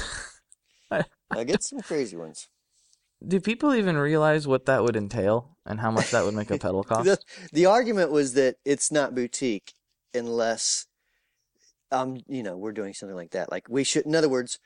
I- 0.90 1.04
I 1.30 1.44
get 1.44 1.62
some 1.62 1.80
crazy 1.80 2.16
ones. 2.16 2.48
do 3.26 3.40
people 3.40 3.74
even 3.74 3.96
realize 3.96 4.46
what 4.46 4.66
that 4.66 4.82
would 4.82 4.96
entail 4.96 5.56
and 5.64 5.80
how 5.80 5.90
much 5.90 6.10
that 6.10 6.24
would 6.24 6.34
make 6.34 6.50
a 6.50 6.58
pedal 6.58 6.82
cost? 6.84 7.04
The, 7.04 7.18
the 7.52 7.66
argument 7.66 8.10
was 8.10 8.34
that 8.34 8.56
it's 8.64 8.92
not 8.92 9.14
boutique 9.14 9.72
unless, 10.12 10.86
um, 11.90 12.18
you 12.28 12.42
know, 12.42 12.56
we're 12.56 12.72
doing 12.72 12.92
something 12.94 13.16
like 13.16 13.30
that. 13.30 13.50
Like 13.50 13.66
we 13.68 13.82
should, 13.84 14.04
in 14.06 14.14
other 14.14 14.28
words, 14.28 14.58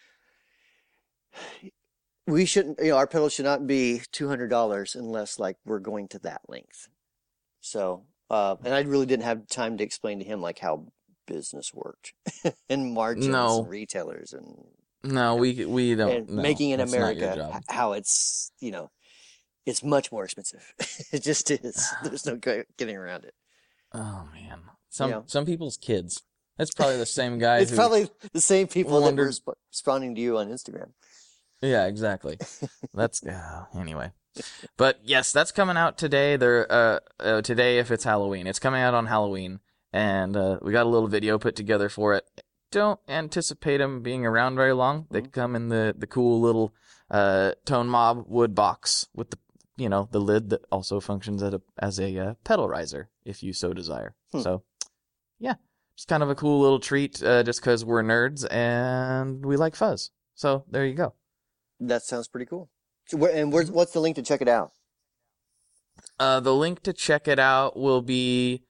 we 2.26 2.44
shouldn't, 2.44 2.78
you 2.80 2.88
know, 2.90 2.96
our 2.96 3.06
pedals 3.06 3.32
should 3.32 3.44
not 3.44 3.66
be 3.66 4.02
two 4.12 4.28
hundred 4.28 4.48
dollars 4.48 4.94
unless 4.94 5.38
like 5.38 5.56
we're 5.64 5.78
going 5.78 6.08
to 6.08 6.18
that 6.20 6.42
length. 6.48 6.88
So, 7.60 8.04
uh, 8.30 8.56
and 8.64 8.74
I 8.74 8.80
really 8.82 9.06
didn't 9.06 9.24
have 9.24 9.46
time 9.48 9.78
to 9.78 9.84
explain 9.84 10.18
to 10.18 10.24
him 10.24 10.40
like 10.42 10.58
how 10.58 10.86
business 11.26 11.72
worked 11.74 12.12
and 12.68 12.92
margins 12.92 13.28
No. 13.28 13.60
and 13.60 13.68
retailers 13.68 14.32
and, 14.32 14.64
No, 15.04 15.36
we 15.36 15.64
we 15.64 15.94
don't. 15.94 16.28
no, 16.28 16.42
making 16.42 16.70
in 16.70 16.78
that's 16.78 16.92
not 16.92 17.16
your 17.16 17.30
America 17.30 17.60
how 17.68 17.92
it's 17.92 18.50
you 18.60 18.70
know 18.70 18.90
it's 19.66 19.82
much 19.84 20.10
more 20.10 20.24
expensive. 20.24 20.72
it 21.12 21.22
just 21.22 21.50
is. 21.50 21.88
There's 22.02 22.26
no 22.26 22.36
getting 22.36 22.96
around 22.96 23.24
it. 23.24 23.34
Oh 23.92 24.28
man, 24.32 24.60
some 24.88 25.10
Yeah. 25.10 25.20
some 25.26 25.46
people's 25.46 25.76
kids. 25.76 26.22
That's 26.56 26.72
probably 26.72 26.96
the 26.96 27.06
same 27.06 27.38
guy. 27.38 27.58
It's 27.58 27.74
probably 27.74 28.10
the 28.32 28.40
same 28.40 28.66
people 28.66 29.00
that 29.02 29.14
were 29.14 29.30
sp- 29.30 29.54
responding 29.70 30.16
to 30.16 30.20
you 30.20 30.38
on 30.38 30.48
Instagram. 30.48 30.90
Yeah, 31.62 31.86
exactly. 31.86 32.38
That's 32.94 33.24
uh, 33.24 33.66
anyway. 33.78 34.10
But 34.76 35.00
yes, 35.04 35.32
that's 35.32 35.50
coming 35.50 35.76
out 35.76 35.98
today. 35.98 36.36
There, 36.36 36.70
uh, 36.70 36.98
uh, 37.18 37.42
today 37.42 37.78
if 37.78 37.90
it's 37.90 38.04
Halloween, 38.04 38.46
it's 38.46 38.60
coming 38.60 38.80
out 38.80 38.94
on 38.94 39.06
Halloween, 39.06 39.58
and 39.92 40.36
uh, 40.36 40.58
we 40.62 40.70
got 40.70 40.86
a 40.86 40.88
little 40.88 41.08
video 41.08 41.38
put 41.38 41.56
together 41.56 41.88
for 41.88 42.14
it. 42.14 42.24
Don't 42.70 43.00
anticipate 43.08 43.78
them 43.78 44.02
being 44.02 44.26
around 44.26 44.56
very 44.56 44.72
long. 44.74 45.06
They 45.10 45.22
Mhm. 45.22 45.32
come 45.32 45.56
in 45.56 45.68
the 45.68 45.94
the 45.96 46.06
cool 46.06 46.40
little 46.40 46.74
uh, 47.10 47.52
Tone 47.64 47.88
Mob 47.88 48.24
wood 48.28 48.54
box 48.54 49.08
with 49.14 49.30
the 49.30 49.38
you 49.76 49.88
know 49.88 50.08
the 50.10 50.20
lid 50.20 50.50
that 50.50 50.64
also 50.70 51.00
functions 51.00 51.42
as 51.42 51.54
a 51.54 51.62
as 51.78 51.98
a 51.98 52.18
uh, 52.18 52.34
pedal 52.44 52.68
riser 52.68 53.08
if 53.24 53.42
you 53.42 53.52
so 53.52 53.72
desire. 53.72 54.14
Hmm. 54.32 54.40
So, 54.42 54.62
yeah, 55.38 55.54
just 55.96 56.08
kind 56.08 56.22
of 56.22 56.28
a 56.28 56.34
cool 56.34 56.60
little 56.60 56.80
treat, 56.80 57.22
uh, 57.22 57.42
just 57.42 57.60
because 57.60 57.84
we're 57.84 58.02
nerds 58.02 58.46
and 58.52 59.44
we 59.46 59.56
like 59.56 59.74
fuzz. 59.74 60.10
So 60.34 60.64
there 60.70 60.84
you 60.84 60.94
go. 60.94 61.14
That 61.80 62.02
sounds 62.02 62.28
pretty 62.28 62.46
cool. 62.46 62.68
So 63.06 63.16
where, 63.16 63.34
and 63.34 63.50
where's 63.52 63.70
what's 63.70 63.92
the 63.92 64.00
link 64.00 64.16
to 64.16 64.22
check 64.22 64.42
it 64.42 64.48
out? 64.48 64.72
Uh, 66.20 66.40
the 66.40 66.54
link 66.54 66.82
to 66.82 66.92
check 66.92 67.26
it 67.28 67.38
out 67.38 67.76
will 67.76 68.02
be 68.02 68.64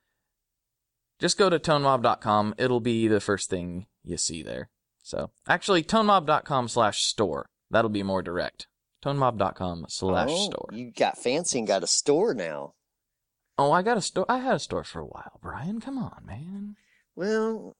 just 1.19 1.39
go 1.39 1.51
to 1.51 1.59
tonemob.com. 1.59 2.55
It'll 2.59 2.81
be 2.81 3.09
the 3.09 3.21
first 3.21 3.51
thing 3.51 3.87
you 4.05 4.16
see 4.16 4.43
there. 4.43 4.71
So 5.03 5.31
actually, 5.47 5.83
tonemob.com 5.83 6.69
slash 6.69 7.05
store. 7.05 7.49
That'll 7.71 7.91
be 7.91 8.03
more 8.03 8.23
direct. 8.23 8.66
Tonemob.com 9.05 9.87
slash 9.89 10.29
oh, 10.31 10.51
store. 10.51 10.69
You 10.73 10.91
got 10.91 11.19
fancy 11.19 11.59
and 11.59 11.69
got 11.69 11.83
a 11.83 11.87
store 11.87 12.35
now. 12.35 12.75
Oh, 13.57 13.73
I 13.73 13.83
got 13.83 13.97
a 13.97 14.03
store. 14.03 14.27
I 14.29 14.39
had 14.39 14.55
a 14.57 14.61
store 14.61 14.85
for 14.85 15.01
a 15.01 15.07
while, 15.07 15.39
Brian. 15.43 15.81
Come 15.81 15.99
on, 15.99 16.23
man. 16.25 16.77
Well, 17.16 17.77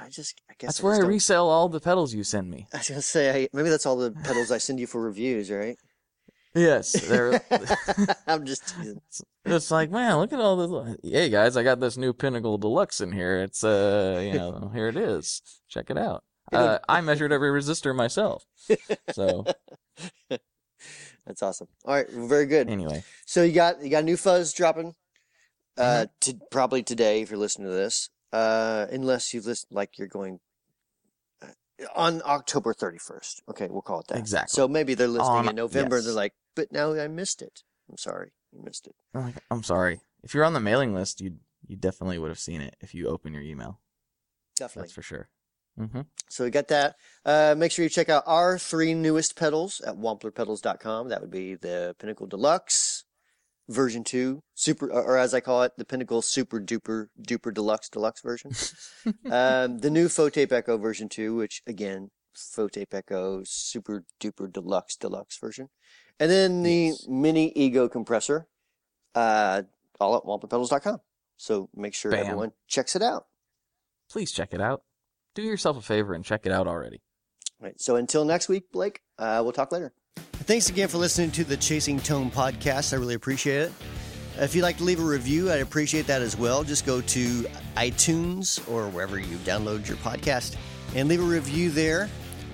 I 0.00 0.08
just 0.10 0.40
I 0.50 0.54
guess 0.58 0.68
That's 0.68 0.80
I 0.80 0.84
where 0.84 0.94
I 0.94 0.98
don't- 0.98 1.08
resell 1.08 1.48
all 1.48 1.68
the 1.68 1.80
pedals 1.80 2.12
you 2.14 2.24
send 2.24 2.50
me. 2.50 2.66
I 2.72 2.78
was 2.78 2.88
gonna 2.88 3.02
say 3.02 3.44
I, 3.44 3.48
maybe 3.52 3.70
that's 3.70 3.86
all 3.86 3.96
the 3.96 4.10
pedals 4.10 4.50
I 4.50 4.58
send 4.58 4.80
you 4.80 4.86
for 4.86 5.00
reviews, 5.00 5.50
right? 5.50 5.78
Yes. 6.54 7.10
I'm 8.26 8.44
just 8.44 8.68
teasing. 8.68 9.00
it's 9.44 9.70
like, 9.70 9.90
man, 9.90 10.16
look 10.18 10.32
at 10.32 10.40
all 10.40 10.56
this. 10.84 10.96
Hey 11.02 11.28
guys, 11.30 11.56
I 11.56 11.62
got 11.62 11.80
this 11.80 11.96
new 11.96 12.12
Pinnacle 12.12 12.58
Deluxe 12.58 13.00
in 13.00 13.12
here. 13.12 13.40
It's 13.42 13.64
uh, 13.64 14.20
you 14.22 14.34
know, 14.38 14.70
here 14.74 14.88
it 14.88 14.96
is. 14.96 15.40
Check 15.68 15.90
it 15.90 15.96
out. 15.98 16.24
Uh, 16.52 16.78
I 16.86 17.00
measured 17.00 17.32
every 17.32 17.48
resistor 17.50 17.94
myself. 17.96 18.44
So 19.12 19.46
That's 21.26 21.42
awesome. 21.42 21.68
All 21.86 21.94
right, 21.94 22.06
well, 22.12 22.26
very 22.26 22.44
good. 22.46 22.68
anyway, 22.68 23.04
So 23.24 23.42
you 23.42 23.52
got 23.52 23.82
you 23.82 23.88
got 23.88 24.04
new 24.04 24.16
fuzz 24.18 24.52
dropping, 24.52 24.94
uh, 25.78 25.82
Mm-hmm. 25.82 26.32
to, 26.32 26.40
probably 26.50 26.82
today 26.82 27.22
if 27.22 27.30
you're 27.30 27.38
listening 27.38 27.68
to 27.68 27.74
this. 27.74 28.10
Uh, 28.32 28.86
unless 28.92 29.32
you've 29.32 29.46
listened, 29.46 29.72
like 29.72 29.98
you're 29.98 30.08
going 30.08 30.40
uh, 31.42 31.46
on 31.94 32.20
October 32.26 32.74
31st. 32.74 33.42
Okay, 33.50 33.68
we'll 33.70 33.82
call 33.82 34.00
it 34.00 34.08
that. 34.08 34.18
Exactly. 34.18 34.50
So 34.54 34.66
maybe 34.68 34.92
they're 34.94 35.06
listening 35.08 35.28
On- 35.38 35.48
in 35.48 35.56
November. 35.56 35.96
yes. 35.96 36.04
They're 36.06 36.14
like, 36.14 36.34
but 36.54 36.72
now 36.72 36.92
I 36.94 37.08
missed 37.08 37.42
it. 37.42 37.62
I'm 37.90 37.98
sorry, 37.98 38.32
you 38.52 38.62
missed 38.62 38.86
it. 38.86 38.94
I'm 39.14 39.22
like, 39.22 39.42
I'm 39.50 39.62
sorry. 39.62 40.00
If 40.22 40.34
you're 40.34 40.44
on 40.44 40.52
the 40.54 40.60
mailing 40.60 40.94
list, 40.94 41.20
you 41.20 41.36
you 41.66 41.76
definitely 41.76 42.18
would 42.18 42.28
have 42.28 42.38
seen 42.38 42.60
it 42.60 42.76
if 42.80 42.94
you 42.94 43.06
open 43.08 43.32
your 43.32 43.42
email. 43.42 43.80
Definitely. 44.56 44.82
That's 44.82 44.92
for 44.94 45.02
sure. 45.02 45.28
hmm 45.76 46.00
So 46.28 46.44
we 46.44 46.50
got 46.50 46.68
that. 46.68 46.96
Uh, 47.24 47.54
make 47.56 47.72
sure 47.72 47.82
you 47.82 47.88
check 47.88 48.08
out 48.08 48.24
our 48.26 48.58
three 48.58 48.94
newest 48.94 49.36
pedals 49.36 49.80
at 49.80 49.96
wamplerpedals.com. 49.96 51.08
That 51.08 51.20
would 51.20 51.30
be 51.30 51.54
the 51.54 51.94
Pinnacle 51.98 52.26
Deluxe 52.26 53.04
version 53.68 54.04
two, 54.04 54.42
super, 54.54 54.90
or 54.90 55.02
or 55.02 55.18
as 55.18 55.34
I 55.34 55.40
call 55.40 55.62
it, 55.62 55.72
the 55.78 55.84
Pinnacle 55.84 56.20
Super 56.22 56.60
Duper 56.60 57.06
Duper 57.20 57.54
Deluxe 57.54 57.88
Deluxe 57.88 58.20
version. 58.20 58.52
um, 59.30 59.78
the 59.78 59.90
new 59.90 60.08
Faux 60.08 60.34
Tape 60.34 60.52
Echo 60.52 60.76
version 60.78 61.08
two, 61.08 61.36
which 61.36 61.62
again, 61.66 62.10
Faux 62.34 62.72
Tape 62.72 62.94
Echo 62.94 63.42
Super 63.44 64.04
Duper 64.20 64.52
Deluxe 64.52 64.96
Deluxe 64.96 65.38
version, 65.38 65.68
and 66.20 66.30
then 66.30 66.62
the 66.62 66.86
Yes. 66.88 67.06
Mini 67.08 67.52
Ego 67.56 67.88
compressor, 67.88 68.46
uh, 69.14 69.62
all 70.00 70.16
at 70.16 70.22
wamplerpedals.com. 70.24 71.00
So 71.36 71.68
make 71.74 71.94
sure 71.94 72.10
Bam. 72.12 72.26
everyone 72.26 72.52
checks 72.68 72.94
it 72.96 73.02
out. 73.02 73.26
Please 74.10 74.30
check 74.32 74.52
it 74.52 74.60
out. 74.60 74.82
Do 75.34 75.42
yourself 75.42 75.76
a 75.76 75.82
favor 75.82 76.12
and 76.14 76.24
check 76.24 76.44
it 76.46 76.52
out 76.52 76.66
already. 76.66 77.00
Right. 77.60 77.80
So 77.80 77.96
until 77.96 78.24
next 78.24 78.48
week, 78.48 78.70
Blake, 78.72 79.00
uh, 79.18 79.40
we'll 79.42 79.52
talk 79.52 79.72
later. 79.72 79.92
Thanks 80.44 80.68
again 80.68 80.88
for 80.88 80.98
listening 80.98 81.30
to 81.32 81.44
the 81.44 81.56
Chasing 81.56 81.98
Tone 82.00 82.30
podcast. 82.30 82.92
I 82.92 82.96
really 82.96 83.14
appreciate 83.14 83.62
it. 83.62 83.72
If 84.38 84.54
you'd 84.54 84.62
like 84.62 84.78
to 84.78 84.84
leave 84.84 84.98
a 85.00 85.04
review, 85.04 85.50
I'd 85.52 85.60
appreciate 85.60 86.06
that 86.08 86.22
as 86.22 86.36
well. 86.36 86.64
Just 86.64 86.84
go 86.86 87.00
to 87.00 87.20
iTunes 87.76 88.66
or 88.70 88.88
wherever 88.88 89.18
you 89.18 89.36
download 89.38 89.86
your 89.86 89.96
podcast 89.98 90.56
and 90.94 91.08
leave 91.08 91.20
a 91.20 91.24
review 91.24 91.70
there. 91.70 92.08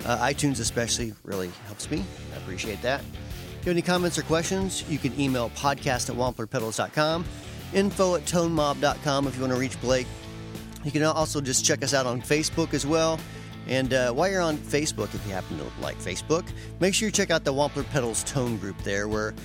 Uh, 0.05 0.17
iTunes, 0.19 0.59
especially, 0.59 1.13
really 1.23 1.51
helps 1.65 1.89
me. 1.91 2.03
I 2.33 2.37
appreciate 2.37 2.81
that. 2.81 3.01
If 3.01 3.65
you 3.65 3.69
have 3.71 3.77
any 3.77 3.81
comments 3.81 4.17
or 4.17 4.23
questions, 4.23 4.83
you 4.89 4.97
can 4.97 5.19
email 5.19 5.49
podcast 5.51 6.09
at 6.09 6.15
wamplerpedals.com, 6.15 7.25
info 7.73 8.15
at 8.15 8.23
tonemob.com 8.23 9.27
if 9.27 9.35
you 9.35 9.41
want 9.41 9.53
to 9.53 9.59
reach 9.59 9.79
Blake. 9.81 10.07
You 10.83 10.91
can 10.91 11.03
also 11.03 11.41
just 11.41 11.65
check 11.65 11.83
us 11.83 11.93
out 11.93 12.05
on 12.05 12.21
Facebook 12.21 12.73
as 12.73 12.85
well. 12.85 13.19
And 13.67 13.93
uh, 13.93 14.11
while 14.13 14.29
you're 14.31 14.41
on 14.41 14.57
Facebook, 14.57 15.13
if 15.13 15.25
you 15.27 15.33
happen 15.33 15.57
to 15.59 15.65
like 15.81 15.97
Facebook, 15.97 16.45
make 16.79 16.93
sure 16.93 17.07
you 17.07 17.11
check 17.11 17.29
out 17.29 17.43
the 17.43 17.53
Wampler 17.53 17.87
Pedals 17.89 18.23
Tone 18.23 18.57
group 18.57 18.77
there, 18.83 19.07
where 19.07 19.35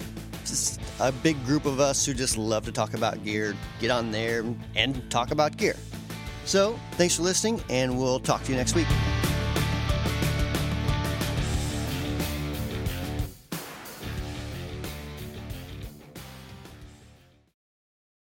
just 0.45 0.81
a 1.01 1.11
big 1.11 1.43
group 1.45 1.67
of 1.67 1.81
us 1.81 2.07
who 2.07 2.15
just 2.15 2.39
love 2.39 2.65
to 2.65 2.73
talk 2.73 2.95
about 2.95 3.23
gear 3.25 3.57
get 3.81 3.91
on 3.91 4.11
there 4.11 4.45
and 4.77 5.11
talk 5.11 5.31
about 5.31 5.57
gear. 5.57 5.77
So, 6.45 6.79
thanks 6.93 7.17
for 7.17 7.23
listening, 7.23 7.63
and 7.69 7.99
we'll 7.99 8.21
talk 8.21 8.43
to 8.45 8.53
you 8.53 8.57
next 8.57 8.75
week. 8.75 8.87